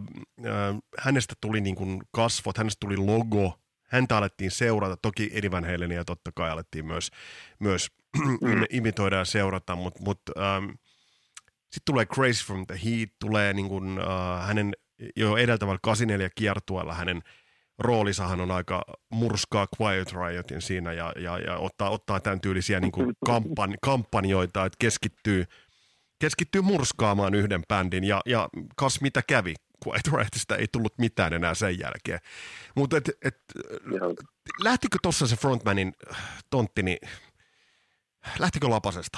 äh, 0.45 0.75
hänestä 0.99 1.33
tuli 1.41 1.61
niin 1.61 1.75
kuin 1.75 2.01
kasvot, 2.11 2.57
hänestä 2.57 2.79
tuli 2.79 2.97
logo, 2.97 3.59
häntä 3.95 4.17
alettiin 4.17 4.51
seurata, 4.51 4.97
toki 4.97 5.29
Eddie 5.33 5.51
Van 5.51 5.65
Halenia 5.65 6.05
totta 6.05 6.31
kai 6.35 6.49
alettiin 6.49 6.85
myös, 6.85 7.11
myös 7.59 7.87
mm. 8.41 8.63
imitoida 8.69 9.15
ja 9.15 9.25
seurata, 9.25 9.75
mutta 9.75 10.03
mut, 10.03 10.21
ähm, 10.37 10.65
sitten 11.71 11.85
tulee 11.85 12.05
Crazy 12.05 12.45
from 12.45 12.67
the 12.67 12.79
Heat, 12.85 13.09
tulee 13.19 13.53
niin 13.53 13.67
kuin, 13.67 13.99
äh, 13.99 14.47
hänen 14.47 14.73
jo 15.15 15.37
edeltävällä 15.37 15.79
84 15.81 16.29
kiertueella 16.35 16.93
hänen 16.93 17.21
roolisahan 17.79 18.41
on 18.41 18.51
aika 18.51 18.83
murskaa 19.09 19.67
Quiet 19.81 20.13
Riotin 20.13 20.61
siinä 20.61 20.93
ja, 20.93 21.13
ja, 21.15 21.39
ja 21.39 21.57
ottaa, 21.57 21.89
ottaa 21.89 22.19
tämän 22.19 22.41
tyylisiä 22.41 22.79
niin 22.79 22.91
kuin 22.91 23.13
kampan, 23.25 23.75
kampanjoita, 23.81 24.65
että 24.65 24.77
keskittyy, 24.79 25.45
keskittyy 26.19 26.61
murskaamaan 26.61 27.35
yhden 27.35 27.61
bändin 27.67 28.03
ja, 28.03 28.21
ja 28.25 28.49
kas 28.75 29.01
mitä 29.01 29.21
kävi. 29.27 29.53
Quiet 29.87 30.07
Riotista 30.17 30.55
ei 30.55 30.67
tullut 30.71 30.93
mitään 30.97 31.33
enää 31.33 31.53
sen 31.53 31.79
jälkeen. 31.79 32.19
Mutta 32.75 32.97
et, 32.97 33.09
et, 33.25 33.37
lähtikö 34.63 34.97
tuossa 35.01 35.27
se 35.27 35.35
frontmanin 35.35 35.93
tontti, 36.49 36.83
niin 36.83 36.97
lähtikö 38.39 38.69
lapasesta? 38.69 39.17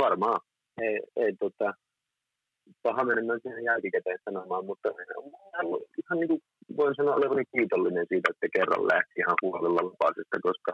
Varmaan. 0.00 0.40
Ei, 0.80 1.00
ei 1.16 1.36
tota, 1.36 1.74
paha 2.82 3.04
mennä 3.04 3.22
myös 3.22 3.42
ihan 3.44 3.64
jälkikäteen 3.64 4.18
sanomaan, 4.24 4.64
mutta 4.66 4.88
ihan 6.02 6.20
niin 6.20 6.28
kuin 6.28 6.42
voin 6.76 6.94
sanoa 6.96 7.14
olevani 7.14 7.44
kiitollinen 7.56 8.06
siitä, 8.08 8.28
että 8.30 8.46
kerran 8.56 8.88
lähti 8.92 9.14
ihan 9.18 9.36
huolella 9.42 9.82
lupaisesta, 9.82 10.36
koska 10.42 10.72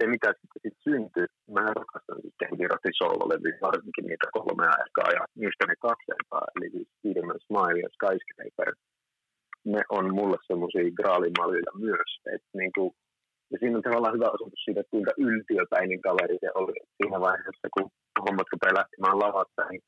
se 0.00 0.06
mitä 0.14 0.28
sitten 0.38 0.60
sit 0.64 0.78
syntyi, 0.86 1.26
mä 1.54 1.64
rakastan 1.80 2.20
sitten 2.24 2.48
Heavy 2.58 2.90
Soul-levyä, 2.98 3.58
varsinkin 3.68 4.06
niitä 4.06 4.26
kolmea 4.36 4.74
ehkä 4.84 5.02
ja 5.16 5.22
niistä 5.40 5.64
ne 5.66 5.74
kaksi 5.86 6.10
ekaa, 6.20 6.46
eli 6.54 6.68
siis 6.70 6.88
Smile 7.46 7.80
ja 7.84 7.88
Skyscraper, 7.96 8.70
ne 9.74 9.82
on 9.96 10.14
mulle 10.18 10.38
semmoisia 10.50 10.96
graalimaljoja 10.98 11.72
myös, 11.86 12.10
että 12.34 12.52
niin 12.60 12.72
kuin, 12.76 12.90
ja 13.50 13.56
siinä 13.58 13.76
on 13.76 13.86
tavallaan 13.86 14.16
hyvä 14.16 14.34
osoitus 14.36 14.62
siitä, 14.64 14.80
että 14.80 14.94
kuinka 14.94 15.12
yltiöpäinen 15.26 16.00
kaveri 16.06 16.36
se 16.40 16.50
oli 16.60 16.76
siinä 16.96 17.18
vaiheessa, 17.26 17.66
kun 17.74 17.86
hommat 18.24 18.52
rupeaa 18.52 18.78
lähtemään 18.80 19.18
lavasta, 19.24 19.62
niin 19.70 19.82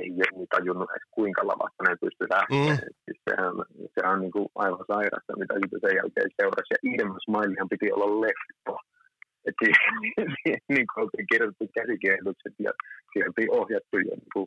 ei 0.00 0.08
jengi 0.20 0.46
tajunnut 0.54 0.90
edes 0.90 1.08
kuinka 1.16 1.42
lavasta 1.50 1.80
ne 1.82 2.02
pystyi 2.02 2.32
lähtemään. 2.34 2.78
Mm. 2.78 2.94
Siis 3.04 3.18
sehän, 3.26 3.52
sehän 3.94 4.14
on 4.14 4.20
niin 4.24 4.36
kuin 4.36 4.48
aivan 4.62 4.84
sairasta, 4.90 5.40
mitä 5.40 5.54
sitten 5.60 5.82
sen 5.82 5.98
jälkeen 6.00 6.30
seurasi. 6.38 6.72
Ja 6.74 6.78
Idem 6.90 7.12
Smilehan 7.24 7.72
piti 7.72 7.88
olla 7.92 8.08
leffa. 8.24 8.76
Että 9.46 9.62
siihen 9.64 10.60
niin 10.76 10.86
kuin 10.88 11.02
oltiin 11.04 11.26
kirjoitettu 11.30 11.66
käsikirjoitukset 11.74 12.54
ja 12.66 12.72
siihen 13.12 13.28
oltiin 13.28 13.52
ohjattu 13.60 13.94
jo 14.08 14.14
niin 14.22 14.32
kuin, 14.34 14.46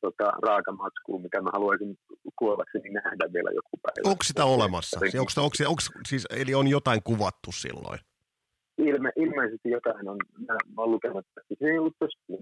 tota, 0.00 0.26
raakamatskuun, 0.46 1.22
mikä 1.22 1.40
mä 1.40 1.50
haluaisin 1.52 1.98
kuollakseni 2.38 2.90
nähdä 2.90 3.24
vielä 3.32 3.50
joku 3.54 3.74
päivä. 3.82 4.10
Onko 4.10 4.24
sitä 4.24 4.44
olemassa? 4.44 5.00
Onko, 5.02 5.42
onko, 5.46 5.56
onko, 5.70 5.82
siis, 6.08 6.26
eli 6.40 6.54
on 6.54 6.68
jotain 6.68 7.02
kuvattu 7.02 7.52
silloin? 7.52 7.98
ilme, 8.78 9.10
ilmeisesti 9.16 9.68
jotain 9.70 10.08
on, 10.08 10.18
mä, 10.48 10.54
olen 10.76 10.90
lukenut 10.90 11.26
tästä. 11.34 11.54
Se 11.58 11.66
ei 11.70 11.78
ollut 11.78 11.96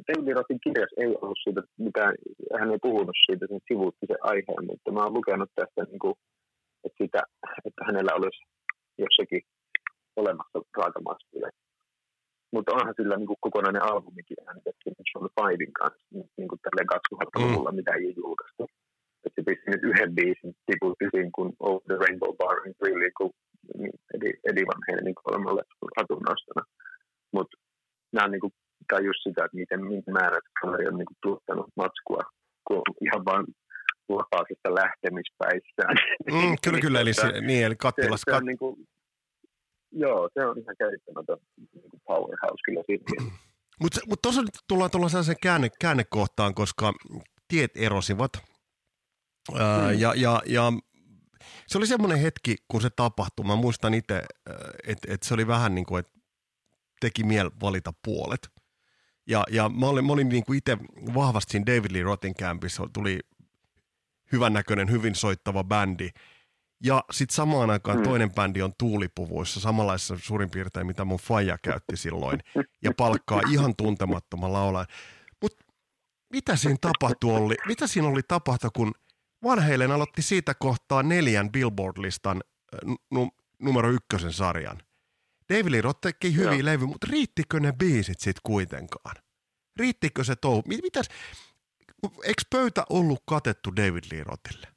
David 0.08 0.34
Rothin 0.34 0.60
kirjassa 0.64 1.00
ei 1.00 1.06
ollut 1.06 1.38
siitä 1.44 1.62
mitään, 1.78 2.14
hän 2.60 2.70
ei 2.70 2.78
puhunut 2.82 3.16
siitä, 3.26 3.46
sen 3.46 3.60
sivuutti 3.68 4.06
se 4.06 4.16
aiheen, 4.20 4.64
mutta 4.66 4.92
mä 4.92 5.00
olen 5.02 5.14
lukenut 5.14 5.50
tästä, 5.54 5.82
niin 5.90 5.98
kuin, 6.04 6.14
että, 6.84 6.98
sitä, 7.02 7.20
että 7.66 7.80
hänellä 7.86 8.12
olisi 8.14 8.40
jossakin 8.98 9.42
olemassa 10.16 10.58
raakamaskuja. 10.78 11.48
Mutta 12.54 12.74
onhan 12.76 12.94
sillä 12.98 13.16
niin 13.16 13.30
kuin 13.30 13.44
kokonainen 13.46 13.86
albumikin 13.90 14.36
äänitetty 14.46 14.88
Sean 15.10 15.30
Fivein 15.36 15.72
kanssa, 15.80 16.06
niin 16.38 16.48
kuin 16.50 16.60
tälle 16.64 16.82
2000-luvulla, 16.94 17.70
mm. 17.70 17.76
mitä 17.76 17.92
ei 17.94 18.14
julkaistu. 18.22 18.62
Että 19.24 19.36
se 19.40 19.44
pisti 19.48 19.70
nyt 19.70 19.84
yhden 19.90 20.14
biisin 20.18 20.52
tiputti 20.66 21.04
siinä, 21.10 21.30
kun 21.36 21.50
Over 21.60 21.82
the 21.88 21.96
Rainbow 22.02 22.32
Bar 22.40 22.56
in 22.66 22.74
Really, 22.82 23.10
kun 23.18 23.30
Eddie 24.48 24.66
Van 24.68 24.84
Halenin 24.86 25.20
kolmalle 25.22 25.62
hatunnostona. 25.98 26.62
Mutta 27.36 27.54
nämä 28.12 28.24
on 28.24 28.30
niinku, 28.30 28.50
tai 28.90 29.04
just 29.08 29.22
sitä, 29.22 29.44
että 29.44 29.56
miten, 29.60 29.80
miten 29.84 30.14
määrät 30.20 30.46
kaveri 30.60 30.88
on 30.90 30.98
niinku 30.98 31.16
tuottanut 31.22 31.68
matskua, 31.82 32.22
kun 32.66 32.82
ihan 33.06 33.24
vaan 33.24 33.44
vapaasesta 34.08 34.68
lähtemispäissään. 34.80 35.94
Mm, 36.32 36.54
kyllä, 36.64 36.80
kyllä, 36.80 37.00
eli, 37.00 37.14
se, 37.14 37.40
niin, 37.40 37.64
eli 37.66 37.76
kattilas. 37.76 38.20
Se, 38.20 38.30
se 38.30 38.36
on 38.36 38.46
niinku, 38.46 38.78
joo, 39.94 40.30
se 40.34 40.46
on 40.46 40.58
ihan 40.58 40.76
käsittämätön 40.78 41.38
niinku 41.74 42.00
powerhouse 42.06 42.62
kyllä 42.64 42.82
siinä. 42.86 43.30
Mutta 43.80 44.00
mut 44.08 44.22
tuossa 44.22 44.42
nyt 44.42 44.58
tullaan 44.68 44.90
tuolla 44.90 45.08
sellaiseen 45.08 45.36
käänne, 45.42 45.70
käännekohtaan, 45.80 46.54
koska 46.54 46.92
tiet 47.48 47.70
erosivat. 47.74 48.30
Ää, 49.54 49.92
mm. 49.92 50.00
ja, 50.00 50.14
ja, 50.16 50.42
ja 50.46 50.72
se 51.66 51.78
oli 51.78 51.86
semmoinen 51.86 52.18
hetki, 52.18 52.56
kun 52.68 52.82
se 52.82 52.90
tapahtui. 52.90 53.46
Mä 53.46 53.56
muistan 53.56 53.94
itse, 53.94 54.22
että 54.86 55.14
et 55.14 55.22
se 55.22 55.34
oli 55.34 55.46
vähän 55.46 55.74
niin 55.74 55.86
kuin, 55.86 56.00
että 56.00 56.12
teki 57.00 57.24
miel 57.24 57.50
valita 57.60 57.92
puolet. 58.04 58.48
Ja, 59.26 59.44
ja 59.50 59.68
mä 59.68 59.86
olin, 59.86 60.04
mä 60.04 60.12
olin 60.12 60.28
niin 60.28 60.44
kuin 60.44 60.58
itse 60.58 60.78
vahvasti 61.14 61.50
siinä 61.50 61.66
David 61.66 61.92
Lee 61.92 62.02
Rothin 62.02 62.34
kämpissä, 62.34 62.82
tuli 62.92 63.20
hyvännäköinen, 64.32 64.90
hyvin 64.90 65.14
soittava 65.14 65.64
bändi. 65.64 66.10
Ja 66.84 67.04
sitten 67.10 67.34
samaan 67.34 67.70
aikaan 67.70 67.98
mm. 67.98 68.04
toinen 68.04 68.32
bändi 68.34 68.62
on 68.62 68.72
tuulipuvuissa, 68.78 69.60
samanlaisessa 69.60 70.16
suurin 70.22 70.50
piirtein, 70.50 70.86
mitä 70.86 71.04
mun 71.04 71.18
faija 71.18 71.58
käytti 71.58 71.96
silloin, 71.96 72.40
ja 72.82 72.92
palkkaa 72.96 73.40
ihan 73.50 73.76
tuntemattoman 73.76 74.52
laulajan. 74.52 74.86
Mutta 75.42 75.64
mitä 76.32 76.56
siinä 76.56 76.76
tapahtui 76.80 77.36
oli? 77.36 77.54
Mitä 77.66 77.86
siinä 77.86 78.08
oli 78.08 78.22
tapahtu, 78.28 78.68
kun 78.76 78.94
Van 79.44 79.62
Halen 79.62 79.90
aloitti 79.90 80.22
siitä 80.22 80.54
kohtaa 80.54 81.02
neljän 81.02 81.52
Billboard-listan 81.52 82.40
n- 83.14 83.28
numero 83.62 83.90
ykkösen 83.90 84.32
sarjan. 84.32 84.78
David 85.52 85.70
Lee 85.70 85.80
Roth 85.80 86.00
teki 86.00 86.34
hyviä 86.34 86.64
levy, 86.64 86.86
mutta 86.86 87.06
riittikö 87.10 87.60
ne 87.60 87.72
biisit 87.72 88.20
sitten 88.20 88.40
kuitenkaan? 88.42 89.16
Riittikö 89.76 90.24
se 90.24 90.36
touhu? 90.36 90.62
Mitäs, 90.66 91.08
eikö 92.24 92.42
pöytä 92.50 92.84
ollut 92.90 93.22
katettu 93.26 93.76
David 93.76 94.04
Lee 94.12 94.24
Rothille? 94.24 94.73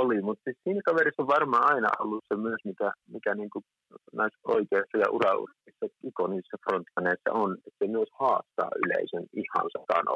Oli, 0.00 0.22
mutta 0.22 0.42
siis 0.44 0.58
siinä 0.64 0.80
kaverissa 0.84 1.22
on 1.22 1.34
varmaan 1.36 1.66
aina 1.74 1.88
ollut 1.98 2.24
se 2.28 2.36
myös, 2.36 2.60
mikä, 2.64 2.92
mikä 3.14 3.34
niin 3.34 3.50
kuin 3.50 3.64
näissä 4.12 4.38
oikeissa 4.44 4.98
ja 4.98 5.10
uraurissa 5.10 5.62
ikonissa 6.02 6.56
frontmaneissa 6.64 7.30
on, 7.32 7.50
että 7.66 7.78
se 7.78 7.86
myös 7.96 8.10
haastaa 8.20 8.70
yleisön 8.84 9.24
ihan 9.42 9.66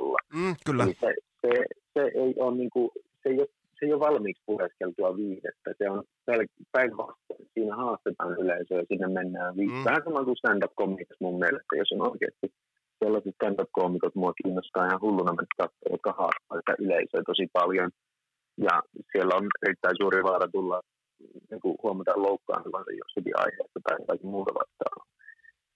olla. 0.00 0.18
Mm, 0.34 0.54
kyllä. 0.66 0.84
Eli 0.84 0.96
se, 1.00 1.14
se, 1.42 1.50
se, 1.94 2.02
ei 2.22 2.34
ole, 2.44 2.56
niin 2.56 2.70
kuin, 2.70 2.90
se, 3.22 3.28
ei 3.28 3.38
ole, 3.38 3.48
se 3.76 3.86
ei 3.86 3.92
ole 3.92 4.06
valmiiksi 4.08 4.42
pureskeltua 4.46 5.16
viihdettä. 5.16 5.68
Se 5.78 5.90
on 5.90 6.02
päinvastoin. 6.72 7.48
Siinä 7.54 7.76
haastetaan 7.76 8.32
yleisöä 8.42 8.78
ja 8.78 8.84
sinne 8.88 9.08
mennään 9.08 9.56
viihdettä. 9.56 9.80
Mm. 9.80 9.90
Vähän 9.90 10.04
sama 10.04 10.24
kuin 10.24 10.36
stand-up-komiikassa 10.36 11.24
mun 11.24 11.38
mielestä, 11.38 11.76
jos 11.76 11.92
on 11.92 12.10
oikeasti 12.10 12.46
sellaiset 13.04 13.34
stand-up-koomikot 13.34 14.14
mua 14.14 14.32
kiinnostaa 14.42 14.86
ihan 14.86 15.00
hulluna 15.00 15.32
mennä 15.32 15.56
katsoa, 15.62 15.92
jotka 15.94 16.12
haastaa 16.20 16.58
sitä 16.58 16.74
yleisöä 16.84 17.22
tosi 17.26 17.46
paljon. 17.52 17.90
Ja 18.58 18.82
siellä 19.12 19.34
on 19.38 19.46
erittäin 19.66 19.96
suuri 20.00 20.22
vaara 20.22 20.48
tulla 20.48 20.80
niin 21.50 21.60
kuin 21.60 21.76
huomataan 21.82 22.22
loukkaantuvansa 22.22 22.90
jossakin 23.02 23.38
aiheessa 23.44 23.80
tai 23.84 23.96
jotakin 24.00 24.30
muuta 24.30 24.54
vastaavaa. 24.60 25.06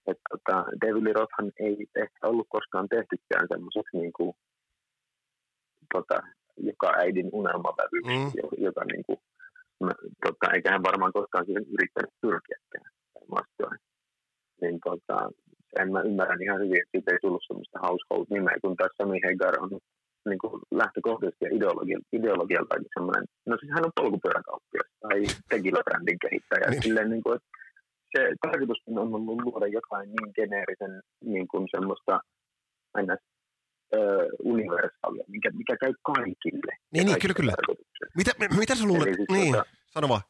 Että 0.06 0.22
tota, 0.30 0.56
David 0.80 1.04
Lee 1.04 1.12
Rothhan 1.12 1.52
ei 1.66 1.76
ehkä 2.02 2.20
ollut 2.30 2.46
koskaan 2.48 2.88
tehtykään 2.88 3.46
semmoiseksi 3.52 3.96
niin 3.96 4.12
kuin, 4.16 4.32
tota, 5.94 6.16
joka 6.56 6.88
äidin 7.02 7.30
unelmavävyksi, 7.32 8.16
mm. 8.16 8.30
joka 8.66 8.82
niin 8.84 9.04
kuin, 9.06 9.18
tota, 10.26 10.46
eikä 10.54 10.70
hän 10.70 10.82
varmaan 10.82 11.12
koskaan 11.12 11.46
siihen 11.46 11.66
yrittänyt 11.74 12.14
pyrkiäkään 12.20 12.90
vastoin. 13.30 13.78
Niin 14.60 14.78
tota, 14.84 15.16
en 15.80 15.92
mä 15.92 16.00
ymmärrän 16.00 16.42
ihan 16.42 16.60
hyvin, 16.60 16.82
että 16.82 16.90
siitä 16.92 17.12
ei 17.12 17.18
tullut 17.22 17.44
semmoista 17.46 17.78
household-nimeä, 17.86 18.56
kun 18.62 18.76
taas 18.76 18.96
Sami 18.98 19.20
Hagar 19.26 19.54
on 19.64 19.70
niin 20.28 20.38
kuin 20.38 20.62
lähtökohtaisesti 20.70 21.44
ja 21.44 21.56
ideologialta, 21.56 22.06
ideologialtakin 22.12 22.94
semmoinen, 22.96 23.24
no 23.46 23.56
siis 23.60 23.72
hän 23.74 23.84
on 23.84 23.98
polkupyöräkauppias 24.00 24.90
tai 25.00 25.18
tequila-brändin 25.50 26.18
kehittäjä. 26.24 26.70
niin. 26.70 26.82
Silleen, 26.82 27.10
niin 27.10 27.22
kuin, 27.22 27.36
että 27.36 27.48
se 28.12 28.20
tarkoitus 28.42 28.82
on 28.86 28.98
ollut 28.98 29.42
luoda 29.44 29.66
jotain 29.66 30.08
niin 30.08 30.30
geneerisen 30.34 31.02
niin 31.24 31.48
kuin 31.48 31.68
semmoista 31.70 32.20
aina 32.94 33.16
ö, 33.94 33.98
universaalia, 34.44 35.24
mikä, 35.28 35.50
mikä 35.50 35.76
käy 35.80 35.92
kaikille. 36.02 36.72
Niin, 36.92 37.06
niin 37.06 37.18
kyllä, 37.22 37.34
kyllä. 37.34 37.52
Mitä, 38.16 38.30
mitä 38.58 38.74
sä 38.74 38.86
luulet? 38.86 39.14
Siis, 39.14 39.28
niin, 39.32 39.52
tota, 39.52 39.64
sano 39.94 40.08
vaan. 40.08 40.22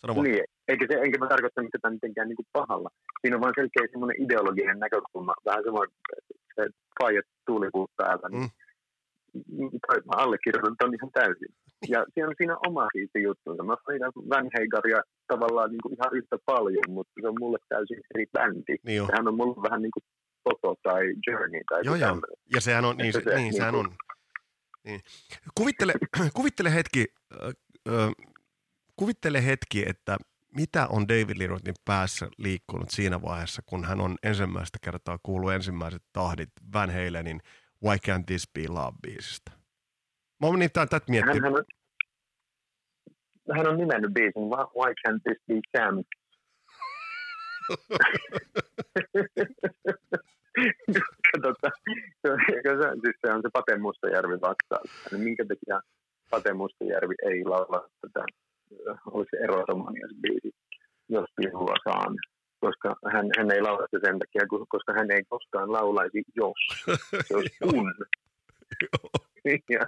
Sano 0.00 0.14
vaan. 0.14 0.24
Niin, 0.24 0.44
eikä 0.68 0.86
se, 0.90 0.94
enkä 1.04 1.18
mä 1.18 1.28
tarkoittanut 1.28 1.70
tätä 1.72 1.90
mitenkään 1.90 2.28
niin 2.28 2.36
kuin 2.36 2.46
pahalla. 2.52 2.90
Siinä 3.20 3.36
on 3.36 3.42
vaan 3.42 3.54
selkeä 3.56 3.86
semmoinen 3.90 4.22
ideologinen 4.22 4.78
näkökulma, 4.78 5.34
vähän 5.44 5.64
semmoinen 5.64 5.94
se 6.54 6.62
faijat 7.00 7.24
tuulipuu 7.46 7.86
päällä, 7.96 8.28
niin 8.28 8.42
mm. 8.42 8.63
Mä 10.08 10.14
allekirjoitan 10.22 10.76
ton 10.78 10.94
ihan 10.94 11.10
täysin. 11.12 11.52
Ja 11.88 12.04
siinä 12.14 12.28
on 12.28 12.34
siinä 12.38 12.56
oma 12.68 12.86
siitä 12.92 13.18
juttunsa. 13.18 13.62
Mä 13.62 13.76
faidan 13.86 14.12
Van 14.30 14.50
Heigaria 14.58 15.00
tavallaan 15.26 15.70
niin 15.70 15.82
kuin 15.82 15.94
ihan 15.94 16.16
yhtä 16.18 16.36
paljon, 16.46 16.88
mutta 16.88 17.12
se 17.20 17.28
on 17.28 17.36
mulle 17.40 17.58
täysin 17.68 18.00
eri 18.14 18.26
bändi. 18.32 18.76
Niin 18.86 19.06
Sehän 19.06 19.28
on 19.28 19.36
mulle 19.36 19.62
vähän 19.68 19.82
niin 19.82 19.94
kuin 19.96 20.04
Toto 20.44 20.74
tai 20.82 21.02
Journey 21.26 21.60
tai 21.70 21.80
Joo, 21.84 21.94
joo. 21.94 22.20
Ja 22.54 22.60
sehän 22.60 22.84
on, 22.84 22.96
niin, 22.96 23.12
se, 23.12 23.22
se, 23.24 23.34
niin, 23.34 23.54
sehän 23.54 23.74
on. 23.74 23.90
Niin. 24.84 25.00
Kuvittele, 25.54 25.92
kuvittele 26.36 26.74
hetki, 26.74 27.04
äh, 27.88 28.12
kuvittele 28.96 29.44
hetki, 29.44 29.84
että 29.88 30.16
mitä 30.56 30.86
on 30.86 31.08
David 31.08 31.38
Lee 31.38 31.46
Rothin 31.46 31.74
päässä 31.84 32.28
liikkunut 32.38 32.90
siinä 32.90 33.22
vaiheessa, 33.22 33.62
kun 33.66 33.84
hän 33.84 34.00
on 34.00 34.16
ensimmäistä 34.22 34.78
kertaa 34.82 35.18
kuullut 35.22 35.52
ensimmäiset 35.52 36.02
tahdit 36.12 36.50
Van 36.72 36.90
Halenin 36.90 37.40
Why 37.84 37.96
Can't 37.96 38.26
This 38.26 38.48
Be 38.54 38.68
Love-biisistä? 38.68 39.50
Mä 40.40 40.46
oon 40.46 40.58
niitä 40.58 40.86
tätä 40.86 41.06
miettinyt. 41.08 41.42
Hän, 41.42 41.52
hän, 41.52 41.58
on, 41.58 41.64
hän 43.56 43.68
on 43.68 43.76
nimennyt 43.76 44.14
biisin 44.14 44.42
Why, 44.42 44.94
Can't 45.02 45.20
This 45.24 45.38
Be 45.48 45.60
Sam? 45.76 46.04
tota, 51.42 51.70
siis 53.02 53.16
se 53.26 53.32
on 53.32 53.42
se 53.42 53.48
Pate 53.52 53.78
Mustajärvi 53.78 54.40
vastaus. 54.40 54.90
Niin 55.10 55.20
minkä 55.20 55.44
takia 55.44 55.80
Pate 56.30 56.52
Mustajärvi 56.52 57.14
ei 57.30 57.44
laula 57.44 57.88
tätä, 58.00 58.24
olisi 59.06 59.28
se 59.30 59.36
erotomania 59.44 60.06
se 60.08 60.14
biisi, 60.20 60.54
jos 61.08 61.26
pilua 61.36 61.74
saan. 61.84 62.18
Koska 62.64 62.88
hän, 63.12 63.26
hän 63.38 63.50
ei 63.50 63.62
laula 63.62 63.86
sitä 63.86 64.06
sen 64.06 64.18
takia, 64.18 64.42
koska 64.74 64.92
hän 64.98 65.10
ei 65.10 65.22
koskaan 65.28 65.72
laulaisi 65.72 66.22
jos. 66.36 66.60
Se 67.26 67.36
olisi 67.36 67.56
kun. 67.70 67.94
ja, 69.74 69.82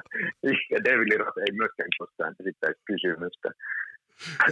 ja 0.72 0.78
David 0.84 1.10
Roth 1.18 1.38
ei 1.38 1.52
myöskään 1.60 1.92
koskaan 1.98 2.34
esittäisi 2.40 2.80
kysymystä 2.84 3.48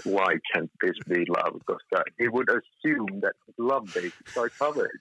why 0.07 0.39
can't 0.53 0.71
this 0.81 0.99
be 1.09 1.25
love? 1.29 1.59
Koska 1.65 2.03
he 2.21 2.29
would 2.29 2.49
assume 2.49 3.21
that 3.21 3.37
love 3.59 3.87
bases 3.95 4.37
are 4.37 4.51
covered. 4.59 4.99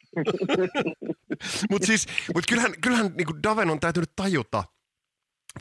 Mutta 1.71 1.87
siis, 1.87 2.07
mut 2.35 2.43
kyllähän, 2.49 2.73
kyllähän 2.81 3.11
niin 3.17 3.43
Daven 3.43 3.69
on 3.69 3.79
täytynyt 3.79 4.09
tajuta, 4.15 4.63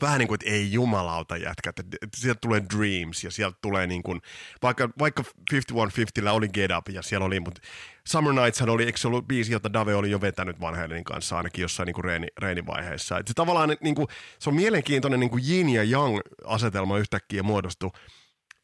vähän 0.01 0.19
niin 0.19 0.27
kuin, 0.27 0.35
että 0.35 0.49
ei 0.49 0.71
jumalauta 0.71 1.37
jätkä, 1.37 1.69
että, 1.69 1.83
että 2.01 2.17
sieltä 2.17 2.39
tulee 2.41 2.61
Dreams 2.77 3.23
ja 3.23 3.31
sieltä 3.31 3.57
tulee 3.61 3.87
niin 3.87 4.03
kuin, 4.03 4.21
vaikka, 4.61 4.89
vaikka 4.99 5.23
5150 5.51 6.33
oli 6.33 6.49
Get 6.49 6.71
Up 6.77 6.89
ja 6.89 7.01
siellä 7.01 7.25
oli, 7.25 7.39
mutta 7.39 7.61
Summer 8.07 8.33
Nightshan 8.33 8.69
oli, 8.69 8.83
eikö 8.83 8.97
se 8.97 9.07
ollut 9.07 9.27
biisi, 9.27 9.51
jota 9.51 9.73
Dave 9.73 9.95
oli 9.95 10.11
jo 10.11 10.21
vetänyt 10.21 10.59
vanheiden 10.61 11.03
kanssa 11.03 11.37
ainakin 11.37 11.61
jossain 11.61 11.87
niin 11.87 11.93
kuin 11.93 12.05
reini, 12.05 12.27
reinivaiheessa. 12.39 13.17
Että 13.17 13.29
se 13.29 13.33
tavallaan 13.33 13.77
niin 13.81 13.95
kuin, 13.95 14.07
se 14.39 14.49
on 14.49 14.55
mielenkiintoinen 14.55 15.19
niin 15.19 15.29
kuin 15.29 15.43
yin 15.49 15.69
ja 15.69 15.83
yang 15.83 16.19
asetelma 16.45 16.97
yhtäkkiä 16.97 17.43
muodostui 17.43 17.91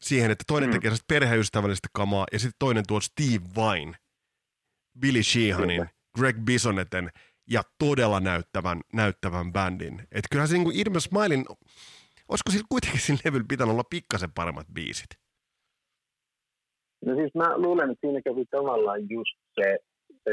siihen, 0.02 0.30
että 0.30 0.44
toinen 0.46 0.70
mm. 0.70 0.72
tekee 0.72 0.92
perheystävällistä 1.08 1.88
kamaa 1.92 2.26
ja 2.32 2.38
sitten 2.38 2.56
toinen 2.58 2.84
tuo 2.88 3.00
Steve 3.00 3.44
Vine, 3.56 3.96
Billy 5.00 5.22
Sheehanin, 5.22 5.86
Greg 6.14 6.36
Bisoneten 6.44 7.10
ja 7.50 7.62
todella 7.78 8.20
näyttävän, 8.20 8.80
näyttävän 8.92 9.52
bändin. 9.52 10.00
Että 10.00 10.28
kyllähän 10.30 10.48
se 10.48 10.58
niin 10.58 10.80
Irma 10.80 11.00
Smilein, 11.00 11.44
olisiko 12.28 12.50
sillä 12.50 12.66
kuitenkin 12.68 13.00
sillä 13.00 13.20
levyllä 13.24 13.46
pitänyt 13.48 13.72
olla 13.72 13.90
pikkasen 13.90 14.32
paremmat 14.34 14.66
biisit? 14.74 15.10
No 17.06 17.14
siis 17.14 17.34
mä 17.34 17.58
luulen, 17.58 17.90
että 17.90 18.06
siinä 18.06 18.20
kävi 18.22 18.44
tavallaan 18.50 19.00
just 19.10 19.36
se, 19.54 19.78
se 20.24 20.30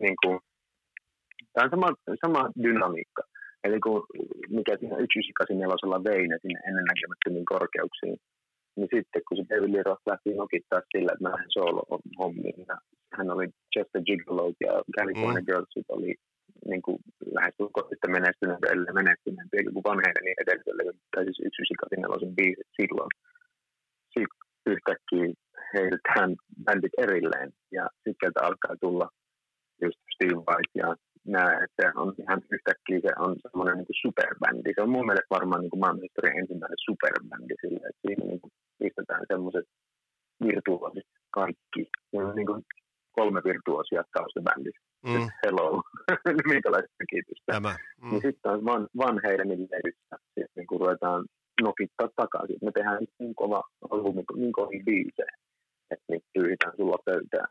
niin 0.00 0.16
kuin, 0.22 0.38
tämä 1.52 1.64
on 1.64 1.70
sama, 1.70 1.88
sama 2.24 2.50
dynamiikka. 2.62 3.22
Eli 3.64 3.80
kun, 3.80 4.06
mikä 4.48 4.72
siinä 4.76 4.96
1984 4.96 6.04
vei 6.08 6.28
ne 6.28 6.38
sinne 6.42 6.60
ennennäkemättömiin 6.68 7.44
korkeuksiin, 7.44 8.16
niin 8.76 8.88
sitten 8.94 9.22
kun 9.26 9.36
se 9.36 9.44
David 9.50 9.72
Lee 9.72 9.82
Roth 9.82 10.06
lähti 10.06 10.30
nokittaa 10.34 10.80
sillä, 10.92 11.12
että 11.12 11.24
mä 11.24 11.34
lähden 11.34 11.56
solo-hommiin, 11.56 12.64
ja 12.68 12.76
hän 13.16 13.30
oli 13.30 13.48
Chester 13.74 14.02
Gigolo 14.08 14.44
ja 14.66 14.72
California 14.96 15.42
mm. 15.42 15.46
Girlsit 15.46 15.88
oli 15.96 16.12
niin 16.70 16.82
kuin 16.82 16.98
lähes 17.36 17.54
sitten 17.90 18.14
menestyneempiä, 18.16 18.72
ellei 18.72 18.94
menestyneempiä 19.02 19.72
kuin 19.74 19.88
vanheiden 19.90 20.24
niin 20.24 20.42
edellisellä, 20.44 20.82
tai 21.12 21.22
siis 21.24 21.40
1984 21.40 22.36
biisit 22.38 22.70
silloin. 22.78 23.12
Sitten 24.14 24.40
yhtäkkiä 24.72 25.26
heiltään 25.74 26.30
bändit 26.64 26.96
erilleen, 27.04 27.50
ja 27.76 27.84
sitten 28.04 28.32
alkaa 28.48 28.76
tulla 28.84 29.06
just 29.82 29.98
Steve 30.14 30.40
White 30.46 30.74
ja 30.82 30.88
näe, 31.34 31.54
että 31.64 31.76
se 31.80 31.86
on 32.02 32.14
ihan 32.22 32.40
yhtäkkiä 32.54 32.98
se 33.00 33.12
on 33.18 33.36
semmoinen 33.42 33.76
niin 33.78 34.02
superbändi. 34.04 34.70
Se 34.74 34.82
on 34.82 34.94
mun 34.94 35.06
mielestä 35.06 35.36
varmaan 35.36 35.60
niin 35.60 35.82
maailmanhistorian 35.82 36.38
ensimmäinen 36.38 36.84
superbändi 36.88 37.54
sillä, 37.60 37.88
että 37.88 38.02
siinä 38.06 38.24
niin 38.26 38.40
kuin 38.40 38.52
pistetään 38.78 39.24
semmoiset 39.32 39.66
virtuoosit 40.44 41.10
kaikki. 41.30 41.82
On 42.12 42.36
niin 42.36 42.46
kuin 42.46 42.62
kolme 43.18 43.40
virtuosia 43.44 44.02
taustabändissä. 44.12 44.84
Mm. 45.06 45.28
Hello, 45.42 45.82
minkälaista 46.52 47.04
kiitystä. 47.10 47.52
Tämä. 47.52 47.76
Mm. 48.02 48.10
Niin 48.10 48.22
sitten 48.22 48.52
on 48.52 48.64
van, 48.64 48.88
Van 48.96 49.20
Halenin 49.24 49.68
levyssä, 49.72 50.16
sitten 50.26 50.54
niin 50.56 50.66
kun 50.66 50.80
ruvetaan 50.80 51.24
nokittaa 51.62 52.08
takaisin. 52.16 52.58
Me 52.62 52.70
tehdään 52.72 52.98
niin 53.18 53.34
kova 53.34 53.62
albumi, 53.90 54.22
niin 54.34 54.52
kovin 54.52 54.84
biisejä, 54.84 55.34
että 55.90 56.04
niitä 56.08 56.26
tyhjitään 56.32 56.76
sulla 56.76 56.98
pöytään. 57.04 57.48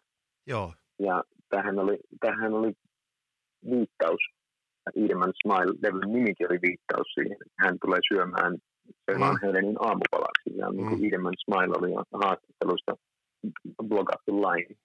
Joo. 0.47 0.73
Ja 0.99 1.23
tähän 1.49 1.79
oli, 1.79 1.97
tähän 2.19 2.53
oli 2.53 2.71
viittaus, 3.71 4.21
Edeman 4.95 5.33
Smile-levyn 5.41 6.13
nimikin 6.13 6.47
oli 6.49 6.59
viittaus 6.61 7.07
siihen, 7.13 7.37
että 7.45 7.63
hän 7.63 7.77
tulee 7.81 7.99
syömään 8.13 8.57
se 9.05 9.17
mm. 9.17 9.39
Helenin 9.41 9.77
aamupalaksi. 9.79 10.49
Ja 10.55 10.71
niin 10.71 10.99
mm. 10.99 11.07
Edeman 11.07 11.33
Smile 11.43 11.75
oli 11.79 11.91
haastattelusta 12.23 12.95
blogattu 13.87 14.41
laini 14.41 14.75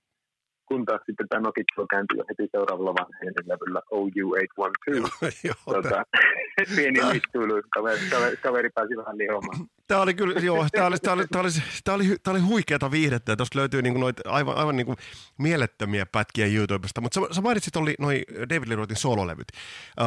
kun 0.68 0.84
taas 0.84 1.00
sitten 1.06 1.28
tämä 1.28 1.40
Nokittelu 1.40 1.86
kääntyi 1.86 2.18
jo 2.18 2.24
heti 2.28 2.48
seuraavalla 2.52 2.94
vanheiden 3.00 3.44
levyllä 3.50 3.80
OU812. 3.98 5.54
tota, 5.74 6.04
pieni 6.76 7.00
vittuilu, 7.12 7.62
kaveri, 7.74 8.00
kaveri, 8.10 8.36
kaveri 8.36 8.70
pääsi 8.74 8.96
vähän 8.96 9.18
lihomaan. 9.18 9.66
Tämä 9.86 10.00
oli 10.00 10.14
kyllä, 10.14 10.40
joo, 10.40 10.66
tämä 10.72 10.86
oli, 10.86 10.96
tämä 10.96 11.14
oli, 11.14 11.26
tämä 11.26 11.42
oli, 11.42 11.50
tämä 11.84 11.94
oli, 11.94 12.04
tämä 12.22 12.32
oli 12.34 12.40
huikeata 12.40 12.90
viihdettä, 12.90 13.32
ja 13.32 13.36
tuosta 13.36 13.58
löytyy 13.58 13.82
niin 13.82 14.00
noita 14.00 14.22
aivan, 14.30 14.56
aivan 14.56 14.76
niin 14.76 14.86
kuin 14.86 14.96
mielettömiä 15.38 16.06
pätkiä 16.12 16.46
YouTubesta, 16.46 17.00
mutta 17.00 17.20
sä, 17.20 17.34
sä 17.34 17.40
mainitsit 17.40 17.76
oli 17.76 17.94
noin 17.98 18.22
David 18.50 18.68
Lee 18.68 18.76
Rothin 18.76 18.96
sololevyt. 18.96 19.48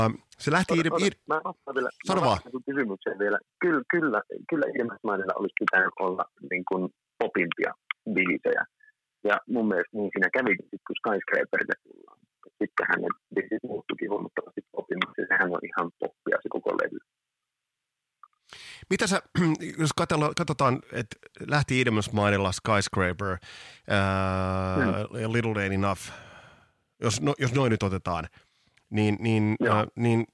Um, 0.05 0.18
se 0.39 0.51
lähti... 0.51 0.74
Odota, 0.74 0.95
odota, 0.95 1.18
mä 1.28 1.41
vastaan 1.43 1.76
vielä, 1.76 1.89
Sano 2.07 2.22
vaan. 2.22 2.39
kysymykseen 2.66 3.20
vielä. 3.20 3.39
Kyllä, 3.62 3.82
kyllä, 3.91 4.22
kyllä 4.49 4.66
ilmeisesti 4.80 5.07
olisi 5.36 5.53
pitänyt 5.59 5.93
olla 5.99 6.26
niin 6.51 6.64
kuin 6.66 6.89
popimpia 7.20 7.74
biisejä 8.14 8.66
ja 9.24 9.36
mun 9.47 9.67
mielestä 9.67 9.97
niin 9.97 10.11
siinä 10.13 10.30
kävi, 10.38 10.55
kun 10.57 10.95
Skyscraperille 10.99 11.78
tullaan. 11.84 12.19
Sitten 12.59 12.86
hänen 12.89 13.13
biisit 13.36 13.63
muuttuikin 13.63 14.09
huomattavasti 14.09 14.61
popimmaksi. 14.72 15.22
Sehän 15.28 15.53
on 15.53 15.59
ihan 15.63 15.91
poppia 15.99 16.38
se 16.43 16.49
koko 16.49 16.69
levy. 16.69 16.99
Mitä 18.89 19.07
sä, 19.07 19.22
jos 19.84 19.93
katsotaan, 20.38 20.82
että 20.91 21.15
lähti 21.47 21.82
Idemans 21.82 22.11
mainilla 22.11 22.51
Skyscraper 22.51 23.38
ää, 23.88 24.78
hmm. 24.78 25.34
Little 25.34 25.53
Ain't 25.53 25.74
Enough, 25.74 26.01
jos, 27.01 27.22
no, 27.22 27.34
jos 27.39 27.53
noin 27.53 27.69
nyt 27.69 27.84
otetaan, 27.84 28.28
niin, 28.89 29.17
niin, 29.19 29.55
ää, 29.69 29.88
niin 29.95 30.26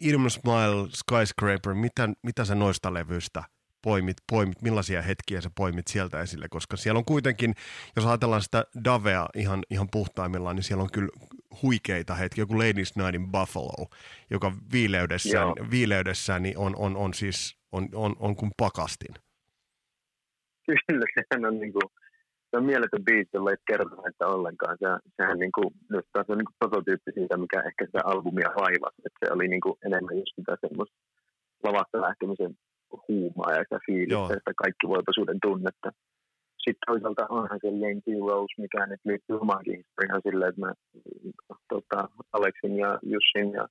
Idemans 0.00 0.34
Smile, 0.34 0.88
Skyscraper, 0.88 1.74
mitä, 1.74 2.08
mitä 2.22 2.44
sä 2.44 2.54
noista 2.54 2.94
levyistä– 2.94 3.42
poimit, 3.82 4.16
poimit, 4.30 4.62
millaisia 4.62 5.02
hetkiä 5.02 5.40
sä 5.40 5.50
poimit 5.56 5.86
sieltä 5.86 6.20
esille, 6.20 6.46
koska 6.50 6.76
siellä 6.76 6.98
on 6.98 7.04
kuitenkin, 7.04 7.54
jos 7.96 8.06
ajatellaan 8.06 8.42
sitä 8.42 8.64
Davea 8.84 9.26
ihan, 9.34 9.62
ihan 9.70 9.88
puhtaimmillaan, 9.92 10.56
niin 10.56 10.64
siellä 10.64 10.82
on 10.82 10.90
kyllä 10.92 11.08
huikeita 11.62 12.14
hetkiä, 12.14 12.42
joku 12.42 12.58
Ladies 12.58 12.96
Night 12.96 13.14
in 13.14 13.32
Buffalo, 13.32 13.86
joka 14.30 14.52
viileydessään, 14.72 15.48
viileydessään 15.70 16.42
niin 16.42 16.58
on, 16.58 16.76
on, 16.76 16.96
on, 16.96 17.14
siis 17.14 17.58
on, 17.72 17.88
on, 17.94 18.16
on 18.18 18.36
kuin 18.36 18.50
pakastin. 18.56 19.14
Kyllä, 20.66 21.06
sehän 21.14 21.44
on 21.44 21.60
niin 21.60 21.72
kuin, 21.72 21.88
se 22.50 22.56
on 22.56 22.64
mieletön 22.64 23.04
biisi, 23.04 23.30
jolla 23.32 23.50
ei 23.50 23.56
kertoa, 23.66 24.08
että 24.08 24.26
ollenkaan. 24.26 24.76
Se, 24.80 24.86
sehän 25.16 25.38
niin 25.38 25.52
kuin, 25.52 25.68
se 25.90 26.32
on 26.32 26.38
niin 26.38 26.50
kuin 26.50 26.58
prototyyppi 26.58 27.12
siitä, 27.14 27.36
mikä 27.36 27.60
ehkä 27.60 27.86
sitä 27.86 28.00
albumia 28.04 28.50
vaivasi. 28.62 29.02
Että 29.06 29.18
se 29.20 29.32
oli 29.32 29.48
niin 29.48 29.60
kuin 29.60 29.78
enemmän 29.86 30.18
just 30.18 30.32
sitä 30.36 30.56
semmoista 30.60 30.96
lavasta 31.62 32.00
lähtemisen 32.00 32.58
huumaa 33.08 33.52
ja 33.52 33.62
sitä 33.62 33.78
fiilistä, 33.86 34.34
että 34.38 34.52
kaikki 34.62 34.84
voipaisuuden 34.88 35.38
tunnetta. 35.42 35.88
Sitten 36.64 36.86
toisaalta 36.86 37.26
onhan 37.38 37.58
se 37.62 37.68
Yankee 37.68 38.18
Rose, 38.28 38.54
mikä 38.58 38.86
nyt 38.86 39.00
liittyy 39.04 39.36
omaankin 39.44 39.76
historiaan 39.76 40.22
silleen, 40.26 40.48
että 40.48 40.60
mä 40.60 40.72
tota, 41.72 42.08
Aleksin 42.32 42.76
ja 42.76 42.98
Jussin 43.02 43.52
ja 43.58 43.64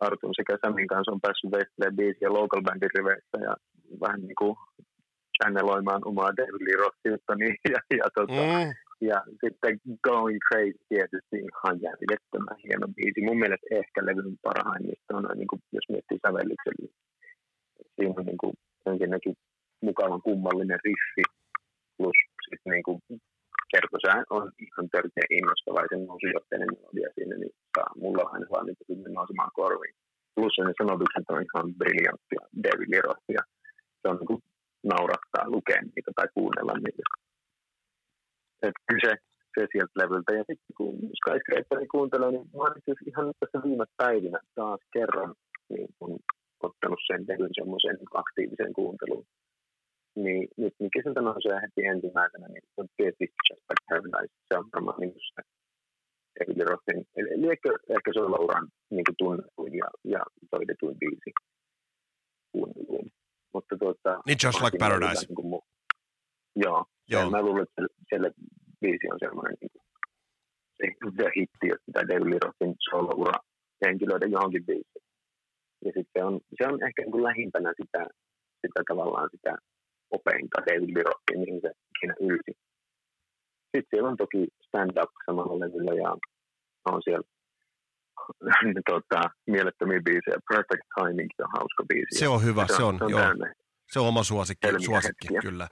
Artun 0.00 0.34
sekä 0.36 0.58
Samin 0.62 0.86
kanssa 0.92 1.12
on 1.12 1.20
päässyt 1.20 1.50
veistelemään 1.50 1.96
biisiä 1.96 2.28
local 2.38 2.62
bandin 2.62 2.94
riveissä 2.96 3.36
ja 3.48 3.54
vähän 4.00 4.20
niin 4.20 4.38
kuin 4.40 4.56
channeloimaan 5.36 6.02
omaa 6.10 6.36
David 6.36 6.62
Lee 6.66 6.80
Rothiltoni 6.82 7.48
ja, 7.74 7.80
ja, 8.00 8.06
tota, 8.18 8.42
Mm. 8.50 8.70
ja 9.10 9.18
sitten 9.42 9.72
Going 10.08 10.38
Crazy 10.46 10.80
tietysti 10.88 11.36
ihan 11.48 11.76
järjettömän 11.86 12.58
hieno 12.64 12.86
biisi. 12.96 13.20
Mun 13.28 13.38
mielestä 13.42 13.66
ehkä 13.80 13.98
levyn 14.08 14.36
parhaimmista 14.42 15.16
on, 15.16 15.24
niin 15.38 15.50
kuin, 15.50 15.60
jos 15.76 15.86
miettii 15.92 16.18
sävellyksellä. 16.26 16.88
Siinä 18.00 18.14
on 18.20 18.26
niin 18.26 18.42
kuin, 18.42 18.54
ensinnäkin 18.86 19.34
mukavan 19.88 20.22
kummallinen 20.22 20.80
riffi 20.84 21.24
plus 21.96 22.18
sitten 22.48 22.72
niin 22.72 22.86
kuin, 22.86 22.98
kertosää 23.72 24.18
on 24.36 24.44
ihan 24.66 24.86
törkeä 24.94 25.26
innostava 25.36 25.82
ja 25.84 25.88
se 25.90 25.96
nousujohteinen 25.96 26.70
melodia 26.74 27.10
siinä, 27.14 27.36
niin 27.36 27.54
saa 27.74 27.90
mulla 28.02 28.24
aina 28.32 28.46
vaan 28.52 28.66
niin 28.66 28.76
kuin, 28.86 29.14
nousemaan 29.18 29.52
korviin. 29.60 29.94
Plus 30.34 30.54
ne 30.58 30.72
sanotukset 30.80 31.26
on 31.32 31.44
ihan 31.48 31.66
briljanttia 31.80 32.42
David 32.64 32.92
Rothia. 33.06 33.42
Se 34.00 34.06
on 34.10 34.16
niin 34.16 34.30
kuin, 34.30 34.42
naurattaa 34.92 35.50
lukea 35.54 35.80
niitä 35.82 36.10
tai 36.16 36.28
kuunnella 36.36 36.74
niitä. 36.84 37.04
Et 38.66 38.76
kyse 38.90 39.12
se 39.54 39.62
sieltä 39.72 39.94
levyltä. 40.00 40.32
Ja 40.38 40.44
sitten 40.48 40.74
kun 40.76 40.94
Skyscraperin 41.18 41.94
kuuntelee, 41.94 42.30
niin 42.30 42.46
mä 42.54 42.62
olen 42.62 42.82
ihan 43.10 43.26
tässä 43.40 43.58
viime 43.66 43.86
päivinä 43.96 44.38
taas 44.54 44.80
kerran 44.96 45.34
niin 45.70 45.88
kun 45.98 46.18
ottanut 46.68 47.00
sen 47.06 47.20
levyn 47.28 47.54
semmoisen 47.58 47.98
aktiivisen 48.22 48.72
kuuntelun. 48.72 49.24
Niin 50.24 50.48
nyt 50.56 50.74
mikä 50.80 50.98
sieltä 51.02 51.20
nousee 51.20 51.56
heti 51.64 51.82
ensimmäisenä, 51.92 52.46
niin 52.48 52.62
se 52.74 52.80
on 52.82 52.88
tietysti 52.96 53.24
Just 53.48 53.64
Like 53.68 53.84
Paradise. 53.88 54.34
Se 54.48 54.58
on 54.58 54.66
varmaan 54.74 55.00
niin 55.00 55.12
se 55.34 55.42
David 56.36 56.60
Rothin, 56.68 57.00
eli 57.16 57.28
eli 57.34 57.46
ehkä, 57.54 57.68
ehkä 57.96 58.10
se 58.12 58.20
on 58.20 58.30
Lauran 58.32 58.68
niin 58.90 59.04
tunnetuin 59.18 59.74
ja, 59.82 59.88
ja 60.04 60.20
soitetuin 60.50 60.96
biisi 60.98 61.30
kuunnelluin. 62.52 63.12
Mutta 63.54 63.76
tuota, 63.78 64.10
Niin 64.26 64.38
Just 64.44 64.60
Like 64.64 64.78
Paradise. 64.78 65.26
Niin 65.26 65.34
kuin 65.38 65.48
mu- 65.52 65.66
joo, 66.56 66.84
Joo. 67.10 67.22
ja 67.22 67.30
mä 67.30 67.42
luulen, 67.42 67.62
että 67.62 67.82
siellä- 68.08 68.32
biisi 68.80 69.06
on 69.12 69.18
semmoinen 69.24 69.56
niin 69.60 69.70
kuin, 69.72 69.82
se 70.76 70.84
the 71.16 71.30
hitti, 71.36 71.66
jos 71.72 71.80
pitää 71.86 72.08
David 72.08 72.38
Rothin 72.44 72.74
solo-ura 72.90 73.38
henkilöitä 73.86 74.26
johonkin 74.26 74.66
biisiin. 74.66 75.04
Ja 75.84 75.90
sitten 75.94 76.12
se 76.14 76.24
on, 76.24 76.40
se 76.58 76.68
on 76.68 76.84
ehkä 76.86 77.02
niin 77.02 77.12
kuin 77.12 77.24
lähimpänä 77.24 77.72
sitä, 77.82 78.06
sitä 78.62 78.80
tavallaan 78.88 79.28
sitä 79.30 79.52
opeinta 80.10 80.58
David 80.66 80.96
Rothia, 80.96 81.40
mihin 81.40 81.60
se 81.60 81.70
ikinä 81.96 82.14
ylsi. 82.20 82.52
Sitten 83.70 83.90
siellä 83.90 84.08
on 84.08 84.16
toki 84.16 84.48
stand-up 84.66 85.10
samalla 85.26 85.58
levyllä 85.58 85.94
ja 86.02 86.10
on 86.84 87.02
siellä 87.04 87.26
tota, 88.92 89.20
mielettömiä 89.46 90.00
biisejä. 90.04 90.38
Perfect 90.48 90.86
Timing 90.94 91.30
on 91.38 91.50
hauska 91.56 91.84
biisi. 91.88 92.18
Se 92.18 92.28
on 92.28 92.44
hyvä, 92.44 92.66
se 92.66 92.82
on, 92.82 92.98
se 92.98 93.04
on 93.04 93.10
joo. 93.10 93.20
täynnä. 93.20 93.54
Se 93.90 94.00
on 94.00 94.06
oma 94.06 94.22
suosikki, 94.24 94.68
suosikki 94.84 95.26
hetkiä. 95.28 95.40
kyllä. 95.50 95.68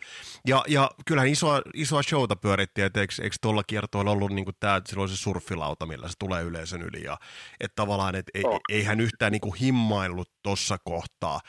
Ja, 0.46 0.64
ja 0.68 0.90
kyllähän 1.06 1.28
isoa, 1.30 1.62
isoa 1.74 2.02
showta 2.02 2.36
pyörittiin, 2.36 2.84
että 2.84 3.00
eikö, 3.00 3.12
eikö 3.22 3.36
tuolla 3.40 3.62
kiertoilla 3.66 4.10
ollut 4.10 4.30
niin 4.30 4.46
tämä, 4.60 4.76
että 4.76 4.90
sillä 4.90 5.02
on 5.02 5.08
se 5.08 5.16
surffilauta, 5.16 5.86
millä 5.86 6.08
se 6.08 6.14
tulee 6.18 6.42
yleisön 6.42 6.82
yli. 6.82 7.04
Ja, 7.04 7.18
että 7.60 7.76
tavallaan, 7.76 8.14
että 8.14 8.30
ei, 8.34 8.42
Oh. 8.44 8.60
ei 8.68 8.84
hän 8.84 9.00
yhtään 9.00 9.32
niin 9.32 9.40
kuin 9.40 9.54
himmaillut 9.54 10.30
tuossa 10.42 10.78
kohtaa. 10.84 11.40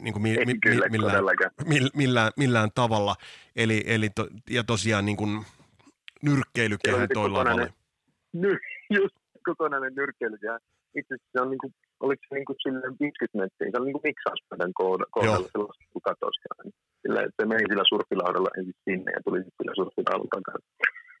Niin 0.00 0.12
kuin 0.12 0.22
mi, 0.22 0.36
mi, 0.46 0.58
kyllä 0.62 0.88
millään, 0.88 1.12
todellakaan. 1.12 1.50
mill- 1.62 1.90
millään, 1.94 2.32
millään 2.36 2.70
tavalla. 2.74 3.16
Eli, 3.56 3.84
eli 3.86 4.10
to, 4.10 4.26
ja 4.50 4.64
tosiaan 4.64 5.04
niin 5.06 5.16
kuin 5.16 5.44
nyrkkeilykehän 6.22 7.08
Siellä 7.12 7.52
oli. 7.54 7.66
Ny- 8.32 8.58
just 8.90 9.16
kokonainen 9.44 9.94
nyrkkeily. 9.94 10.38
Ja 10.42 10.58
itse 10.96 11.14
asiassa 11.14 11.30
se 11.32 11.40
on 11.40 11.50
niinku, 11.50 11.72
oliko 12.00 12.22
se 12.28 12.34
niinku 12.34 12.54
silleen 12.62 12.94
50 13.00 13.38
metriä, 13.38 13.70
se 13.70 13.78
on 13.80 13.86
niinku 13.86 14.04
miksauspöydän 14.08 14.72
kohdalla, 15.16 15.48
sellaista 15.52 15.84
kukatoskaa. 15.96 16.56
Sillä, 17.02 17.20
että 17.26 17.38
se 17.38 17.44
meni 17.48 17.64
sillä 17.70 17.84
surfilaudalla 17.92 18.50
ensin 18.58 18.78
sinne 18.84 19.10
ja 19.16 19.20
tuli 19.24 19.38
sillä 19.56 19.72
surfilaudalla 19.80 20.34
takaisin. 20.36 20.70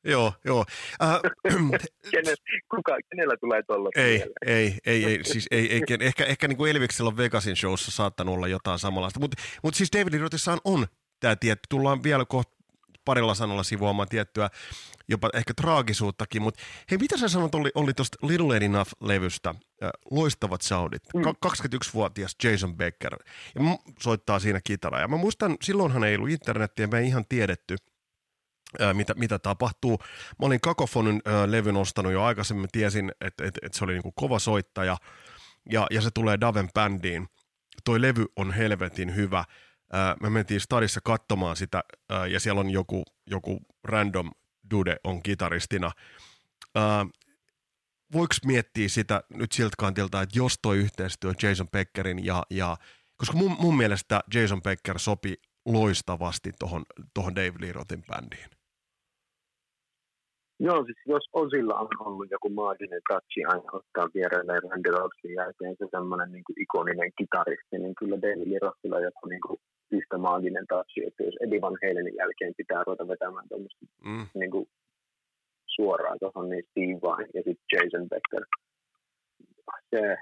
Joo, 0.04 0.32
joo. 0.44 0.64
Äh, 1.02 1.20
Kenen, 2.14 2.36
kuka, 2.74 2.96
kenellä 3.10 3.36
tulee 3.40 3.62
tuolla? 3.62 3.90
Ei, 3.96 4.24
ei, 4.46 4.78
ei, 4.86 5.04
ei, 5.04 5.24
siis 5.24 5.46
ei, 5.50 5.72
ei, 5.72 5.82
ehkä, 6.00 6.24
ehkä 6.24 6.48
niin 6.48 6.56
kuin 6.56 6.70
Elviksellä 6.70 7.08
on 7.08 7.16
Vegasin 7.16 7.56
showssa 7.56 7.90
saattanut 7.90 8.34
olla 8.34 8.48
jotain 8.48 8.78
samanlaista, 8.78 9.20
mutta 9.20 9.42
mut 9.62 9.74
siis 9.74 9.92
David 9.96 10.12
Lee 10.12 10.20
Rothissaan 10.20 10.58
on 10.64 10.86
tämä 11.20 11.36
tietty, 11.36 11.66
tullaan 11.68 12.02
vielä 12.02 12.24
kohta 12.24 12.59
parilla 13.04 13.34
sanalla 13.34 13.62
sivuamaan 13.62 14.08
tiettyä 14.08 14.50
jopa 15.08 15.30
ehkä 15.34 15.54
traagisuuttakin, 15.54 16.42
mutta 16.42 16.62
hei, 16.90 16.98
mitä 16.98 17.16
sä 17.16 17.28
sanot 17.28 17.54
oli, 17.54 17.70
oli 17.74 17.94
tuosta 17.94 18.18
Little 18.22 18.56
Enough-levystä, 18.56 19.50
äh, 19.50 19.90
loistavat 20.10 20.62
soundit, 20.62 21.02
Ka- 21.24 21.48
21-vuotias 21.48 22.36
Jason 22.44 22.76
Becker, 22.76 23.16
ja 23.54 23.62
m- 23.62 23.92
soittaa 24.00 24.38
siinä 24.38 24.60
kitaraa, 24.64 25.00
ja 25.00 25.08
mä 25.08 25.16
muistan, 25.16 25.56
silloinhan 25.62 26.04
ei 26.04 26.16
ollut 26.16 26.30
internettiä, 26.30 26.86
me 26.86 26.98
ei 26.98 27.06
ihan 27.06 27.24
tiedetty, 27.28 27.76
ää, 28.80 28.94
mitä, 28.94 29.14
mitä 29.14 29.38
tapahtuu. 29.38 29.98
Mä 30.38 30.46
olin 30.46 30.60
Kakofonin 30.60 31.22
ää, 31.24 31.50
levyn 31.50 31.76
ostanut 31.76 32.12
jo 32.12 32.22
aikaisemmin, 32.22 32.68
tiesin, 32.72 33.12
että 33.20 33.44
et, 33.44 33.58
et 33.62 33.74
se 33.74 33.84
oli 33.84 33.92
niinku 33.92 34.12
kova 34.12 34.38
soittaja, 34.38 34.96
ja, 35.70 35.86
ja 35.90 36.00
se 36.00 36.10
tulee 36.14 36.40
Daven 36.40 36.68
bändiin. 36.74 37.28
Toi 37.84 38.00
levy 38.02 38.26
on 38.36 38.52
helvetin 38.52 39.16
hyvä. 39.16 39.44
Me 40.22 40.30
mentiin 40.30 40.60
stadissa 40.60 41.00
katsomaan 41.04 41.56
sitä, 41.56 41.84
ja 42.32 42.40
siellä 42.40 42.60
on 42.60 42.70
joku, 42.70 43.02
joku 43.30 43.58
random 43.84 44.30
dude 44.70 44.96
on 45.04 45.22
kitaristina. 45.22 45.90
Voiko 48.12 48.34
miettiä 48.46 48.88
sitä 48.88 49.22
nyt 49.34 49.52
siltä 49.52 49.74
kantilta, 49.78 50.22
että 50.22 50.38
jos 50.38 50.58
toi 50.62 50.78
yhteistyö 50.78 51.32
Jason 51.42 51.68
Beckerin 51.68 52.24
ja, 52.24 52.42
ja 52.50 52.76
koska 53.16 53.36
mun, 53.36 53.56
mun 53.60 53.76
mielestä 53.76 54.20
Jason 54.34 54.62
Becker 54.62 54.98
sopi 54.98 55.34
loistavasti 55.66 56.50
tuohon 56.58 56.82
tohon 57.14 57.34
Dave 57.34 57.52
Lee 57.60 57.72
Rothin 57.72 58.02
bändiin. 58.02 58.50
Joo, 60.60 60.84
siis 60.84 60.98
jos 61.06 61.24
Osilla 61.32 61.74
on 61.74 61.88
ollut 62.00 62.30
joku 62.30 62.48
maaginen 62.50 63.00
touchi 63.08 63.44
aina 63.44 63.70
ottaa 63.72 64.08
vierelleen 64.14 64.62
Randy 64.70 64.90
Rothsin 64.90 65.34
jälkeen 65.34 65.76
se 65.78 65.86
semmoinen 65.90 66.32
niin 66.32 66.44
ikoninen 66.60 67.12
kitaristi, 67.18 67.78
niin 67.78 67.94
kyllä 67.94 68.16
Rothilla 68.62 68.96
on 68.96 69.02
joku 69.02 69.26
niin 69.28 69.40
kuin 69.46 69.60
yhtä 69.92 70.18
maaginen 70.18 70.66
touchi, 70.68 71.06
että 71.06 71.22
jos 71.22 71.34
Eddie 71.40 71.60
Van 71.60 71.78
Halenin 71.82 72.16
jälkeen 72.16 72.54
pitää 72.56 72.84
ruveta 72.86 73.08
vetämään 73.08 73.48
tuommoista 73.48 73.86
Mm. 74.04 74.26
niin 74.34 74.50
kuin 74.50 74.66
suoraan 75.66 76.18
tuohon, 76.20 76.50
niin 76.50 76.64
Steve 76.70 77.00
Vai 77.02 77.24
ja 77.34 77.42
sitten 77.46 77.68
Jason 77.72 78.08
Becker. 78.08 78.44
Se, 79.90 80.16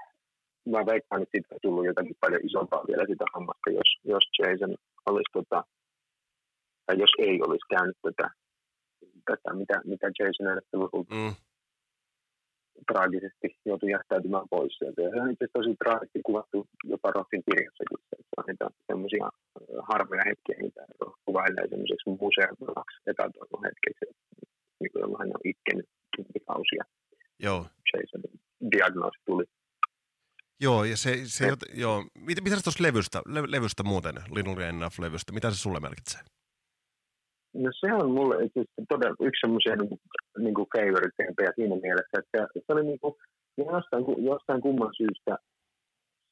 mä 0.71 0.85
veikkaan, 0.91 1.21
että 1.21 1.31
siitä 1.31 1.55
on 1.55 1.59
tullut 1.61 1.85
jotakin 1.85 2.15
paljon 2.19 2.45
isompaa 2.45 2.87
vielä 2.87 3.05
sitä 3.11 3.25
hammasta, 3.33 3.69
jos, 3.79 3.89
jos 4.03 4.25
Jason 4.39 4.75
olisi 5.05 5.31
tota, 5.33 5.63
tai 6.85 6.95
jos 7.03 7.13
ei 7.17 7.35
olisi 7.47 7.67
käynyt 7.69 7.97
tätä, 8.01 8.27
tätä 9.25 9.53
mitä, 9.53 9.81
mitä 9.85 10.07
Jason 10.19 10.47
90-luvulta 10.57 11.15
Mm. 11.15 11.33
Traagisesti 12.91 13.47
joutui 13.65 13.91
jättäytymään 13.91 14.47
pois 14.49 14.73
sieltä. 14.77 15.01
Ja 15.01 15.09
se 15.09 15.21
on 15.21 15.31
itse 15.31 15.43
asiassa 15.43 15.59
tosi 15.59 15.75
traagisesti 15.83 16.19
kuvattu 16.29 16.67
jopa 16.83 17.11
Rothin 17.11 17.43
kirjassakin. 17.47 17.97
Se 18.11 18.63
on 18.63 18.71
semmoisia 18.87 19.29
harvoja 19.89 20.23
hetkiä, 20.29 20.57
mitä 20.67 20.81
kuvailee 21.25 21.67
semmoiseksi 21.69 22.09
museoivaksi 22.23 22.97
etätoivon 23.11 23.63
hetkeksi, 23.67 24.05
niin 24.79 24.91
jollain 25.01 25.29
on 25.35 25.41
itkenyt 25.53 25.87
tuntikausia. 26.15 26.83
Joo. 27.39 27.65
Jasonin 27.93 28.39
diagnoosi 28.71 29.19
tuli. 29.25 29.45
Joo, 30.61 30.83
ja 30.83 30.97
se, 30.97 31.17
se 31.23 31.47
jot, 31.47 31.59
joo. 31.73 32.05
Mitä, 32.19 32.41
mitä 32.41 32.55
tuosta 32.63 32.83
levystä, 32.83 33.21
le, 33.25 33.41
levystä 33.47 33.83
muuten, 33.83 34.15
Little 34.35 34.69
Enough-levystä, 34.69 35.31
mitä 35.33 35.51
se 35.51 35.57
sulle 35.57 35.79
merkitsee? 35.79 36.21
No 37.53 37.69
se 37.79 37.93
on 37.93 38.11
mulle 38.11 38.43
itse 38.43 38.63
todella 38.89 39.15
yksi 39.19 39.41
semmoisia 39.41 39.75
niin, 39.75 39.99
niin 40.37 40.53
kuin 40.53 40.67
favoriteja 40.77 41.51
siinä 41.55 41.75
mielessä, 41.75 42.19
että 42.19 42.47
se, 42.53 42.59
se 42.67 42.73
oli 42.73 42.83
niin 42.85 42.99
kuin, 42.99 43.15
jostain, 43.57 44.25
jostain 44.25 44.61
kumman 44.61 44.93
syystä 44.97 45.37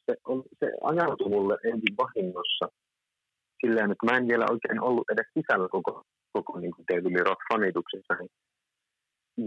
se, 0.06 0.18
on, 0.26 0.44
se 0.60 0.68
ajautui 0.84 1.30
mulle 1.30 1.58
ensin 1.64 1.98
vahingossa 1.98 2.66
silleen, 3.62 3.92
että 3.92 4.06
mä 4.06 4.18
en 4.18 4.28
vielä 4.28 4.46
oikein 4.54 4.82
ollut 4.84 5.10
edes 5.14 5.28
sisällä 5.34 5.68
koko, 5.72 6.04
koko 6.34 6.60
niin 6.60 6.74
kuin 6.76 6.86
David 6.90 7.14
Lee 7.14 7.24
Roth-fanituksessa. 7.30 8.14
Niin. 8.20 8.32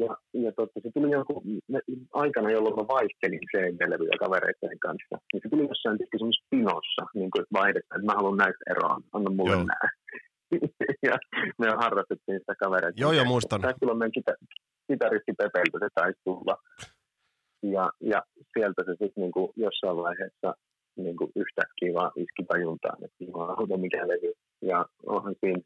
Ja, 0.03 0.16
ja 0.45 0.53
totta, 0.53 0.81
se 0.83 0.91
tuli 0.95 1.11
jonkun 1.11 1.43
me- 1.68 1.89
aikana, 2.12 2.51
jolloin 2.51 2.77
mä 2.77 2.95
vaihtelin 2.97 3.49
CD-levyjä 3.51 4.16
kavereiden 4.25 4.79
kanssa. 4.87 5.16
Niin 5.33 5.41
se 5.43 5.49
tuli 5.49 5.68
jossain 5.68 5.97
tietysti 5.97 6.18
semmoisessa 6.18 6.51
pinossa, 6.51 7.03
niin 7.14 7.31
kuin, 7.31 7.43
että 7.43 7.59
vaihdettiin, 7.61 7.97
että 7.97 8.11
mä 8.11 8.18
haluan 8.18 8.37
näistä 8.45 8.64
eroa, 8.73 8.97
anna 9.12 9.31
mulle 9.31 9.53
Joo. 9.53 9.64
nää. 9.64 9.89
ja 11.09 11.18
me 11.59 11.66
harrastettiin 11.82 12.38
sitä 12.38 12.55
kavereita. 12.55 13.01
Joo, 13.01 13.12
joo, 13.12 13.24
muistan. 13.24 13.61
Taisi 13.61 13.80
tulla 13.80 13.94
meidän 13.94 14.12
kita, 14.12 14.32
kitaristi 14.86 15.32
Pepeltä, 15.38 15.78
se 15.78 15.88
taisi 15.94 16.20
tulla. 16.24 16.57
Ja, 17.62 17.90
ja 18.01 18.22
sieltä 18.53 18.82
se 18.84 18.90
sitten 18.90 19.22
niinku 19.22 19.53
jossain 19.57 19.96
vaiheessa 19.96 20.55
niinku 20.96 21.30
yhtäkkiä 21.36 21.94
vaan 21.94 22.12
iski 22.16 22.42
tajuntaan, 22.48 23.05
että 23.05 23.24
jumalauta 23.24 23.76
mikä 23.76 24.09
levy. 24.09 24.32
Ja 24.62 24.86
onhan 25.07 25.34
siinä, 25.40 25.61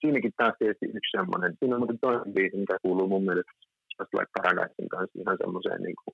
siinäkin 0.00 0.32
taas 0.36 0.54
tietysti 0.58 0.86
yksi 0.86 1.16
semmoinen. 1.16 1.56
Siinä 1.58 1.74
on 1.74 1.80
muuten 1.80 1.98
toinen 2.00 2.34
biisi, 2.34 2.56
mikä 2.56 2.76
kuuluu 2.82 3.08
mun 3.08 3.24
mielestä 3.24 3.52
Just 3.98 4.14
Like 4.14 4.32
Paradisein 4.36 4.88
kanssa 4.88 5.20
ihan 5.20 5.38
semmoiseen 5.42 5.82
niinku 5.82 6.08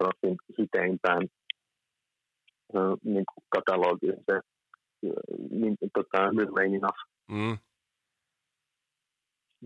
Rossin 0.00 0.36
hiteimpään 0.58 1.22
ö, 2.74 2.78
niinku 3.04 3.34
katalogiin. 3.48 4.20
Se 4.26 4.40
niin, 5.50 5.76
tota, 5.94 6.18
Remain 6.38 6.74
Enough 6.74 7.00
Mm. 7.30 7.58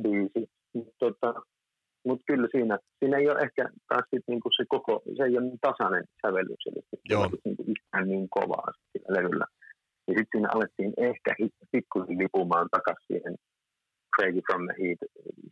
biisi. 0.03 0.51
Tota, 0.99 1.35
Mutta 2.07 2.25
kyllä 2.27 2.49
siinä, 2.55 2.79
siinä 2.99 3.17
ei 3.19 3.29
ole 3.31 3.41
ehkä 3.47 3.63
taas 3.89 4.07
sit 4.11 4.25
niinku 4.29 4.49
se 4.57 4.65
koko, 4.69 5.03
se 5.17 5.23
ei 5.25 5.37
ole 5.39 5.47
niin 5.47 5.59
tasainen 5.69 6.05
sävellyksellisesti. 6.23 6.97
Se 6.97 7.15
Joo. 7.15 7.23
on 7.23 7.31
niinku 7.45 7.65
yhtään 7.73 8.09
niin 8.09 8.29
kovaa 8.31 8.69
sillä 8.93 9.11
levyllä. 9.17 9.47
Ja 10.09 10.13
sitten 10.17 10.33
siinä 10.33 10.49
alettiin 10.55 10.93
ehkä 10.97 11.31
pikkusen 11.73 12.19
lipumaan 12.19 12.69
takaisin 12.77 13.07
siihen 13.09 13.35
Crazy 14.15 14.41
from 14.47 14.63
the 14.69 14.75
Heat 14.81 15.01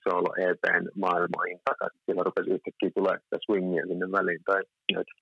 solo 0.04 0.30
EPn 0.48 0.84
maailmoihin 1.04 1.60
takaisin. 1.70 2.00
Siellä 2.04 2.22
rupesi 2.28 2.50
yhtäkkiä 2.56 2.90
tulee 2.98 3.16
sitä 3.24 3.36
swingia 3.44 3.84
sinne 3.86 4.06
väliin 4.16 4.42
tai 4.48 4.60
näitä, 4.94 5.12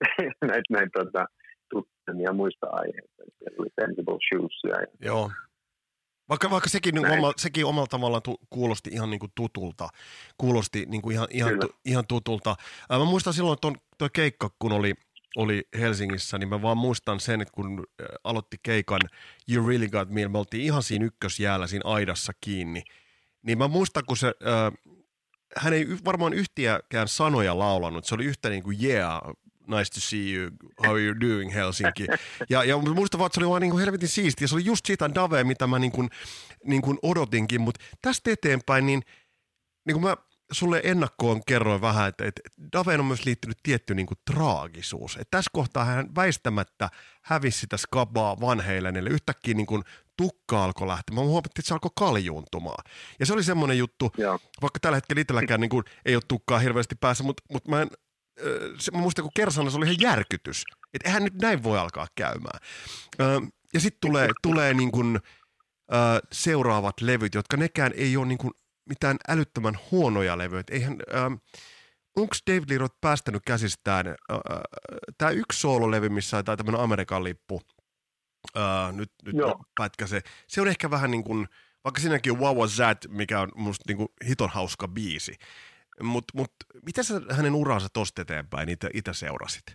näitä, 0.50 0.68
näitä 0.76 0.92
tota, 1.00 1.22
tuttuja 1.72 2.32
muista 2.32 2.66
aiheista. 2.72 3.22
Siellä 3.38 3.56
oli 3.58 3.68
Sensible 3.80 4.18
Shoesia 4.28 4.80
ja 4.80 4.86
Joo. 5.00 5.30
Vaikka, 6.28 6.50
vaikka 6.50 6.68
sekin, 6.68 6.94
niin 6.94 7.10
oma, 7.12 7.32
sekin 7.36 7.66
omalla 7.66 7.86
tavallaan 7.86 8.22
tu, 8.22 8.36
kuulosti 8.50 8.90
ihan 8.92 9.10
niin 9.10 9.20
kuin 9.20 9.32
tutulta. 9.34 9.88
Kuulosti 10.38 10.86
niin 10.88 11.02
kuin 11.02 11.14
ihan, 11.14 11.28
ihan, 11.30 11.58
tu, 11.60 11.70
ihan 11.84 12.06
tutulta. 12.06 12.56
Ää, 12.90 12.98
mä 12.98 13.04
muistan 13.04 13.32
silloin 13.32 13.58
tuon 13.60 13.74
toi 13.98 14.08
keikka, 14.12 14.50
kun 14.58 14.72
oli, 14.72 14.94
oli 15.36 15.62
Helsingissä, 15.78 16.38
niin 16.38 16.48
mä 16.48 16.62
vaan 16.62 16.76
muistan 16.76 17.20
sen, 17.20 17.40
että 17.40 17.52
kun 17.54 17.86
aloitti 18.24 18.56
keikan 18.62 19.00
You 19.52 19.68
Really 19.68 19.88
Got 19.88 20.10
Me, 20.10 20.28
me 20.28 20.38
oltiin 20.38 20.62
ihan 20.62 20.82
siinä 20.82 21.04
ykkösjäällä 21.04 21.66
siinä 21.66 21.90
aidassa 21.90 22.32
kiinni. 22.40 22.82
Niin 23.42 23.58
mä 23.58 23.68
muistan, 23.68 24.02
kun 24.06 24.16
se, 24.16 24.26
äh, 24.26 24.92
hän 25.56 25.72
ei 25.72 25.86
varmaan 26.04 26.32
yhtiäkään 26.32 27.08
sanoja 27.08 27.58
laulanut. 27.58 28.04
Se 28.04 28.14
oli 28.14 28.24
yhtä 28.24 28.48
niin 28.48 28.62
kuin 28.62 28.84
yeah, 28.84 29.22
nice 29.66 29.90
to 29.94 30.00
see 30.00 30.34
you, 30.34 30.50
how 30.86 31.00
you 31.00 31.20
doing 31.20 31.54
Helsinki. 31.54 32.06
Ja, 32.50 32.64
ja 32.64 32.78
mä 32.78 32.94
muistan 32.94 33.18
vaan, 33.18 33.26
että 33.26 33.34
se 33.34 33.40
oli 33.40 33.50
vaan 33.50 33.62
niin 33.62 33.70
kuin 33.70 33.80
helvetin 33.80 34.08
siistiä. 34.08 34.46
Se 34.46 34.54
oli 34.54 34.64
just 34.64 34.86
sitä 34.86 35.14
Davea, 35.14 35.44
mitä 35.44 35.66
mä 35.66 35.78
niin 35.78 35.92
kuin, 35.92 36.10
niin 36.64 36.82
kuin 36.82 36.98
odotinkin. 37.02 37.60
Mutta 37.60 37.80
tästä 38.02 38.30
eteenpäin, 38.30 38.86
niin, 38.86 39.02
niin 39.86 39.94
kuin 39.94 40.02
mä 40.02 40.16
sulle 40.52 40.80
ennakkoon 40.84 41.44
kerroin 41.46 41.80
vähän, 41.80 42.08
että, 42.08 42.24
että 42.24 42.40
Daveen 42.72 43.00
on 43.00 43.06
myös 43.06 43.24
liittynyt 43.24 43.58
tietty 43.62 43.94
niin 43.94 44.06
kuin 44.06 44.18
traagisuus. 44.32 45.16
Että 45.16 45.38
tässä 45.38 45.50
kohtaa 45.52 45.84
hän 45.84 46.14
väistämättä 46.14 46.88
hävisi 47.22 47.58
sitä 47.58 47.76
skabaa 47.76 48.40
vanheilenelle. 48.40 49.10
Yhtäkkiä 49.10 49.54
niin 49.54 49.66
kuin 49.66 49.82
tukka 50.16 50.64
alkoi 50.64 50.86
lähteä. 50.86 51.14
Mä 51.14 51.20
huomattiin, 51.20 51.60
että 51.60 51.68
se 51.68 51.74
alkoi 51.74 51.90
kaljuuntumaan. 51.98 52.84
Ja 53.20 53.26
se 53.26 53.32
oli 53.32 53.44
semmoinen 53.44 53.78
juttu, 53.78 54.12
Joo. 54.18 54.38
vaikka 54.62 54.80
tällä 54.80 54.96
hetkellä 54.96 55.20
itselläkään 55.20 55.60
niin 55.60 55.70
kuin, 55.70 55.84
ei 56.04 56.16
ole 56.16 56.22
tukkaa 56.28 56.58
hirveästi 56.58 56.94
päässä, 56.94 57.24
mutta, 57.24 57.42
mutta 57.52 57.70
mä, 57.70 57.82
en, 57.82 57.88
se, 58.78 58.90
mä 58.90 58.98
muistan, 58.98 59.22
kun 59.22 59.32
Kersana 59.36 59.70
se 59.70 59.76
oli 59.76 59.86
ihan 59.86 60.00
järkytys. 60.00 60.64
Että 60.94 61.08
eihän 61.08 61.24
nyt 61.24 61.34
näin 61.34 61.62
voi 61.62 61.78
alkaa 61.78 62.06
käymään. 62.14 62.60
Ö, 63.20 63.40
ja 63.74 63.80
sitten 63.80 64.00
tulee, 64.00 64.28
tulee 64.42 64.74
niin 64.74 64.92
kuin, 64.92 65.16
ö, 65.92 65.96
seuraavat 66.32 67.00
levyt, 67.00 67.34
jotka 67.34 67.56
nekään 67.56 67.92
ei 67.96 68.16
ole 68.16 68.26
niin 68.26 68.38
kuin 68.38 68.52
mitään 68.88 69.16
älyttömän 69.28 69.78
huonoja 69.90 70.38
levyjä. 70.38 70.62
Eihän, 70.70 70.96
onko 72.16 72.34
David 72.46 72.64
Lee 72.68 72.78
Roth 72.78 72.96
päästänyt 73.00 73.42
käsistään 73.46 74.14
tämä 75.18 75.30
yksi 75.30 75.60
soololevy, 75.60 76.08
missä 76.08 76.42
tai 76.42 76.56
tämmöinen 76.56 76.80
Amerikan 76.80 77.24
lippu, 77.24 77.62
ää, 78.54 78.92
nyt, 78.92 79.12
nyt 79.24 79.36
Joo. 79.36 79.64
pätkä 79.76 80.06
se, 80.06 80.20
se 80.48 80.60
on 80.60 80.68
ehkä 80.68 80.90
vähän 80.90 81.10
niin 81.10 81.24
kuin, 81.24 81.48
vaikka 81.84 82.00
siinäkin 82.00 82.32
on 82.32 82.38
Wow 82.38 82.56
Was 82.56 82.76
That, 82.76 82.98
mikä 83.08 83.40
on 83.40 83.48
musta 83.54 83.84
niin 83.88 83.96
kuin 83.96 84.08
hiton 84.28 84.50
hauska 84.50 84.88
biisi, 84.88 85.34
mutta 86.02 86.32
mut, 86.36 86.50
miten 86.86 87.04
sä 87.04 87.20
hänen 87.30 87.54
uransa 87.54 87.88
tosta 87.92 88.22
eteenpäin 88.22 88.68
itse, 88.68 88.88
itse 88.94 89.12
seurasit? 89.12 89.66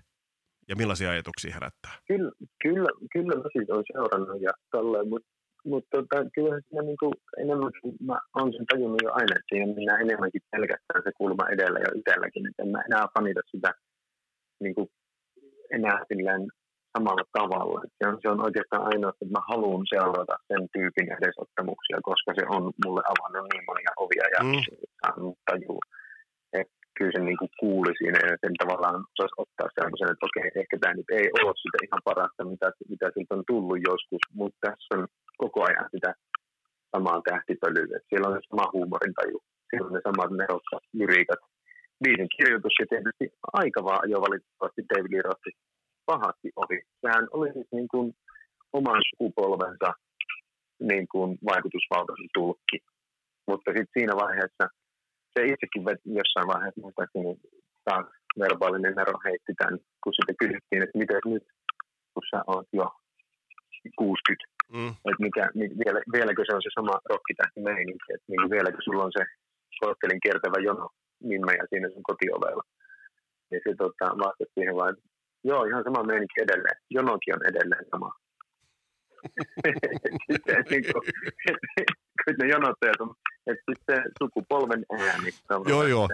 Ja 0.69 0.75
millaisia 0.75 1.11
ajatuksia 1.11 1.53
herättää? 1.53 1.91
Kyllä, 2.07 2.31
kyllä, 2.63 2.89
kyllä 3.13 3.35
mä 3.35 3.49
siitä 3.53 3.73
olen 3.73 3.85
seurannut 3.93 4.41
ja 4.41 4.51
tolleen, 4.71 5.07
mutta 5.09 5.27
mut, 5.65 5.85
tota, 5.89 6.17
kyllähän 6.33 6.61
siinä 6.69 6.81
niinku 6.81 7.13
enemmän, 7.37 7.71
mä 8.07 8.17
oon 8.35 8.53
sen 8.53 8.65
tajunnut 8.65 9.01
jo 9.03 9.11
aina, 9.13 9.33
että 9.35 9.49
siinä 9.49 9.75
mennään 9.75 10.01
enemmänkin 10.01 10.41
pelkästään 10.51 11.01
se 11.03 11.11
kulma 11.17 11.49
edellä 11.55 11.79
jo 11.79 11.91
itselläkin, 11.99 12.47
että 12.47 12.63
en 12.63 12.69
mä 12.69 12.81
enää 12.87 13.05
panita 13.13 13.41
sitä 13.51 13.71
niinku, 14.63 14.89
enää 15.71 15.99
silleen 16.07 16.43
samalla 16.97 17.25
tavalla. 17.39 17.79
Se 17.97 18.03
on, 18.09 18.17
se 18.21 18.29
on 18.29 18.41
oikeastaan 18.47 18.85
ainoa, 18.91 19.09
että 19.09 19.25
mä 19.35 19.41
haluan 19.51 19.85
seurata 19.93 20.35
sen 20.47 20.63
tyypin 20.73 21.07
edesottamuksia, 21.17 21.97
koska 22.09 22.31
se 22.39 22.43
on 22.55 22.63
mulle 22.85 23.03
avannut 23.13 23.47
niin 23.53 23.65
monia 23.69 23.91
ovia 24.03 24.27
ja 24.35 24.41
Mm. 24.43 24.61
mm. 25.23 25.96
Kyllä 26.97 27.13
se 27.15 27.21
niinku 27.23 27.47
kuuli 27.61 27.91
siinä 27.97 28.19
ja 28.29 28.35
sen 28.41 28.53
tavallaan 28.61 28.99
osaisi 29.13 29.41
ottaa 29.43 29.69
sellaisen, 29.75 30.11
että 30.13 30.27
okei, 30.27 30.47
ehkä 30.61 30.75
tämä 30.79 30.97
nyt 30.97 31.09
ei 31.19 31.27
ole 31.39 31.53
sitä 31.63 31.79
ihan 31.85 32.01
parasta, 32.09 32.49
mitä, 32.51 32.67
mitä 32.93 33.05
siltä 33.13 33.35
on 33.37 33.43
tullut 33.51 33.79
joskus, 33.89 34.23
mutta 34.39 34.59
tässä 34.65 34.89
on 34.95 35.03
koko 35.43 35.59
ajan 35.67 35.89
sitä 35.93 36.11
samaa 36.93 37.19
tähtipölyä. 37.29 37.97
Siellä 38.07 38.27
on 38.27 38.35
se 38.35 38.41
sama 38.49 38.73
huumorintaju, 38.75 39.37
siellä 39.69 39.87
on 39.87 39.95
ne 39.95 40.01
samat 40.07 40.31
nerokkaat 40.41 40.85
lyriikat. 40.99 41.41
Biisin 42.03 42.29
kirjoitus 42.35 42.75
ja 42.79 42.85
tietysti 42.89 43.25
aika 43.61 43.79
vaan 43.89 44.09
jo 44.13 44.17
valitettavasti 44.25 44.81
David 44.89 45.11
Lee 45.13 45.53
pahasti 46.09 46.47
ohi. 46.61 46.79
Sehän 47.01 47.25
oli 47.35 47.49
siis 47.53 47.69
niin 47.77 47.89
kuin 47.93 48.07
oman 48.73 49.01
sukupolvensa 49.09 49.89
niin 50.89 51.05
kuin 51.11 51.29
vaikutusvaltaisen 51.49 52.29
tulkki. 52.33 52.77
Mutta 53.47 53.69
sitten 53.71 53.95
siinä 53.97 54.13
vaiheessa 54.23 54.65
se 55.37 55.45
itsekin 55.53 55.83
jossain 56.19 56.47
vaiheessa 56.47 56.81
muistaakseni 56.81 57.31
taas 57.85 58.05
verbaalinen 58.43 58.99
ero 59.03 59.15
heitti 59.25 59.53
tämän, 59.57 59.79
kun 60.03 60.13
sitä 60.17 60.33
kysyttiin, 60.41 60.83
että 60.83 60.97
miten 61.01 61.21
nyt, 61.33 61.43
kun 62.13 62.23
sä 62.31 62.39
oot 62.47 62.67
jo 62.73 62.85
60, 63.97 64.57
Mm. 64.73 64.87
että 65.09 65.23
mikä, 65.27 65.43
mi- 65.59 65.75
vielä, 65.85 65.99
vieläkö 66.15 66.41
se 66.45 66.55
on 66.55 66.61
se 66.65 66.69
sama 66.79 66.95
rokkitähti 67.09 67.59
meininki, 67.69 68.07
että 68.13 68.25
niin 68.31 68.49
vieläkö 68.55 68.77
sulla 68.83 69.03
on 69.03 69.11
se 69.17 69.23
korttelin 69.79 70.19
kiertävä 70.23 70.59
jono 70.69 70.89
nimeä 71.23 71.63
siinä 71.69 71.87
sun 71.93 72.03
kotiovella. 72.09 72.63
Ja 73.51 73.59
se 73.63 73.71
tota, 73.83 74.05
vastasi 74.23 74.51
siihen 74.53 74.75
vaan, 74.75 74.89
että 74.93 75.03
joo, 75.43 75.63
ihan 75.65 75.83
sama 75.83 76.03
meininki 76.03 76.37
edelleen. 76.45 76.77
Jonokin 76.89 77.35
on 77.35 77.45
edelleen 77.51 77.85
sama. 77.91 78.09
sitten, 80.31 80.63
niin 80.71 80.83
kuin, 80.91 81.03
kun 82.23 82.35
ne 82.39 82.45
jonottajat 82.55 83.01
on, 83.03 83.11
että 83.51 83.63
sitten 83.69 83.95
se 83.95 84.01
sukupolven 84.19 84.85
ääni. 84.99 85.29
Joo, 85.67 85.83
joo. 85.83 86.09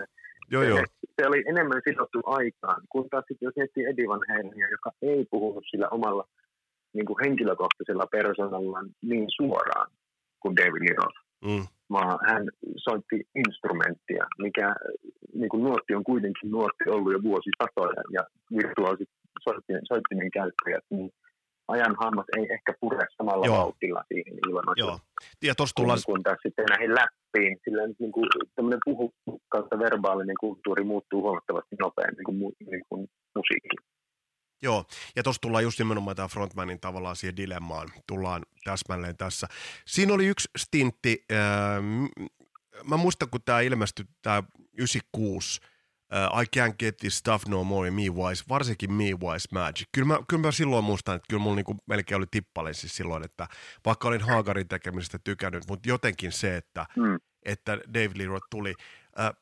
Joo, 0.51 0.63
joo. 0.63 0.85
Se 1.21 1.27
oli 1.27 1.43
enemmän 1.47 1.81
sidottu 1.89 2.21
aikaan, 2.25 2.81
kun 2.89 3.09
taas 3.09 3.25
sitten 3.27 3.45
jos 3.47 3.55
miettii 3.55 3.85
Eddie 3.85 4.07
Van 4.07 4.19
joka 4.71 4.91
ei 5.01 5.25
puhunut 5.31 5.63
sillä 5.71 5.87
omalla 5.91 6.27
niin 6.93 7.05
kuin 7.05 7.17
henkilökohtaisella 7.25 8.07
persoonallaan 8.11 8.89
niin 9.01 9.25
suoraan 9.37 9.91
kuin 10.39 10.55
David 10.55 10.95
Roth, 10.97 11.23
Mm. 11.45 11.67
vaan 11.91 12.19
hän 12.27 12.43
soitti 12.77 13.27
instrumenttia, 13.35 14.25
mikä 14.37 14.75
niin 15.33 15.49
kuin 15.49 15.63
nuotti 15.63 15.95
on 15.95 16.03
kuitenkin 16.03 16.51
nuotti 16.51 16.89
ollut 16.89 17.13
jo 17.13 17.23
vuosisatoja 17.23 18.03
ja 18.11 18.21
virtuaalit 18.57 19.09
soittinen, 19.43 19.81
soittinen 19.87 20.31
käyttäjät, 20.31 20.83
niin 20.89 21.11
ajan 21.67 21.95
hammas 21.99 22.25
ei 22.37 22.47
ehkä 22.53 22.73
pure 22.81 23.05
samalla 23.17 23.45
Joo. 23.45 23.57
vauhtilla 23.57 24.03
siihen 24.07 24.33
ilman 24.47 24.63
Joo. 24.75 24.99
Ja 25.43 25.55
tuossa 25.55 25.75
tullaan, 25.75 25.99
kun, 26.05 26.15
kun 26.15 26.23
taas 26.23 26.37
sitten 26.43 26.65
näihin 26.65 26.95
läppiin, 27.33 27.59
sillä 27.63 27.87
niin 27.99 28.11
kuin, 28.11 28.29
tämmöinen 28.55 28.79
puhu 28.85 29.13
kautta 29.49 29.79
verbaalinen 29.79 30.35
kulttuuri 30.39 30.83
muuttuu 30.83 31.21
huomattavasti 31.21 31.75
nopeammin 31.79 32.23
kuin, 32.25 32.37
mu- 32.37 32.71
niin 32.71 32.83
kuin 32.89 33.07
musiikki. 33.35 33.75
Joo, 34.61 34.85
ja 35.15 35.23
tuossa 35.23 35.41
tullaan 35.41 35.63
just 35.63 35.79
nimenomaan 35.79 36.15
tämä 36.15 36.27
frontmanin 36.27 36.79
tavallaan 36.79 37.15
siihen 37.15 37.37
dilemmaan, 37.37 37.89
tullaan 38.07 38.45
täsmälleen 38.63 39.17
tässä. 39.17 39.47
Siinä 39.87 40.13
oli 40.13 40.27
yksi 40.27 40.49
stintti, 40.57 41.25
m- 41.81 42.23
mä 42.89 42.97
muistan 42.97 43.29
kun 43.29 43.41
tämä 43.45 43.61
ilmestyi, 43.61 44.05
tämä 44.21 44.43
96, 44.77 45.61
ää, 46.13 46.29
I 46.41 46.45
can't 46.59 46.75
get 46.79 46.97
this 46.97 47.17
stuff 47.17 47.45
no 47.47 47.63
more, 47.63 47.91
me 47.91 48.01
wise, 48.01 48.43
varsinkin 48.49 48.93
me 48.93 49.03
wise 49.03 49.47
magic. 49.51 49.87
Kyllä 49.91 50.07
mä, 50.07 50.19
kyllä 50.29 50.41
mä 50.41 50.51
silloin 50.51 50.83
muistan, 50.85 51.15
että 51.15 51.25
kyllä 51.29 51.43
mulla 51.43 51.55
niinku 51.55 51.77
melkein 51.87 52.17
oli 52.17 52.25
tippalen 52.31 52.73
siis 52.73 52.95
silloin, 52.95 53.25
että 53.25 53.47
vaikka 53.85 54.07
olin 54.07 54.21
Haagarin 54.21 54.67
tekemisestä 54.67 55.19
tykännyt, 55.23 55.63
mutta 55.67 55.89
jotenkin 55.89 56.31
se, 56.31 56.57
että, 56.57 56.85
Mm. 56.95 57.19
että 57.45 57.77
David 57.93 58.17
Lee 58.17 58.27
Roth 58.27 58.47
tuli. 58.49 58.73
Ää, 59.15 59.33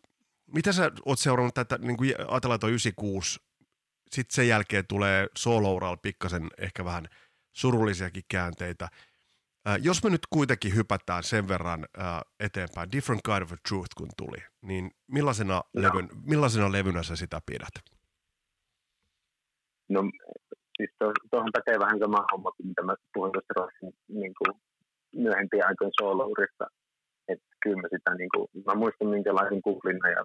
mitä 0.53 0.71
sä 0.71 0.91
oot 1.05 1.19
seurannut 1.19 1.53
tätä, 1.53 1.77
niin 1.77 1.97
kuin 1.97 2.13
ajatellaan 2.27 2.59
tuo 2.59 2.69
96, 2.69 3.39
sitten 4.11 4.35
sen 4.35 4.47
jälkeen 4.47 4.87
tulee 4.87 5.27
solo 5.37 5.97
pikkasen 5.97 6.47
ehkä 6.57 6.85
vähän 6.85 7.07
surullisiakin 7.53 8.23
käänteitä. 8.29 8.89
Ää, 9.65 9.77
jos 9.77 10.03
me 10.03 10.09
nyt 10.09 10.27
kuitenkin 10.29 10.75
hypätään 10.75 11.23
sen 11.23 11.47
verran 11.47 11.85
ää, 11.97 12.21
eteenpäin, 12.39 12.91
Different 12.91 13.21
Kind 13.25 13.41
of 13.41 13.51
a 13.51 13.55
Truth 13.69 13.89
kun 13.97 14.09
tuli, 14.17 14.37
niin 14.61 14.91
millaisena, 15.07 15.53
Joo. 15.53 15.83
levyn, 15.83 16.09
millaisena 16.25 16.71
levynä 16.71 17.03
sä 17.03 17.15
sitä 17.15 17.41
pidät? 17.45 17.75
No 19.89 20.01
siis 20.77 20.91
tuo- 20.99 21.27
tuohon 21.31 21.51
pätee 21.53 21.79
vähän 21.79 21.99
sama 21.99 22.25
homma 22.31 22.51
kuin 22.51 22.67
mitä 22.67 22.81
mä 22.83 22.95
puhuin 23.13 23.31
tuosta 23.31 23.53
Rossin 23.55 23.93
niin 24.07 24.33
kuin 24.39 24.61
myöhempien 25.15 25.67
aikojen 25.67 25.97
soolourista. 26.01 26.65
Että 27.27 27.49
kyllä 27.63 27.81
mä 27.81 27.87
sitä, 27.95 28.15
niin 28.15 28.29
kuin, 28.35 28.47
mä 28.67 28.73
muistan 28.75 29.07
minkälaisen 29.07 29.61
kuplina 29.61 30.09
ja 30.09 30.23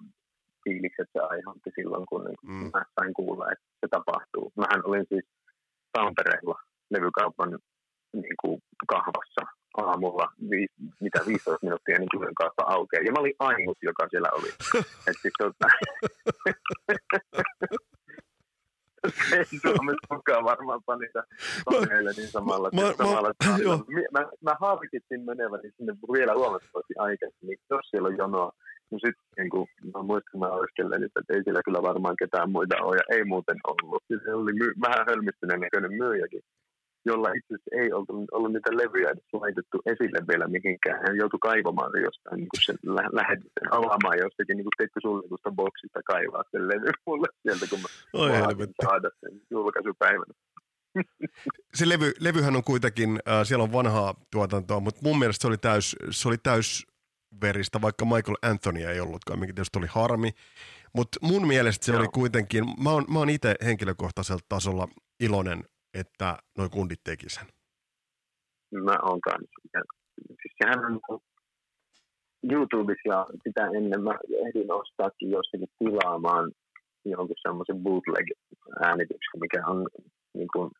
fiilikset 0.64 1.08
se 1.12 1.20
aiheutti 1.30 1.70
silloin, 1.74 2.06
kun 2.08 2.24
niin, 2.24 2.40
mm. 2.42 2.70
mä 2.74 2.82
sain 2.94 3.14
kuulla, 3.14 3.52
että 3.52 3.66
se 3.80 3.86
tapahtuu. 3.90 4.52
Mähän 4.56 4.82
olin 4.88 5.06
siis 5.08 5.26
Tampereella 5.92 6.58
levykaupan 6.94 7.50
niin 8.12 8.36
kuin 8.42 8.62
kahvassa 8.94 9.42
aamulla, 9.76 10.28
vi, 10.50 10.66
mitä 11.00 11.20
15 11.26 11.66
minuuttia 11.66 11.98
niin 11.98 12.08
kuin 12.16 12.34
kauppa 12.34 12.62
aukeaa. 12.66 13.02
Ja 13.06 13.12
mä 13.12 13.20
olin 13.20 13.34
ainut, 13.38 13.78
joka 13.82 14.06
siellä 14.10 14.28
oli. 14.32 14.48
Et 15.08 15.16
siis, 15.22 15.34
tota, 15.38 15.66
ei 19.36 19.44
Suomessa 19.62 20.14
mukaan 20.14 20.44
varmaan 20.44 20.80
panita 20.86 21.22
koneille 21.64 22.10
niin 22.16 22.28
samalla. 22.28 22.70
Mä- 22.74 22.82
mä- 22.82 22.92
samalla 22.98 23.32
mä- 23.46 23.56
joo. 23.58 23.76
mä, 23.76 24.20
mä, 24.20 24.26
mä 24.40 24.56
harkitsin 24.60 25.24
meneväni 25.24 25.70
sinne 25.76 25.94
vielä 26.12 26.34
huomattavasti 26.34 26.94
aikaisemmin, 26.98 27.48
niin 27.48 27.58
jos 27.70 27.90
siellä 27.90 28.08
on 28.08 28.18
jonoa. 28.18 28.52
No 28.90 28.98
sitten 28.98 29.24
niin 29.36 29.50
kun, 29.50 29.66
mä 29.94 30.02
muistan, 30.02 30.40
mä 30.40 30.46
oiskellen, 30.46 31.04
että 31.04 31.20
ei 31.30 31.42
siellä 31.44 31.60
kyllä 31.64 31.82
varmaan 31.82 32.16
ketään 32.18 32.50
muita 32.50 32.76
ole, 32.82 32.96
ja 32.96 33.16
ei 33.16 33.24
muuten 33.24 33.56
ollut. 33.64 34.02
Ja 34.08 34.18
se 34.24 34.34
oli 34.34 34.52
my, 34.52 34.72
vähän 34.80 35.06
hölmistyneen 35.08 35.60
näköinen 35.60 35.92
myyjäkin, 35.92 36.40
jolla 37.10 37.28
itse 37.38 37.54
asiassa 37.54 37.76
ei 37.80 37.88
ollut, 37.92 38.28
ollut 38.36 38.52
niitä 38.52 38.76
levyjä 38.82 39.10
edes 39.10 39.30
laitettu 39.32 39.76
esille 39.92 40.20
vielä 40.30 40.46
mihinkään. 40.56 41.00
Hän 41.04 41.16
joutui 41.22 41.38
kaivamaan 41.48 41.90
se 41.92 42.00
jostain, 42.08 42.36
niin 42.36 42.48
sen 42.66 42.78
lä- 42.96 43.12
lähetysten 43.20 43.68
avaamaan 43.78 44.18
jostakin 44.24 44.56
niin 44.56 44.78
teikö 44.78 45.00
suljetusta 45.02 45.50
boksista 45.50 46.00
kaivaa 46.12 46.42
sen 46.50 46.68
levy 46.68 46.90
mulle 47.06 47.28
sieltä, 47.42 47.66
kun 47.70 47.80
mä 47.82 47.88
Oi 48.12 48.30
saada 48.84 49.10
sen 49.20 49.40
julkaisupäivänä. 49.50 50.34
Se 51.74 51.88
levy, 51.88 52.12
levyhän 52.20 52.56
on 52.56 52.64
kuitenkin, 52.64 53.18
äh, 53.28 53.46
siellä 53.46 53.62
on 53.62 53.72
vanhaa 53.72 54.14
tuotantoa, 54.32 54.80
mutta 54.80 55.00
mun 55.04 55.18
mielestä 55.18 55.42
se 55.42 55.48
oli 55.48 55.58
täys, 55.58 55.96
se 56.10 56.28
oli 56.28 56.38
täys 56.42 56.86
veristä, 57.40 57.80
vaikka 57.82 58.04
Michael 58.04 58.36
Anthony 58.42 58.84
ei 58.84 59.00
ollutkaan, 59.00 59.40
mikä 59.40 59.52
tietysti 59.52 59.78
oli 59.78 59.86
harmi. 59.90 60.30
Mutta 60.94 61.18
mun 61.22 61.46
mielestä 61.46 61.86
se 61.86 61.92
Joo. 61.92 62.00
oli 62.00 62.08
kuitenkin, 62.08 62.64
mä 62.82 62.90
oon, 62.90 63.04
mä 63.08 63.18
oon 63.18 63.30
itse 63.30 63.54
henkilökohtaisella 63.64 64.40
tasolla 64.48 64.88
iloinen, 65.20 65.64
että 66.00 66.38
noi 66.58 66.68
kundit 66.68 67.00
teki 67.04 67.28
sen. 67.28 67.46
Mä 68.84 68.96
oon 69.02 69.20
kanssa. 69.20 69.60
Siis 70.26 70.54
sehän 70.62 70.84
on 70.84 70.92
niinku 70.92 71.22
YouTubessa 72.52 73.08
ja 73.14 73.26
sitä 73.44 73.62
ennen 73.76 74.02
mä 74.02 74.14
ehdin 74.44 74.72
ostaakin 74.72 75.30
jostakin 75.30 75.68
tilaamaan 75.78 76.52
jonkun 77.04 77.36
semmoisen 77.42 77.78
bootleg-äänityksen, 77.84 79.40
mikä 79.40 79.60
on 79.66 79.88
niin 80.34 80.48
kuin, 80.52 80.70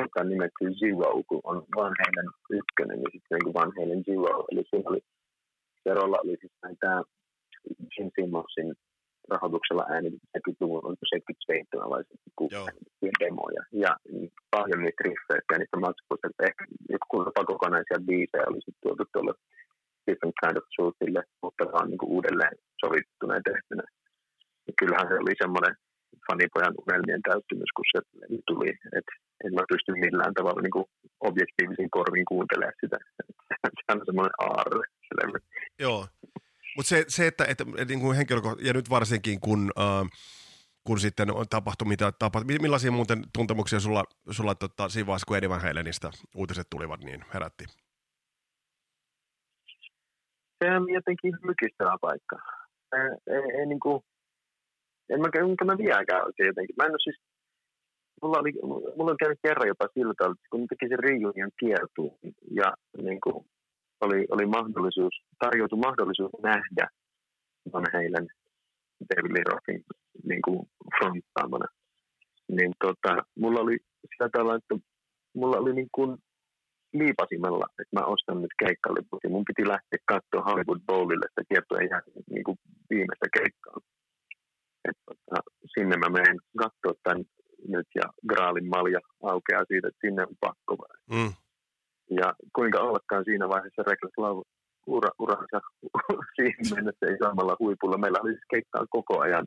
joka 0.00 0.20
on 0.20 0.28
nimetty 0.28 0.64
Zero, 0.80 1.22
kun 1.28 1.40
on 1.44 1.56
Van 1.76 1.94
Halen 2.00 2.30
ykkönen 2.50 2.98
ja 3.04 3.08
sitten 3.12 3.38
niin 3.44 3.54
Van 3.54 3.72
Halen 3.76 4.02
Zero. 4.04 4.44
Eli 4.50 4.62
siinä 4.70 4.90
oli, 4.90 5.00
Zerolla 5.82 6.18
oli 6.24 6.36
siis 6.40 6.52
näitä 6.62 7.02
Jim 7.92 8.10
Simmonsin 8.14 8.74
rahoituksella 9.32 9.84
äänitetty 9.94 10.28
70-luvun, 10.38 10.86
oliko 10.86 11.04
77 11.06 11.90
vai 11.92 12.02
76 12.04 12.54
Joo. 12.54 12.66
äänitettyjä 12.68 13.14
demoja. 13.22 13.62
Ja 13.84 13.92
paljon 14.54 14.80
niitä 14.82 15.02
riffejä 15.06 15.42
ja 15.52 15.58
niistä 15.58 15.84
matskuista, 15.86 16.28
että 16.28 16.46
ehkä 16.48 16.62
joku 16.94 17.14
jopa 17.28 17.42
kokonaisia 17.52 18.06
biisejä 18.08 18.50
oli 18.50 18.60
sitten 18.64 18.82
tuotu 18.82 19.04
tuolle 19.12 19.34
Different 20.06 20.36
Kind 20.40 20.56
of 20.60 20.66
Truthille, 20.72 21.22
mutta 21.42 21.64
on 21.80 21.88
niin 21.90 22.02
kuin 22.02 22.12
uudelleen 22.16 22.56
sovittuna 22.82 23.38
ja 23.38 23.46
tehtynä. 23.50 23.84
Ja 24.66 24.72
kyllähän 24.78 25.08
se 25.08 25.14
oli 25.22 25.34
semmoinen 25.42 25.74
fanipojan 26.26 26.74
unelmien 26.82 27.22
täyttymys, 27.28 27.70
kun 27.76 27.86
se 27.92 27.98
tuli, 28.48 28.70
että 28.98 29.12
en 29.44 29.52
mä 29.54 29.70
pysty 29.72 29.90
millään 30.04 30.34
tavalla 30.38 30.60
niin 30.62 30.76
kuin 30.76 30.86
objektiivisin 31.28 31.90
korvin 31.96 32.26
kuuntelemaan 32.32 32.80
sitä. 32.82 32.98
Se 33.86 33.92
on 33.92 34.02
semmoinen 34.06 34.38
aarre. 34.46 34.84
Joo. 35.84 36.06
Mutta 36.76 36.88
se, 36.88 37.04
se, 37.08 37.26
että, 37.26 37.44
että, 37.44 37.64
että 37.78 37.84
niin 37.94 38.00
kuin 38.00 38.16
henkilöko- 38.16 38.56
ja 38.60 38.72
nyt 38.72 38.90
varsinkin 38.90 39.40
kun, 39.40 39.72
äh, 39.78 40.08
kun 40.84 41.00
sitten 41.00 41.34
on 41.34 41.48
tapahtui 41.50 41.88
mitä 41.88 42.12
tapahtui, 42.12 42.52
mi- 42.54 42.62
millaisia 42.62 42.90
muuten 42.90 43.22
tuntemuksia 43.34 43.80
sulla, 43.80 44.04
sulla 44.30 44.54
tota, 44.54 44.88
siinä 44.88 45.06
vaiheessa, 45.06 45.26
kun 45.26 45.36
Eddie 45.36 45.48
Van 45.48 45.60
Halenista 45.62 46.10
uutiset 46.34 46.66
tulivat, 46.70 47.00
niin 47.00 47.24
herätti? 47.34 47.64
se 50.64 50.70
on 50.76 50.92
jotenkin 50.92 51.38
mykistävä 51.42 51.96
paikka. 52.00 52.36
Ei, 52.92 53.34
ei, 53.34 53.58
ei 53.58 53.66
niin 53.66 53.80
kuin, 53.80 54.00
en 55.10 55.20
mä, 55.20 55.28
enkä 55.34 55.64
mä 55.64 55.78
vieläkään 55.78 56.24
oikein 56.24 56.46
jotenkin. 56.46 56.76
Mä 56.78 56.84
en 56.84 56.90
ole 56.90 57.04
siis, 57.04 57.18
mulla, 58.22 58.38
oli, 58.38 58.52
mulla 58.96 59.10
on 59.10 59.16
käynyt 59.22 59.38
kerran 59.42 59.68
jopa 59.68 59.88
tavalla, 59.88 60.32
että 60.32 60.50
kun 60.50 60.66
teki 60.66 60.88
sen 60.88 60.98
reunion 60.98 61.50
kiertuun 61.60 62.18
ja 62.50 62.74
niin 63.02 63.20
kuin, 63.20 63.46
oli, 64.00 64.26
oli 64.30 64.46
mahdollisuus, 64.46 65.14
tarjoutui 65.38 65.78
mahdollisuus 65.78 66.32
nähdä 66.42 66.88
Van 67.72 67.86
Halen 67.92 68.26
David 69.08 69.32
Lee 69.32 69.44
Rothin 69.50 69.84
niin 70.24 70.42
kuin 70.42 70.68
fronttaamana. 70.98 71.66
Niin 72.48 72.72
tota, 72.84 73.22
mulla 73.38 73.60
oli 73.60 73.76
sillä 74.10 74.28
tavalla, 74.32 74.56
että 74.56 74.74
mulla 75.34 75.56
oli 75.56 75.72
niin 75.74 75.88
kuin 75.92 76.16
liipasimella, 76.92 77.66
että 77.80 78.00
mä 78.00 78.06
ostan 78.06 78.42
nyt 78.42 78.54
keikkaliput 78.58 79.20
ja 79.24 79.30
mun 79.30 79.44
piti 79.44 79.68
lähteä 79.68 79.98
katsoa 80.12 80.46
Hollywood 80.48 80.80
Bowlille 80.86 81.26
sitä 81.28 81.42
kiertoa 81.48 81.86
ihan 81.88 82.02
niin 82.30 82.44
kuin 82.44 82.58
viimeistä 82.90 83.28
keikkaa. 83.38 83.78
Et, 84.88 84.98
tota, 85.06 85.36
sinne 85.74 85.96
mä 85.96 86.08
menen 86.08 86.38
katsoa 86.58 86.94
tämän 87.02 87.24
nyt 87.68 87.88
ja 87.94 88.06
Graalin 88.28 88.68
malja 88.68 89.00
aukeaa 89.22 89.64
siitä, 89.68 89.88
että 89.88 90.06
sinne 90.06 90.22
on 90.22 90.36
pakko. 90.40 90.76
Mm. 91.10 91.32
Ja 92.10 92.34
kuinka 92.52 92.80
ollakaan 92.80 93.24
siinä 93.24 93.48
vaiheessa 93.48 93.82
Reckless 93.82 94.18
Love 94.18 94.42
ura, 94.86 95.10
uransa 95.18 95.60
siihen 96.36 96.66
mennessä 96.74 97.06
ei 97.06 97.18
samalla 97.22 97.56
huipulla. 97.58 97.98
Meillä 97.98 98.18
oli 98.22 98.32
siis 98.32 98.50
keikkaa 98.50 98.84
koko 98.90 99.20
ajan. 99.20 99.46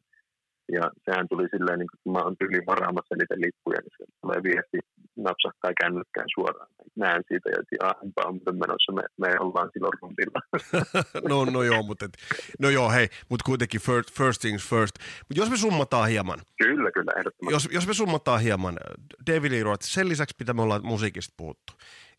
Ja 0.72 0.84
sehän 1.06 1.28
tuli 1.30 1.48
silleen, 1.52 1.80
niin 1.80 1.90
kun 2.04 2.14
mä 2.14 2.20
oon 2.24 2.36
tyyliin 2.40 2.66
varaamassa 2.66 3.16
niitä 3.16 3.36
lippuja, 3.38 3.80
niin 3.82 3.96
se 3.98 4.06
tulee 4.22 4.40
viesti, 4.44 4.78
napsahtaa 5.18 5.80
kännykkään 5.82 6.30
suoraan. 6.36 6.68
Näen 6.96 7.24
siitä, 7.28 7.50
ja 7.50 7.60
että 7.62 8.28
on 8.28 8.34
muuten 8.36 8.60
menossa, 8.60 8.92
me, 8.92 9.04
me 9.18 9.40
ollaan 9.40 9.70
silloin 9.74 9.98
rundilla. 10.02 10.42
no, 11.32 11.46
no 11.46 11.64
joo, 11.64 11.84
mutta 11.84 12.06
et, 12.06 12.12
no 12.60 12.70
joo, 12.70 12.90
hei, 12.92 13.08
mutta 13.30 13.44
kuitenkin 13.46 13.82
first, 13.82 14.12
first 14.18 14.42
things 14.42 14.70
first. 14.70 14.96
Mut 15.30 15.38
jos 15.38 15.50
me 15.50 15.58
summataan 15.58 16.10
hieman, 16.10 16.40
kyllä, 16.64 16.92
kyllä, 16.92 17.12
ehdottomasti. 17.18 17.56
jos, 17.56 17.70
jos 17.72 17.88
me 17.88 17.94
summataan 17.94 18.42
hieman, 18.42 18.78
David 19.28 19.52
Lee 19.52 19.64
Roth, 19.64 19.86
sen 19.86 20.10
lisäksi 20.10 20.36
mitä 20.40 20.54
me 20.54 20.62
ollaan 20.62 20.86
musiikista 20.86 21.34
puhuttu, 21.38 21.74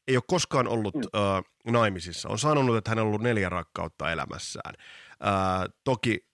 ei 0.09 0.17
ole 0.17 0.25
koskaan 0.27 0.69
ollut 0.69 0.95
mm. 0.95 1.03
äh, 1.03 1.43
naimisissa. 1.73 2.29
On 2.29 2.39
sanonut, 2.39 2.77
että 2.77 2.91
hän 2.91 2.99
on 2.99 3.07
ollut 3.07 3.23
neljä 3.23 3.49
rakkautta 3.49 4.13
elämässään. 4.13 4.75
Äh, 5.27 5.69
toki 5.85 6.27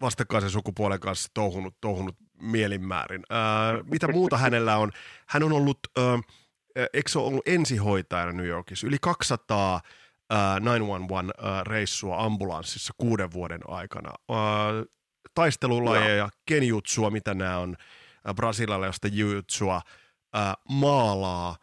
vastakkaisen 0.00 0.50
sukupuolen 0.50 1.00
kanssa 1.00 1.28
touhunut, 1.34 1.76
touhunut 1.80 2.16
mielinmäärin. 2.42 3.22
Äh, 3.32 3.86
mitä 3.90 4.08
muuta 4.08 4.36
hänellä 4.44 4.76
on? 4.76 4.92
Hän 5.26 5.42
on 5.42 5.52
ollut, 5.52 5.78
äh, 5.98 6.20
eikö 6.92 7.10
ole 7.16 7.26
ollut 7.26 7.48
ensihoitajana 7.48 8.32
New 8.32 8.46
Yorkissa? 8.46 8.86
Yli 8.86 8.96
200 9.00 9.74
äh, 9.74 9.80
911-reissua 10.56 12.24
ambulanssissa 12.24 12.92
kuuden 12.98 13.32
vuoden 13.32 13.60
aikana. 13.68 14.10
Äh, 14.30 14.36
taistelulajeja, 15.34 16.28
kenjutsua, 16.46 17.10
mitä 17.10 17.34
nämä 17.34 17.58
on, 17.58 17.76
äh, 18.28 18.34
brasilialaista 18.34 19.08
jutsua, 19.08 19.80
äh, 20.36 20.54
maalaa, 20.68 21.56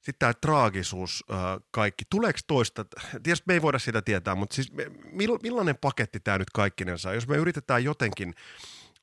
sitten 0.00 0.18
tämä 0.18 0.32
traagisuus, 0.40 1.24
kaikki. 1.70 2.04
Tuleeko 2.10 2.38
toista, 2.46 2.84
tietysti 3.22 3.44
me 3.46 3.54
ei 3.54 3.62
voida 3.62 3.78
sitä 3.78 4.02
tietää, 4.02 4.34
mutta 4.34 4.54
siis 4.54 4.72
me, 4.72 4.86
mill, 5.12 5.38
millainen 5.42 5.76
paketti 5.80 6.20
tämä 6.20 6.38
nyt 6.38 6.50
kaikkinensa, 6.54 7.14
jos 7.14 7.28
me 7.28 7.36
yritetään 7.36 7.84
jotenkin 7.84 8.34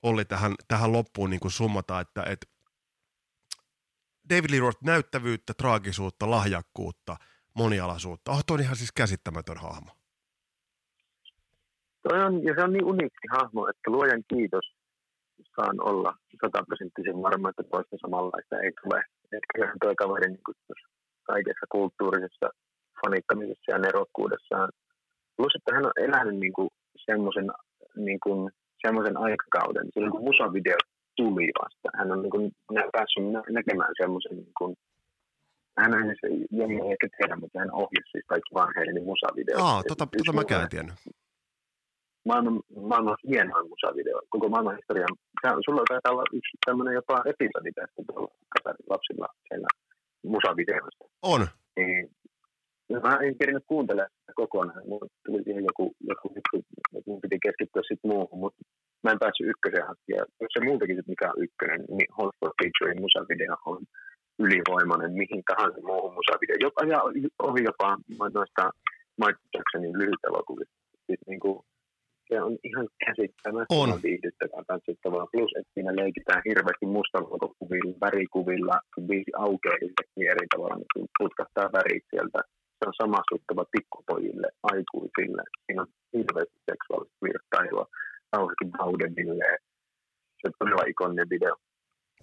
Olli 0.04 0.26
tähän, 0.26 0.54
tähän 0.68 0.92
loppuun 0.92 1.30
niin 1.30 1.40
kuin 1.40 1.52
summata, 1.52 2.00
että, 2.00 2.24
että 2.24 2.48
David 4.30 4.52
Lee 4.52 4.60
Roth 4.60 4.84
näyttävyyttä, 4.84 5.54
traagisuutta, 5.54 6.30
lahjakkuutta, 6.30 7.16
monialaisuutta. 7.54 8.32
Oh, 8.32 8.44
on 8.52 8.62
ihan 8.62 8.76
siis 8.76 8.92
käsittämätön 8.92 9.58
hahmo. 9.58 9.92
Toi 12.10 12.24
on, 12.24 12.44
ja 12.44 12.54
se 12.56 12.64
on 12.64 12.74
niin 12.74 12.86
uniikki 12.86 13.28
hahmo, 13.32 13.68
että 13.68 13.92
luojan 13.92 14.24
kiitos 14.28 14.66
saan 15.56 15.84
olla 15.84 16.18
sataprosenttisen 16.42 17.22
varma, 17.22 17.50
että 17.50 17.64
toista 17.64 17.96
samanlaista 18.02 18.60
ei 18.60 18.72
tule. 18.84 19.04
Että 19.32 19.52
kyllähän 19.54 19.78
toi 19.84 19.96
kaveri 19.96 20.28
niin 20.32 20.46
kuin 20.46 20.56
kaikessa 21.24 21.66
kulttuurisessa 21.72 22.48
fanittamisessa 23.02 23.72
ja 23.72 23.78
nerokkuudessaan. 23.78 24.70
Plus, 25.38 25.56
että 25.56 25.76
hän 25.76 25.86
on 25.86 25.98
elänyt 26.08 26.40
niin 26.40 26.54
kuin 26.54 26.70
semmoisen 27.06 27.48
niin 27.96 28.20
kuin, 28.24 28.52
semmoisen 28.86 29.18
aikakauden, 29.18 29.86
silloin 29.94 30.12
kun 30.12 30.24
musavideo 30.30 30.78
tuli 31.16 31.48
vasta. 31.62 31.90
Hän 31.98 32.12
on 32.12 32.22
niin 32.22 32.30
kuin, 32.36 32.52
nä- 32.72 32.90
päässyt 32.96 33.32
nä- 33.32 33.50
näkemään 33.58 33.94
semmoisen, 34.02 34.36
niin 34.38 34.56
kuin, 34.58 34.76
hän 35.78 35.94
on 35.94 36.04
siis, 36.22 36.48
jengi 36.52 36.92
ehkä 36.92 37.08
tiedä, 37.18 37.36
mutta 37.36 37.60
hän 37.60 37.72
ohjasi 37.72 38.12
siis 38.12 38.26
kaikki 38.28 38.54
vanheiden 38.54 39.04
musavideot. 39.04 39.62
Aa, 39.62 39.84
tota, 39.84 40.08
tota 40.28 40.32
en 40.32 40.62
mun- 40.62 40.70
tiennyt. 40.70 40.96
Maailman, 42.28 42.60
maailman 42.92 43.18
hienoin 43.30 43.70
musavideo, 43.70 44.20
koko 44.30 44.50
maailman 44.50 44.76
historian. 44.76 45.16
Sä- 45.42 45.64
Sulla 45.66 45.84
taitaa 45.90 46.12
olla 46.12 46.24
yksi 46.34 46.58
tämmöinen 46.66 46.94
jopa 47.00 47.18
episodi 47.34 47.72
tästä 47.72 48.02
tuolla 48.08 48.32
lapsilla 48.90 49.28
siellä 49.48 49.68
musavideoista. 50.34 51.04
On. 51.34 51.42
Niin, 51.78 52.10
ja 52.90 53.00
mä 53.00 53.20
en 53.24 53.38
kerinyt 53.40 53.64
kuuntelemaan 53.68 54.12
sitä 54.20 54.34
kokonaan. 54.36 54.88
Mulla 54.90 55.08
tuli 55.26 55.44
siihen 55.44 55.64
joku, 55.70 55.96
joku 56.12 56.28
juttu, 56.36 56.56
että 56.98 57.10
mun 57.12 57.22
piti 57.22 57.38
keskittyä 57.46 57.82
sitten 57.88 58.12
muuhun, 58.12 58.40
mutta 58.40 58.60
mä 59.04 59.12
en 59.12 59.20
päässyt 59.24 59.50
ykkösen 59.52 59.88
hankkia. 59.88 60.22
Jos 60.42 60.52
se 60.54 60.66
muutenkin 60.68 60.98
sit 60.98 61.08
mikä 61.08 61.28
on 61.32 61.44
ykkönen, 61.46 61.82
niin 61.98 62.10
Hot 62.18 62.36
for 62.40 62.52
Featuring 62.58 63.00
musavideo 63.06 63.56
on 63.66 63.82
ylivoimainen 64.40 65.12
mihin 65.22 65.44
tahansa 65.50 65.80
muuhun 65.90 66.14
musavideo. 66.20 66.58
Jopa, 66.66 66.82
ja 66.94 67.00
ohi 67.48 67.62
jopa 67.70 67.98
noista 68.38 68.64
Michael 69.22 69.50
Jacksonin 69.54 70.00
lyhytelokuvista. 70.02 70.76
Siis 71.06 71.20
niin 71.28 71.40
kuin, 71.40 71.58
se 72.28 72.42
on 72.42 72.54
ihan 72.70 72.88
käsittämättömän 73.06 73.94
On. 73.94 74.00
viihdyttävää 74.04 74.64
tanssittavaa. 74.68 75.28
Plus, 75.34 75.52
että 75.60 75.74
siinä 75.74 75.96
leikitään 76.02 76.42
hirveästi 76.50 76.86
mustavalkokuvilla, 76.98 77.96
värikuvilla, 78.06 78.78
kun 78.94 79.08
viisi 79.12 79.32
aukeaa 79.46 79.84
yhtäkkiä 79.88 80.32
eri 80.32 80.48
tavalla, 80.54 80.76
niin 80.76 81.10
putkahtaa 81.20 81.74
värit 81.78 82.06
sieltä. 82.12 82.40
Se 82.78 82.84
on 82.90 83.00
samastuttava 83.02 83.66
pikkupojille, 83.76 84.48
aikuisille. 84.72 85.44
Siinä 85.66 85.82
on 85.84 85.92
hirveästi 86.18 86.60
seksuaalista 86.72 87.26
virtailua. 87.28 87.86
Kauheasti 88.32 88.66
Bowdenille. 88.78 89.50
Se 90.40 90.44
on 90.48 90.54
todella 90.60 90.90
ikoninen 90.92 91.30
video. 91.30 91.56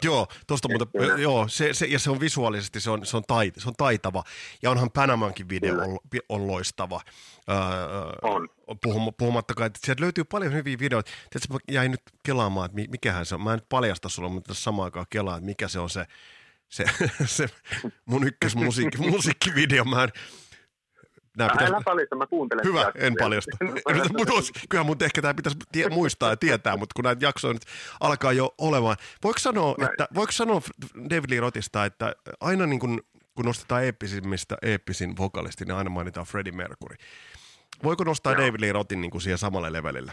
Joo, 0.03 0.26
tosta 0.47 0.68
muuten, 0.68 0.88
Kyllä. 0.88 1.18
joo, 1.22 1.49
se, 1.49 1.74
se, 1.74 1.86
ja 1.86 1.99
se 1.99 2.11
on 2.11 2.20
visuaalisesti, 2.20 2.80
se 2.80 2.90
on, 2.90 3.07
se 3.07 3.16
on, 3.16 3.22
tait, 3.28 3.55
se 3.59 3.68
on 3.68 3.74
taitava. 3.76 4.24
Ja 4.62 4.70
onhan 4.70 4.90
Panamankin 4.90 5.49
video 5.49 5.74
on, 5.74 5.99
on 6.28 6.47
loistava. 6.47 7.01
Öö, 7.49 7.57
On. 8.22 8.49
Puhuma, 8.82 9.12
puhumattakaan, 9.12 9.66
että 9.66 9.80
sieltä 9.84 10.03
löytyy 10.03 10.24
paljon 10.24 10.53
hyviä 10.53 10.78
videoita. 10.78 11.11
Tiedätkö, 11.30 11.53
mä 11.55 11.59
jäin 11.70 11.90
nyt 11.90 12.01
kelaamaan, 12.22 12.66
että 12.66 12.74
mi- 12.74 12.88
mikähän 12.90 13.26
se 13.26 13.34
on. 13.34 13.42
Mä 13.42 13.53
en 13.53 13.57
nyt 13.57 13.68
paljasta 13.68 14.09
sulle, 14.09 14.28
mutta 14.28 14.49
tässä 14.49 14.62
samaan 14.62 14.84
aikaan 14.84 15.07
kelaa, 15.11 15.36
että 15.36 15.47
mikä 15.47 15.68
se 15.68 15.78
on 15.78 15.90
se, 15.90 16.07
se, 16.68 16.84
se 17.26 17.49
mun 18.05 18.26
ykkösmusiikki, 18.26 18.99
musiikkivideo. 19.11 19.84
Mä 19.84 20.05
en, 20.05 20.09
nää 21.39 21.49
Älä 21.49 21.57
pitäisi, 21.59 21.85
paljasta, 21.85 22.16
mä 22.16 22.26
kuuntelen. 22.26 22.64
Hyvä, 22.64 22.80
jaksoja. 22.80 23.07
en 23.07 23.14
paljasta. 23.18 23.57
Mut 24.18 24.30
olisi- 24.30 24.53
Kyllähän 24.68 24.87
mun 24.87 24.97
ehkä 25.05 25.22
tämä 25.22 25.35
pitäisi 25.35 25.59
tie, 25.72 25.89
muistaa 25.89 26.30
ja 26.30 26.37
tietää, 26.37 26.76
mutta 26.76 26.93
kun 26.97 27.05
näitä 27.05 27.24
jaksoja 27.26 27.53
nyt 27.55 27.62
alkaa 28.01 28.32
jo 28.32 28.55
olemaan. 28.59 28.97
Voiko 29.24 29.39
sanoa, 29.39 29.74
Näin. 29.78 29.91
että, 29.93 30.09
voiko 30.14 30.32
sanoa 30.32 30.61
David 31.11 31.30
Lee 31.30 31.41
Rothista, 31.41 31.85
että 31.85 32.14
aina 32.41 32.66
niin 32.66 32.80
kun, 32.80 33.01
kun 33.35 33.45
nostetaan 33.45 33.85
eeppisimmistä 33.85 34.57
eeppisin 34.62 35.16
vokalisti, 35.18 35.64
niin 35.64 35.74
aina 35.74 35.91
mainitaan 35.91 36.26
Freddie 36.26 36.53
Mercury. 36.53 36.97
Voiko 37.85 38.05
nostaa 38.05 38.32
Joo. 38.32 38.41
David 38.47 38.61
Lee 38.61 38.72
Rothin 38.72 39.01
niin 39.01 39.11
kuin 39.11 39.20
siihen 39.22 39.39
samalle 39.39 39.72
levelille? 39.72 40.12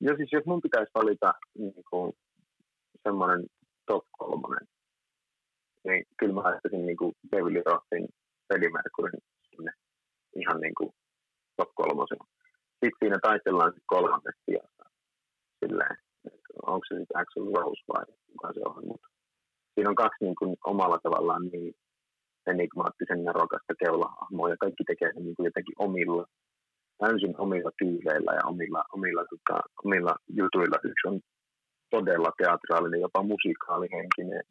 Ja 0.00 0.16
siis 0.16 0.32
jos 0.32 0.44
mun 0.46 0.62
pitäisi 0.62 0.90
valita 0.94 1.34
niin 1.58 1.84
kuin, 1.90 2.12
semmoinen 3.02 3.46
top 3.86 4.04
kolmonen, 4.18 4.68
niin 5.84 6.04
kyllä 6.18 6.34
mä 6.34 6.42
laittaisin 6.42 6.86
niin 6.86 6.96
kuin 6.96 7.12
David 7.32 7.52
Lee 7.54 7.62
Rothin, 7.66 8.08
Freddie 8.46 8.74
Mercuryn 8.76 9.20
sinne 9.50 9.72
ihan 10.36 10.60
niin 10.60 10.74
kuin 10.78 10.90
top 11.56 11.70
kolmosen. 11.74 12.18
Sitten 12.80 13.00
siinä 13.00 13.18
taistellaan 13.22 13.72
sitten 13.72 13.92
kolmannesta 13.94 14.44
sijasta. 14.44 14.84
Silleen, 15.60 15.96
että 16.26 16.48
onko 16.66 16.84
se 16.88 16.94
sitten 16.98 17.20
Axel 17.20 17.46
Rose 17.54 17.84
vai 17.88 18.04
kuka 18.30 18.48
se 18.54 18.60
on. 18.64 18.82
Mutta 18.90 19.08
siinä 19.74 19.90
on 19.90 20.02
kaksi 20.04 20.24
niin 20.24 20.38
kuin 20.38 20.56
omalla 20.72 20.98
tavallaan 21.02 21.46
niin 21.52 21.74
enigmaattisen 22.46 23.24
nerokasta 23.24 23.74
keulahahmoa 23.82 24.50
ja 24.50 24.56
kaikki 24.56 24.84
tekee 24.84 25.10
sen 25.12 25.24
niin 25.24 25.36
kuin 25.36 25.46
jotenkin 25.46 25.74
omilla 25.78 26.26
täysin 26.98 27.34
omilla 27.38 27.70
tyyleillä 27.78 28.32
ja 28.38 28.44
omilla, 28.52 28.82
omilla, 28.92 29.24
tota, 29.30 29.60
omilla 29.84 30.14
jutuilla. 30.28 30.78
Yksi 30.84 31.08
on 31.08 31.20
todella 31.90 32.30
teatraalinen, 32.38 33.00
jopa 33.00 33.22
musikaalihenkinen. 33.22 34.42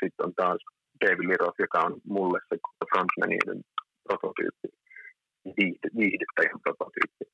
Sitten 0.00 0.26
on 0.26 0.32
taas 0.34 0.60
David 1.04 1.36
Roth, 1.40 1.60
joka 1.66 1.78
on 1.86 1.92
mulle 2.16 2.38
se 2.48 2.56
frontmanien 2.90 3.60
prototyyppi, 4.06 4.68
viihdy- 5.56 5.92
viihdyttäjän 6.00 6.60
prototyyppi. 6.64 7.24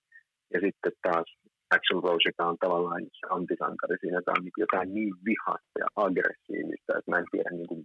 Ja 0.55 0.59
sitten 0.65 0.93
taas 1.07 1.29
Axel 1.75 2.01
Rose, 2.07 2.29
joka 2.31 2.45
on 2.51 2.57
tavallaan 2.65 3.03
se 3.19 3.27
antisankari 3.37 3.97
siinä, 4.01 4.19
joka 4.19 4.33
on 4.37 4.45
niin 4.45 4.59
jotain 4.65 4.89
niin 4.95 5.15
vihasta 5.29 5.77
ja 5.83 5.87
aggressiivista, 6.05 6.91
että 6.99 7.11
mä 7.11 7.19
en 7.19 7.31
tiedä 7.33 7.51
niin 7.51 7.67
kuin 7.71 7.83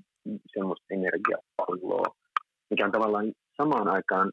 semmoista 0.56 0.86
energiapalloa, 0.98 2.08
mikä 2.70 2.86
on 2.86 2.92
tavallaan 2.98 3.28
samaan 3.58 3.88
aikaan 3.88 4.32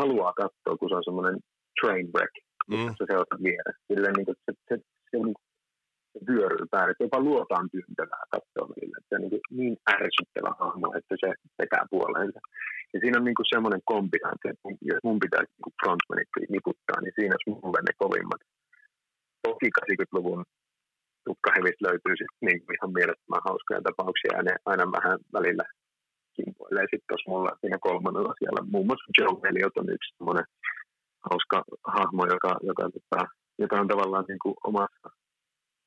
haluaa 0.00 0.32
katsoa, 0.42 0.76
kun 0.78 0.88
se 0.88 0.94
on 0.98 1.04
semmoinen 1.08 1.36
train 1.80 2.06
wreck, 2.14 2.34
Mm. 2.70 2.94
se 2.98 3.04
seuraat 3.10 3.42
vieressä. 3.48 3.82
Silleen 3.88 4.14
niin 4.16 4.26
kuin, 4.28 4.36
se, 4.44 4.52
se, 4.68 4.74
se, 5.10 5.18
se 5.18 5.51
vyöryy 6.28 6.66
päälle, 6.70 6.94
jopa 7.00 7.20
luotaan 7.28 7.66
tyyntävää 7.72 8.24
katsoa 8.34 8.68
välillä. 8.72 8.98
Se 9.08 9.14
on 9.16 9.22
niin, 9.22 9.44
niin 9.58 9.74
ärsyttävä 9.96 10.50
hahmo, 10.62 10.86
että 10.98 11.14
se 11.22 11.28
vetää 11.60 11.84
puoleensa. 11.90 12.40
Ja 12.92 12.98
siinä 13.00 13.18
on 13.18 13.24
niin 13.24 13.52
semmoinen 13.54 13.82
kombinaatio, 13.92 14.50
että 14.52 14.68
jos 14.90 15.02
mun 15.08 15.22
pitäisi 15.24 15.52
niin 15.52 15.76
frontmanit 15.80 16.30
niputtaa, 16.56 16.98
niin 17.00 17.14
siinä 17.16 17.34
olisi 17.34 17.50
mulle 17.50 17.80
ne 17.82 17.92
kovimmat. 18.02 18.42
Toki 19.46 19.68
80-luvun 19.78 20.42
tukkahevistä 21.26 21.86
löytyy 21.88 22.14
sitten 22.16 22.44
niin 22.48 22.60
kuin 22.62 22.74
ihan 22.76 22.92
mielettömän 22.98 23.46
hauskoja 23.48 23.86
tapauksia, 23.88 24.36
ja 24.36 24.42
ne 24.42 24.54
aina 24.70 24.84
vähän 24.96 25.18
välillä 25.36 25.64
kimpoilee 26.36 26.86
sitten 26.90 27.08
tuossa 27.08 27.30
mulla 27.30 27.60
siinä 27.60 27.78
kolmannella 27.88 28.34
siellä. 28.40 28.60
Muun 28.72 28.86
muassa 28.86 29.14
Joe 29.18 29.42
Elliot 29.48 29.76
on 29.80 29.94
yksi 29.96 30.14
semmoinen 30.16 30.46
hauska 31.28 31.58
hahmo, 31.96 32.22
joka, 32.34 32.52
joka, 32.70 32.84
joka, 32.98 33.20
joka 33.62 33.76
on 33.80 33.88
tavallaan 33.92 34.24
niin 34.28 34.42
kuin 34.44 34.54
omassa 34.70 35.08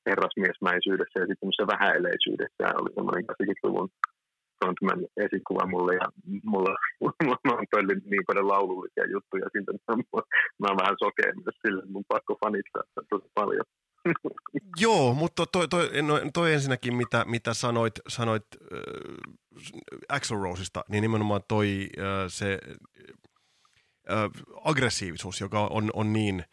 herrasmiesmäisyydessä 0.10 1.20
ja 1.20 1.26
sitten 1.28 1.42
semmoisessa 1.42 1.74
vähäeleisyydessä 1.74 2.66
oli 2.80 2.92
semmoinen 2.96 3.26
80-luvun 3.32 3.90
frontman 4.58 5.00
esikuva 5.26 5.66
mulle 5.74 5.94
ja 6.02 6.08
mulla, 6.52 6.76
mulla 7.46 7.60
on 7.60 7.74
pöllinyt 7.76 8.06
niin 8.06 8.26
paljon 8.28 8.48
laulullisia 8.48 9.12
juttuja 9.14 9.46
että 9.48 9.72
mä, 9.90 10.22
mä 10.60 10.68
oon 10.68 10.82
vähän 10.82 10.96
sokea 11.04 11.32
myös 11.44 11.58
sille, 11.62 11.84
mun 11.94 12.06
pakko 12.08 12.38
fanittaa 12.44 12.84
tosi 13.10 13.30
paljon. 13.34 13.66
Joo, 14.78 15.14
mutta 15.14 15.46
toi, 15.46 15.68
toi, 15.68 16.02
no, 16.02 16.22
toi 16.34 16.54
ensinnäkin, 16.54 16.96
mitä, 16.96 17.26
mitä 17.28 17.54
sanoit, 17.54 17.94
sanoit 18.08 18.44
äh, 18.54 18.80
Axel 20.10 20.38
Roseista, 20.38 20.84
niin 20.90 21.02
nimenomaan 21.02 21.42
toi 21.48 21.90
äh, 22.00 22.06
se 22.28 22.60
äh, 24.12 24.30
aggressiivisuus, 24.64 25.42
joka 25.42 25.68
on, 25.68 25.90
on 25.94 26.14
niin 26.14 26.44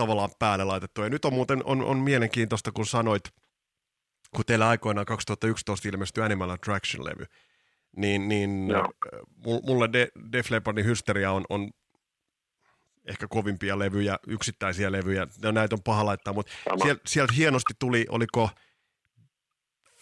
tavallaan 0.00 0.30
päälle 0.38 0.64
laitettu. 0.64 1.02
Ja 1.02 1.10
nyt 1.10 1.24
on 1.24 1.34
muuten 1.34 1.64
on, 1.64 1.82
on 1.82 1.98
mielenkiintoista, 1.98 2.72
kun 2.72 2.86
sanoit, 2.86 3.22
kun 4.34 4.44
teillä 4.44 4.68
aikoinaan 4.68 5.06
2011 5.06 5.88
ilmestyi 5.88 6.24
Animal 6.24 6.50
Attraction-levy, 6.50 7.24
niin, 7.96 8.28
niin 8.28 8.68
mul- 9.46 9.62
mulle 9.66 9.92
De, 9.92 10.08
Def 10.32 10.50
Leppardin 10.50 10.84
hysteria 10.84 11.32
on, 11.32 11.44
on 11.48 11.70
ehkä 13.04 13.26
kovimpia 13.28 13.78
levyjä, 13.78 14.18
yksittäisiä 14.26 14.92
levyjä. 14.92 15.26
No, 15.42 15.50
näitä 15.50 15.74
on 15.74 15.82
paha 15.82 16.06
laittaa, 16.06 16.32
mutta 16.32 16.52
sieltä, 16.82 17.02
sieltä 17.06 17.32
hienosti 17.32 17.74
tuli, 17.78 18.06
oliko 18.08 18.50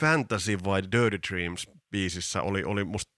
Fantasy 0.01 0.59
vai 0.65 0.83
Dirty 0.93 1.19
Dreams 1.31 1.71
biisissä, 1.91 2.43
oli, 2.43 2.65
oli 2.65 2.85
musta 2.85 3.13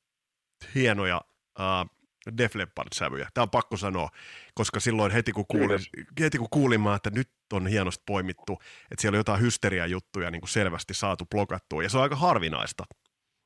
hienoja 0.74 1.20
uh, 1.58 1.99
Def 2.38 2.54
Leppard-sävyjä. 2.54 3.28
Tämä 3.34 3.42
on 3.42 3.50
pakko 3.50 3.76
sanoa, 3.76 4.08
koska 4.54 4.80
silloin 4.80 5.12
heti 5.12 5.32
kun, 5.32 5.44
kuulin, 5.48 5.80
heti 6.20 6.38
kun 6.38 6.50
kuulin 6.50 6.80
mä, 6.80 6.94
että 6.94 7.10
nyt 7.10 7.28
on 7.52 7.66
hienosti 7.66 8.02
poimittu, 8.06 8.52
että 8.90 9.02
siellä 9.02 9.16
on 9.16 9.20
jotain 9.20 9.40
hysteriajuttuja 9.40 10.30
niin 10.30 10.40
kuin 10.40 10.48
selvästi 10.48 10.94
saatu 10.94 11.24
blokattua, 11.30 11.82
ja 11.82 11.88
se 11.88 11.96
on 11.96 12.02
aika 12.02 12.16
harvinaista 12.16 12.84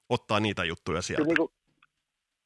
ottaa 0.08 0.40
niitä 0.40 0.64
juttuja 0.64 1.02
sieltä. 1.02 1.26
niinku, 1.26 1.52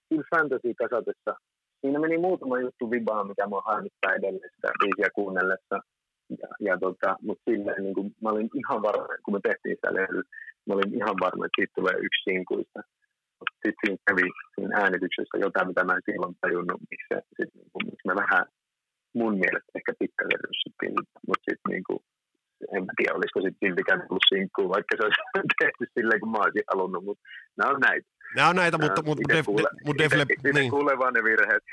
kyllä 0.08 0.24
fantasy 0.30 0.74
kasatessa, 0.74 1.36
siinä 1.80 1.98
meni 1.98 2.18
muutama 2.18 2.60
juttu 2.60 2.90
vibaa, 2.90 3.24
mikä 3.24 3.46
mua 3.46 3.62
harmittaa 3.66 4.12
edelleen 4.14 4.50
sitä 4.54 4.68
biisiä 4.80 5.10
kuunnellessa. 5.14 5.80
Ja, 6.40 6.48
ja 6.60 6.78
tota, 6.78 7.16
mutta 7.22 7.42
silleen 7.50 7.82
niin 7.82 7.94
kuin, 7.94 8.14
mä 8.22 8.28
olin 8.28 8.50
ihan 8.54 8.82
varma, 8.82 9.06
kun 9.24 9.34
me 9.34 9.40
tehtiin 9.42 9.76
sitä 9.76 9.94
levyä, 9.94 10.22
mä 10.66 10.74
olin 10.74 10.94
ihan 10.94 11.16
varma, 11.20 11.46
että 11.46 11.56
siitä 11.56 11.72
tulee 11.74 11.94
yksi 12.06 12.22
sinkuista. 12.24 12.80
Sitten 13.62 13.80
siinä 13.82 13.98
kävi 14.08 14.26
siinä 14.54 14.74
äänityksessä 14.82 15.36
jotain, 15.46 15.68
mitä 15.70 15.84
mä 15.84 15.94
en 15.96 16.06
silloin 16.10 16.34
tajunnut, 16.40 16.80
miksi, 16.90 17.06
se, 17.12 17.18
sit, 17.36 17.50
niin 17.58 17.70
kuin, 17.72 17.82
miksi 17.88 18.06
me 18.08 18.14
vähän 18.22 18.44
mun 19.20 19.34
mielestä 19.42 19.70
ehkä 19.78 19.92
pikkasen 20.00 20.40
ryssyttiin, 20.48 20.94
mutta 21.28 21.44
sitten 21.48 21.70
niin 21.72 21.84
kuin, 21.88 22.00
en 22.74 22.82
mä 22.86 22.92
tiedä, 22.96 23.14
olisiko 23.18 23.40
sitten 23.40 23.62
siltikään 23.64 24.00
tullut 24.00 24.26
sinkkuu, 24.32 24.66
vaikka 24.74 24.92
se 24.96 25.02
olisi 25.06 25.22
tehty 25.62 25.82
silleen, 25.94 26.20
kun 26.20 26.30
mä 26.32 26.38
olisin 26.44 26.68
halunnut, 26.72 27.04
mutta 27.08 27.22
nämä 27.58 27.70
on 27.74 27.80
näitä. 27.88 28.08
Nämä 28.36 28.48
on 28.52 28.56
näitä, 28.62 28.78
mutta, 28.84 29.02
mutta 29.08 29.22
Itse 29.24 29.34
Def, 29.36 29.46
kuule- 29.46 29.70
mut 29.86 29.98
Def, 29.98 30.12
itse- 30.12 30.20
Lep- 30.22 30.32
itse 30.48 30.52
niin. 30.60 30.70
kuulee 30.70 30.98
vaan 30.98 31.14
ne 31.14 31.22
virheet. 31.24 31.64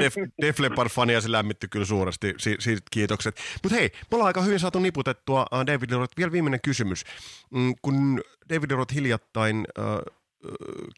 Def, 0.00 0.14
Def 0.42 0.56
Leppard-fania 0.60 1.20
se 1.20 1.32
lämmitti 1.32 1.68
kyllä 1.68 1.84
suuresti, 1.84 2.34
si, 2.38 2.56
siitä 2.58 2.82
kiitokset. 2.90 3.34
Mutta 3.62 3.76
hei, 3.78 3.88
me 4.10 4.14
ollaan 4.14 4.26
aika 4.26 4.42
hyvin 4.42 4.58
saatu 4.60 4.78
niputettua 4.78 5.46
uh, 5.52 5.66
David 5.66 5.90
Lee 5.90 5.98
Roth. 5.98 6.16
Vielä 6.16 6.32
viimeinen 6.32 6.60
kysymys. 6.64 7.04
Mm, 7.50 7.74
kun 7.82 8.20
David 8.54 8.70
Lee 8.70 8.76
Roth 8.76 8.94
hiljattain 8.94 9.56
uh, 9.78 10.23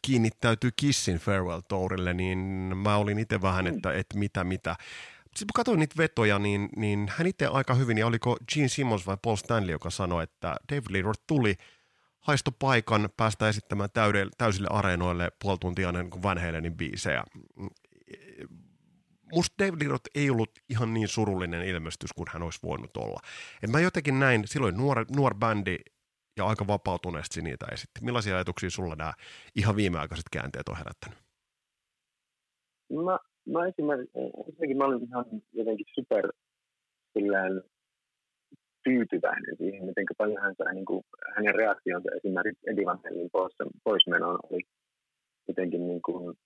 kiinnittäytyi 0.03 0.71
Kissin 0.77 1.17
Farewell 1.17 1.61
Tourille, 1.69 2.15
niin 2.15 2.39
mä 2.77 2.97
olin 2.97 3.19
itse 3.19 3.43
vähän, 3.43 3.67
että, 3.67 3.93
että 3.93 4.19
mitä 4.19 4.45
mitä. 4.45 4.77
Sitten 5.25 5.47
kun 5.47 5.55
katsoin 5.55 5.79
niitä 5.79 5.95
vetoja, 5.99 6.39
niin, 6.39 6.69
niin 6.77 7.13
hän 7.17 7.27
itse 7.27 7.47
aika 7.47 7.75
hyvin, 7.75 7.99
ja 7.99 8.07
oliko 8.07 8.37
Gene 8.55 8.69
Simmons 8.69 9.07
vai 9.07 9.17
Paul 9.23 9.37
Stanley, 9.37 9.73
joka 9.73 9.91
sanoi, 9.91 10.23
että 10.23 10.57
David 10.73 10.87
Lee 10.91 11.03
Roth 11.03 11.23
tuli, 11.27 11.57
haisto 12.21 12.53
paikan 12.53 13.09
päästä 13.17 13.49
esittämään 13.49 13.91
täydelle, 13.95 14.33
täysille 14.39 14.69
areenoille 14.71 15.33
puoli 15.43 15.59
tuntia 15.59 15.89
ennen 15.89 16.11
kuin 16.11 16.23
Van 16.23 16.39
Halenin 16.39 16.77
biisejä 16.77 17.25
musta 19.33 19.65
David 19.65 19.83
Lee 19.83 19.89
Roth 19.89 20.11
ei 20.15 20.31
ollut 20.31 20.51
ihan 20.69 20.95
niin 20.95 21.09
surullinen 21.09 21.67
ilmestys 21.67 22.13
kuin 22.13 22.29
hän 22.33 22.43
olisi 22.43 22.59
voinut 22.63 22.97
olla. 22.97 23.21
Et 23.63 23.71
mä 23.71 23.81
jotenkin 23.81 24.19
näin, 24.19 24.43
silloin 24.47 24.77
nuor, 24.77 25.07
nuor 25.17 25.35
bändi 25.35 25.77
ja 26.37 26.47
aika 26.47 26.67
vapautuneesti 26.67 27.43
niitä 27.43 27.67
esitti. 27.73 28.01
Millaisia 28.03 28.35
ajatuksia 28.35 28.71
sulla 28.71 28.95
nämä 28.97 29.13
ihan 29.57 29.77
viimeaikaiset 29.77 30.27
käänteet 30.33 30.69
on 30.69 30.77
herättänyt? 30.77 31.19
Mä, 33.05 33.19
mä 33.53 33.67
esimerkiksi, 33.67 34.75
mä 34.75 34.85
olin 34.85 35.05
ihan 35.05 35.25
jotenkin 35.53 35.87
super 35.95 36.33
sillään 37.13 37.63
tyytyväinen 38.85 39.57
siihen, 39.57 39.87
miten 39.87 40.07
paljon 40.19 40.43
hän 40.43 40.55
sai, 40.59 40.75
niin 40.75 40.85
kuin, 40.85 41.05
hänen 41.37 41.55
reaktionsa 41.55 42.09
esimerkiksi 42.17 42.71
Eddie 42.71 42.87
Van 42.87 43.01
Halen 43.05 43.31
pois, 43.33 43.55
poismenoon 43.85 44.39
oli 44.51 44.61
jotenkin 45.49 45.89
niin 45.89 46.03
kuin, 46.03 46.37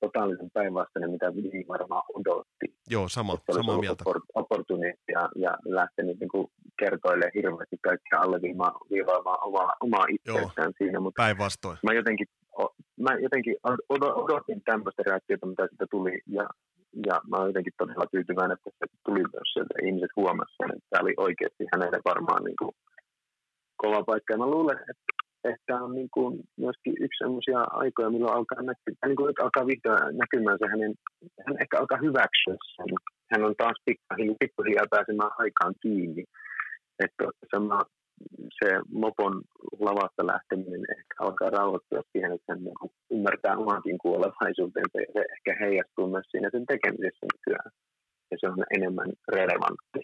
totaalisen 0.00 0.50
päinvastainen, 0.50 1.10
mitä 1.10 1.34
Vini 1.34 1.64
varmaan 1.68 2.02
odotti. 2.14 2.66
Joo, 2.90 3.08
sama, 3.08 3.38
samaa 3.50 3.78
mieltä. 3.80 4.04
Opportunisti 4.34 5.12
ja, 5.12 5.28
ja 5.36 5.58
lähtenyt 5.64 6.20
niin 6.20 6.28
kuin 6.28 6.46
kertoilee 6.78 7.30
hirveästi 7.34 7.76
kaikkea 7.82 8.20
alleviivaamaan 8.20 9.38
omaa, 9.46 9.72
omaa 9.80 10.06
itseään 10.08 10.72
siinä. 10.78 11.00
Mutta 11.00 11.22
päinvastoin. 11.22 11.78
Mä 11.82 11.92
jotenkin, 11.92 12.26
mä 13.00 13.10
jotenkin 13.26 13.56
odotin 13.88 14.62
tämmöistä 14.64 15.02
reaktiota, 15.06 15.46
mitä 15.46 15.66
siitä 15.68 15.86
tuli, 15.90 16.18
ja, 16.26 16.44
ja 17.06 17.20
mä 17.30 17.36
olen 17.36 17.48
jotenkin 17.48 17.72
todella 17.78 18.06
tyytyväinen, 18.10 18.56
että 18.56 18.70
se 18.78 18.86
tuli 19.06 19.22
myös 19.34 19.48
sieltä. 19.52 19.74
Ihmiset 19.86 20.10
huomasivat, 20.16 20.70
että 20.76 20.88
tämä 20.90 21.02
oli 21.04 21.14
oikeasti 21.16 21.64
hänelle 21.72 22.00
varmaan 22.04 22.44
niin 22.44 22.58
kuin 22.60 22.72
kova 23.76 24.02
paikka. 24.04 24.34
Ja 24.34 24.38
mä 24.38 24.54
luulen, 24.54 24.78
että 24.90 25.15
että 25.52 25.74
on 25.84 25.94
niin 25.94 26.10
kuin 26.14 26.32
myöskin 26.56 26.94
yksi 27.04 27.18
sellaisia 27.18 27.60
aikoja, 27.82 28.10
milloin 28.10 28.36
alkaa, 28.36 28.62
näkyä, 28.62 29.06
niin 29.06 29.16
kuin 29.16 29.34
alkaa 29.42 29.66
vihdoin 29.66 30.18
näkymään 30.22 30.58
se 30.60 30.66
hänen, 30.72 30.94
hän 31.46 31.56
ehkä 31.62 31.78
alkaa 31.78 32.04
hyväksyä 32.06 32.56
sen. 32.76 32.90
Hän 33.32 33.44
on 33.44 33.54
taas 33.58 33.78
pikkuhiljaa, 33.84 34.36
pikkuhiljaa 34.40 34.92
pääsemään 34.94 35.30
aikaan 35.38 35.74
kiinni. 35.82 36.24
Että 37.04 37.24
sama, 37.54 37.78
se 38.58 38.68
mopon 39.02 39.34
lavasta 39.86 40.22
lähteminen 40.32 40.84
ehkä 40.96 41.14
alkaa 41.18 41.50
rauhoittua 41.50 42.02
siihen, 42.12 42.32
että 42.32 42.52
hän 42.52 42.64
niin 42.64 42.92
ymmärtää 43.10 43.56
omankin 43.56 43.98
kuolevaisuutensa 43.98 44.96
ja 45.04 45.10
se 45.12 45.22
ehkä 45.34 45.64
heijastuu 45.64 46.06
myös 46.10 46.26
siinä 46.30 46.48
sen 46.52 46.66
tekemisessä 46.66 47.26
nykyään. 47.32 47.70
Ja 48.30 48.36
se 48.40 48.48
on 48.48 48.64
enemmän 48.76 49.10
relevantti. 49.28 50.00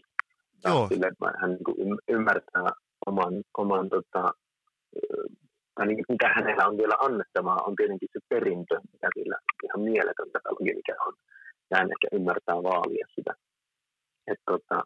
Joo. 0.64 0.88
Sille, 0.88 1.07
että 1.07 1.38
hän 1.40 1.51
niin 1.51 1.99
ymmärtää 2.09 2.70
oman, 3.07 3.34
oman 3.59 3.88
tota, 3.90 4.32
tai 5.75 5.87
niin, 5.87 6.05
mitä 6.09 6.29
hänellä 6.37 6.68
on 6.68 6.77
vielä 6.77 6.97
annettavaa, 7.07 7.66
on 7.66 7.77
tietenkin 7.77 8.09
se 8.12 8.20
perintö, 8.29 8.75
mikä 8.93 9.09
sillä 9.16 9.39
ihan 9.64 9.81
mieletön 9.91 10.31
katalogi, 10.35 10.75
mikä 10.81 10.97
on. 11.07 11.14
Ja 11.70 11.77
hän 11.79 11.93
ehkä 11.95 12.09
ymmärtää 12.16 12.59
vaalia 12.70 13.07
sitä. 13.16 13.33
Että 14.31 14.45
tota, 14.51 14.79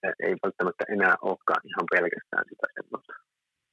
se 0.00 0.08
ei 0.26 0.34
välttämättä 0.42 0.84
enää 0.88 1.14
olekaan 1.22 1.62
ihan 1.70 1.86
pelkästään 1.94 2.44
sitä 2.50 2.66
semmoista 2.74 3.12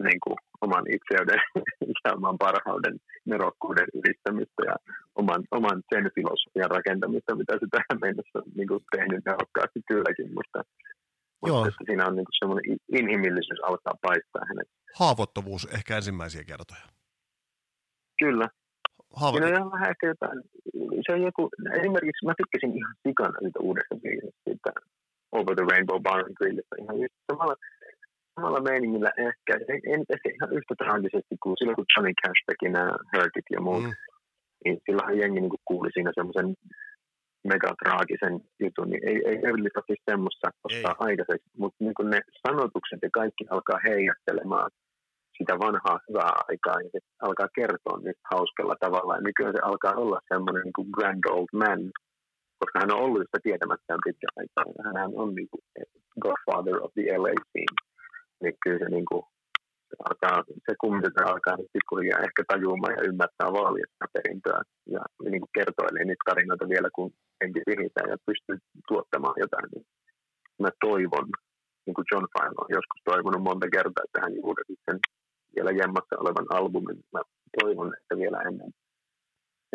niin 0.08 0.22
kuin 0.26 0.38
oman 0.66 0.86
itseyden 0.96 1.42
ja 2.06 2.12
oman 2.20 2.38
parhauden 2.46 2.96
nerokkuuden 3.26 3.90
yrittämistä 4.00 4.62
ja 4.70 4.76
oman, 5.16 5.42
oman 5.52 5.80
sen 5.90 6.06
filosofian 6.16 6.72
rakentamista, 6.78 7.40
mitä 7.42 7.54
se 7.54 7.68
tähän 7.72 8.00
mennessä 8.06 8.40
on 8.40 8.52
niin 8.58 8.88
tehnyt 8.96 9.26
nerokkaasti 9.26 9.80
kylläkin, 9.90 10.30
mutta, 10.38 10.60
mutta 11.42 11.68
että 11.68 11.84
siinä 11.86 12.08
on 12.08 12.16
niin 12.16 12.40
semmoinen 12.40 12.78
inhimillisyys 13.00 13.62
alkaa 13.64 13.94
paistaa 14.02 14.46
hänet 14.48 14.68
haavoittuvuus 15.00 15.66
ehkä 15.66 15.96
ensimmäisiä 15.96 16.44
kertoja. 16.44 16.86
Kyllä. 18.20 18.48
Haavo... 19.16 19.38
Siinä 19.38 19.66
on 19.66 19.72
vähän 19.72 19.90
ehkä 19.90 20.08
jotain, 20.08 20.40
se 21.06 21.14
on 21.16 21.22
joku, 21.22 21.50
esimerkiksi 21.80 22.26
mä 22.26 22.34
tykkäsin 22.38 22.78
ihan 22.78 22.96
sikana 23.08 23.38
siitä 23.40 23.60
uudesta 23.60 23.96
biisistä, 24.04 24.42
siitä 24.46 24.72
Over 25.32 25.56
the 25.56 25.66
Rainbow 25.72 26.02
Bar 26.02 26.20
and 26.26 26.36
Grillistä 26.38 26.76
ihan 26.82 27.00
just 27.04 27.16
samalla, 27.32 27.56
samalla 28.36 28.62
meiningillä 28.70 29.12
ehkä, 29.28 29.54
en 29.94 30.02
ehkä 30.14 30.30
ihan 30.36 30.54
yhtä 30.58 30.74
traagisesti 30.82 31.36
kuin 31.44 31.56
silloin 31.58 31.76
kun 31.76 31.90
Johnny 31.92 32.14
Cash 32.22 32.42
teki 32.48 32.68
nämä 32.70 32.92
Hurtit 33.12 33.48
ja 33.56 33.62
muut, 33.62 33.84
mm. 33.84 33.94
niin 34.64 34.78
silloinhan 34.86 35.20
jengi 35.22 35.42
niin 35.42 35.66
kuuli 35.70 35.90
siinä 35.94 36.12
semmoisen 36.16 36.48
megatraagisen 37.44 38.36
jutun, 38.60 38.90
niin 38.90 39.04
ei, 39.10 39.18
ei 39.30 39.38
Everly 39.38 39.70
toki 39.74 39.96
semmoista 40.10 40.48
ostaa 40.64 40.96
aikaiseksi, 41.00 41.50
mutta 41.58 41.78
niin 41.80 42.10
ne 42.10 42.20
sanotukset 42.48 43.00
ja 43.02 43.10
kaikki 43.14 43.44
alkaa 43.50 43.80
heijastelemaan 43.88 44.70
sitä 45.38 45.54
vanhaa 45.66 46.00
hyvää 46.10 46.34
aikaa 46.50 46.82
ja 46.82 46.90
se 46.92 47.00
alkaa 47.28 47.56
kertoa 47.56 47.98
niistä 47.98 48.28
hauskalla 48.34 48.76
tavalla. 48.80 49.16
Ja 49.16 49.22
nykyään 49.22 49.54
se 49.56 49.62
alkaa 49.64 50.02
olla 50.04 50.20
semmoinen 50.34 50.64
niin 50.64 50.78
kuin 50.78 50.90
grand 50.98 51.24
old 51.30 51.52
man, 51.54 51.82
koska 52.60 52.80
hän 52.80 52.94
on 52.94 53.04
ollut 53.06 53.22
sitä 53.22 53.40
tietämättään 53.44 54.06
pitkän 54.06 54.38
aikaa. 54.40 54.66
Hän 55.00 55.12
on 55.24 55.36
niin 55.36 55.50
kuin 55.52 55.64
godfather 56.24 56.78
of 56.84 56.92
the 56.94 57.04
LA 57.24 57.34
scene. 57.48 57.76
Niin 58.42 58.56
kyllä 58.64 58.80
se, 58.80 58.90
niin 58.96 59.08
kuin, 59.10 59.24
alkaa, 60.10 60.44
se 60.66 60.72
kummitus 60.82 61.18
alkaa 61.26 61.56
nyt 61.58 61.74
pikkuhiljaa 61.74 62.26
ehkä 62.28 62.42
tajumaan 62.48 62.96
ja 62.98 63.08
ymmärtää 63.10 63.50
vaalia 63.60 63.88
perintöä. 64.16 64.62
Ja 64.96 65.02
niin 65.32 65.42
kuin 65.42 65.56
kertoilee 65.58 66.04
niitä 66.06 66.28
tarinoita 66.30 66.70
vielä, 66.74 66.90
kun 66.96 67.10
henki 67.42 67.62
viritään 67.70 68.10
ja 68.14 68.18
pystyy 68.28 68.58
tuottamaan 68.88 69.38
jotain. 69.44 69.68
Niin 69.74 69.86
mä 70.64 70.70
toivon, 70.88 71.28
niin 71.86 71.96
kuin 71.96 72.10
John 72.12 72.28
Fine 72.34 72.58
on 72.62 72.70
joskus 72.78 73.02
toivonut 73.10 73.44
monta 73.48 73.68
kertaa, 73.76 74.06
että 74.06 74.22
hän 74.24 74.36
julkaisi 74.42 74.76
sen 74.86 75.00
vielä 75.56 75.72
jemmassa 75.82 76.22
olevan 76.24 76.48
albumin. 76.58 77.00
Mä 77.14 77.22
toivon, 77.62 77.90
että 78.00 78.14
vielä 78.22 78.40
ennen, 78.48 78.72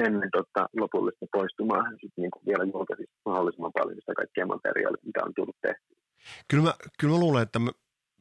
ennen 0.07 0.31
tota, 0.39 0.63
lopullista 0.83 1.27
poistumaa 1.37 1.83
hän 1.87 1.97
sitten 2.01 2.23
niin 2.23 2.47
vielä 2.49 2.65
julkaisisi 2.73 3.13
mahdollisimman 3.25 3.77
paljon 3.79 4.01
sitä 4.01 4.15
kaikkea 4.21 4.47
materiaalia, 4.55 5.07
mitä 5.09 5.21
on 5.27 5.33
tullut 5.37 5.59
tehty. 5.67 5.91
Kyllä 6.51 6.65
mä, 6.65 6.75
kyllä 6.99 7.13
mä 7.15 7.21
luulen, 7.21 7.43
että 7.43 7.61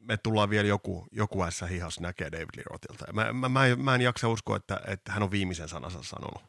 me, 0.08 0.18
tullaan 0.24 0.50
vielä 0.50 0.68
joku, 0.68 1.06
joku 1.12 1.38
S 1.50 1.66
hihas 1.70 2.00
näkee 2.00 2.32
David 2.32 2.56
Lee 2.56 2.64
Rothilta. 2.72 3.14
Mä, 3.14 3.34
mä, 3.34 3.50
mä, 3.50 3.66
en, 3.66 3.82
mä 3.82 3.96
en 3.96 4.02
jaksa 4.02 4.30
uskoa, 4.30 4.56
että, 4.56 4.80
että 4.88 5.12
hän 5.12 5.24
on 5.24 5.32
viimeisen 5.32 5.68
sanansa 5.68 6.04
sanonut. 6.04 6.42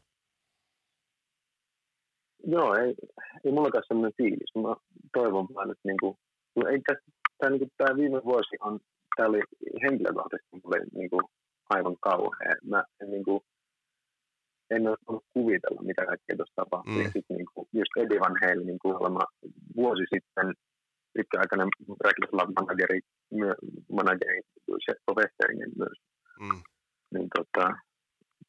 Joo, 2.45 2.75
ei, 2.75 2.95
ei 3.45 3.53
mullakaan 3.53 3.85
sellainen 3.87 4.13
fiilis. 4.17 4.55
Mä 4.55 4.75
toivon 5.13 5.47
vaan, 5.55 5.71
että 5.71 5.89
niinku, 5.89 6.19
ei 6.71 6.81
tässä, 6.87 7.05
tämä, 7.39 7.51
niinku, 7.51 7.69
tämä 7.77 7.97
viime 7.97 8.21
vuosi 8.25 8.57
on 8.61 8.81
tämä 9.17 9.29
oli 9.29 9.41
henkilökohtaisesti 9.83 10.57
mulle 10.63 10.79
niin 10.95 11.11
kuin 11.11 11.25
aivan 11.71 11.97
kauhea. 12.01 12.55
Mä 12.65 12.85
en, 13.01 13.11
niin 13.11 13.25
kuin, 13.25 13.41
en 14.71 14.89
ole 14.89 14.97
voinut 15.07 15.25
kuvitella, 15.35 15.83
mitä 15.83 16.07
kaikkea 16.07 16.37
tuossa 16.37 16.55
tapahtui. 16.57 16.95
Mm. 16.95 17.05
Ja 17.05 17.11
sitten 17.15 17.37
niin 17.37 17.51
kuin, 17.55 17.69
just 17.73 17.93
Eddie 17.97 18.21
Van 18.21 18.37
Halen 18.43 18.67
niin 18.67 18.79
kuulemma 18.83 19.25
vuosi 19.77 20.05
sitten 20.15 20.47
pitkäaikainen 21.17 21.69
Reckless 22.05 22.33
Love 22.33 22.53
manageri, 22.59 23.01
manageri 23.93 24.41
se 24.87 24.93
Westerinen 25.17 25.73
myös. 25.79 25.99
Mm. 26.41 26.63
Niin 27.15 27.29
tota, 27.37 27.65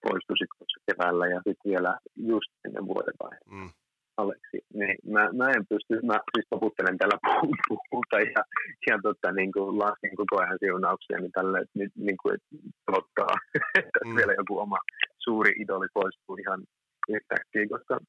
poistui 0.04 0.38
sitten 0.38 0.68
keväällä 0.88 1.26
ja 1.28 1.38
sitten 1.48 1.70
vielä 1.72 1.98
just 2.16 2.52
ennen 2.66 2.88
vuoden 2.88 3.18
Mm. 3.52 3.70
Aleksi, 4.18 4.58
niin 4.74 4.96
mä, 5.14 5.30
mä 5.40 5.48
en 5.50 5.66
pysty, 5.70 5.94
mä 6.06 6.18
siis 6.34 6.48
toputtelen 6.50 6.98
täällä 6.98 7.18
puuta 7.90 8.20
ja, 8.20 8.42
ja 8.88 9.00
tota, 9.04 9.32
niin 9.32 9.52
kuin 9.52 9.80
lasken 9.80 10.16
koko 10.16 10.42
ajan 10.42 10.58
siunauksia, 10.60 11.20
niin 11.20 11.32
tälle, 11.32 11.58
että 11.60 11.80
nyt 11.80 11.92
niin 11.96 12.18
kuin, 12.22 12.36
että 12.36 12.48
pelottaa, 12.86 13.34
että 13.80 14.00
mm. 14.06 14.16
vielä 14.16 14.34
joku 14.34 14.60
oma 14.60 14.78
suuri 15.18 15.52
idoli 15.62 15.88
poistuu 15.94 16.36
ihan 16.36 16.60
yhtäkkiä, 17.10 17.68
koska 17.70 18.00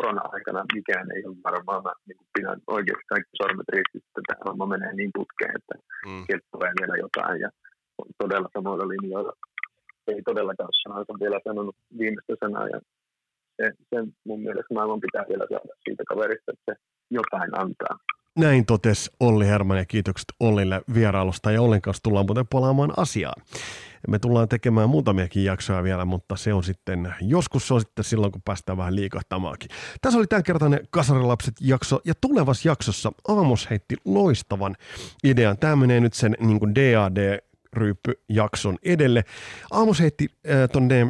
korona-aikana 0.00 0.64
mikään 0.74 1.06
ei 1.14 1.22
ole 1.26 1.36
varmaan, 1.44 1.82
mä 1.82 1.92
niin 2.06 2.26
pidän 2.34 2.58
oikeasti 2.66 3.06
kaikki 3.12 3.34
sormet 3.40 3.68
ristissä, 3.76 4.08
että 4.08 4.20
tämä 4.28 4.44
homma 4.46 4.66
menee 4.66 4.92
niin 4.94 5.10
putkeen, 5.18 5.54
että 5.58 5.74
mm. 6.06 6.22
sieltä 6.26 6.46
tulee 6.52 6.72
vielä 6.80 6.96
jotain 7.04 7.40
ja 7.44 7.50
on 7.98 8.06
todella 8.18 8.48
samoilla 8.54 8.88
linjoilla. 8.88 9.32
Ei 10.12 10.22
todellakaan 10.22 10.72
sanansa 10.82 11.12
vielä 11.22 11.40
sanonut 11.48 11.76
viimeistä 11.98 12.34
sanaa 12.44 12.66
ja 12.74 12.78
se, 13.56 13.66
se 13.90 13.96
mun 14.28 14.40
mielestä 14.40 14.74
maailman 14.74 15.00
pitää 15.06 15.24
vielä 15.28 15.46
saada 15.50 15.74
siitä 15.84 16.02
kaverista, 16.08 16.52
että 16.52 16.64
se 16.68 16.74
jotain 17.10 17.50
antaa. 17.62 17.94
Näin 18.38 18.66
totesi 18.66 19.10
Olli 19.20 19.46
Herman 19.46 19.78
ja 19.78 19.84
kiitokset 19.84 20.28
Ollille 20.40 20.82
vierailusta 20.94 21.50
ja 21.50 21.62
Ollin 21.62 21.82
kanssa 21.82 22.02
tullaan 22.02 22.26
muuten 22.26 22.46
palaamaan 22.46 22.92
asiaan. 22.96 23.42
Me 24.08 24.18
tullaan 24.18 24.48
tekemään 24.48 24.88
muutamiakin 24.88 25.44
jaksoja 25.44 25.82
vielä, 25.82 26.04
mutta 26.04 26.36
se 26.36 26.54
on 26.54 26.64
sitten, 26.64 27.14
joskus 27.20 27.68
se 27.68 27.74
on 27.74 27.80
sitten 27.80 28.04
silloin, 28.04 28.32
kun 28.32 28.42
päästään 28.42 28.78
vähän 28.78 28.96
liikahtamaankin. 28.96 29.70
Tässä 30.00 30.18
oli 30.18 30.26
tämänkertainen 30.26 30.80
Kasarilapset 30.90 31.54
jakso 31.60 32.00
ja 32.04 32.14
tulevassa 32.20 32.68
jaksossa 32.68 33.12
Aamos 33.28 33.70
heitti 33.70 33.96
loistavan 34.04 34.76
idean. 35.24 35.58
Tämä 35.58 35.76
menee 35.76 36.00
nyt 36.00 36.14
sen 36.14 36.36
niin 36.40 36.58
kuin 36.58 36.74
DAD 36.74 37.40
ryyppyjakson 37.72 38.78
edelle. 38.82 39.24
Aamus 39.70 40.00
heitti 40.00 40.28
äh, 40.48 40.68
tonne 40.72 41.00
äh, 41.00 41.08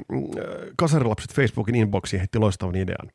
Kasarilapset 0.76 1.34
Facebookin 1.34 1.74
inboxiin 1.74 2.20
heitti 2.20 2.38
loistavan 2.38 2.76
idean. 2.76 3.10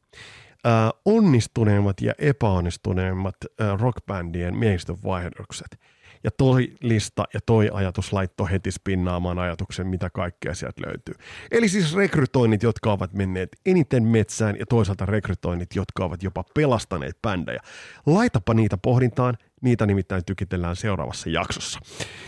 Äh, 0.65 0.89
onnistuneimmat 1.05 2.01
ja 2.01 2.13
epäonnistuneimmat 2.17 3.35
äh, 3.61 3.79
rockbändien 3.79 4.57
miehistön 4.57 4.97
vaihdokset. 5.03 5.79
Ja 6.25 6.31
toi 6.37 6.67
lista 6.81 7.23
ja 7.33 7.39
toi 7.45 7.69
ajatus 7.73 8.13
laittoi 8.13 8.51
heti 8.51 8.71
spinnaamaan 8.71 9.39
ajatuksen, 9.39 9.87
mitä 9.87 10.09
kaikkea 10.09 10.53
sieltä 10.53 10.81
löytyy. 10.85 11.15
Eli 11.51 11.69
siis 11.69 11.95
rekrytoinnit, 11.95 12.63
jotka 12.63 12.91
ovat 12.91 13.13
menneet 13.13 13.49
eniten 13.65 14.03
metsään 14.03 14.55
ja 14.59 14.65
toisaalta 14.65 15.05
rekrytoinnit, 15.05 15.75
jotka 15.75 16.05
ovat 16.05 16.23
jopa 16.23 16.43
pelastaneet 16.53 17.17
bändejä. 17.21 17.59
Laitapa 18.05 18.53
niitä 18.53 18.77
pohdintaan, 18.77 19.37
niitä 19.61 19.85
nimittäin 19.85 20.25
tykitellään 20.25 20.75
seuraavassa 20.75 21.29
jaksossa. 21.29 21.79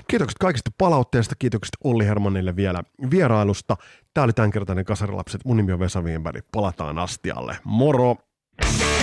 Kiitokset 0.08 0.38
kaikista 0.38 0.72
palautteesta, 0.78 1.36
kiitokset 1.40 1.76
Olli 1.84 2.06
Hermannille 2.06 2.56
vielä 2.56 2.84
vierailusta. 3.12 3.78
Tämä 4.14 4.24
oli 4.24 4.34
tämänkertainen 4.34 4.86
Kasarilapset, 4.86 5.46
mun 5.46 5.58
nimi 5.58 5.72
on 5.72 5.80
Vesa 5.80 6.02
Wienberg, 6.02 6.46
palataan 6.52 7.00
astialle. 7.00 7.58
Moro! 7.64 8.10
Oh, 8.10 8.97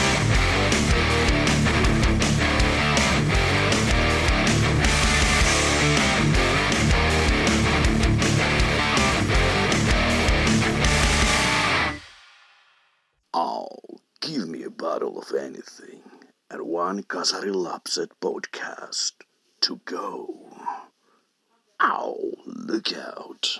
give 14.25 14.49
me 14.49 14.63
a 14.63 14.71
bottle 14.71 15.19
of 15.19 15.35
anything 15.35 16.01
and 16.51 16.63
one 16.63 17.03
Kasari 17.03 17.53
Lapset 17.53 18.09
podcast 18.23 19.13
to 19.61 19.79
go. 19.85 20.49
Ow, 21.83 22.17
look 22.47 22.97
out. 22.97 23.59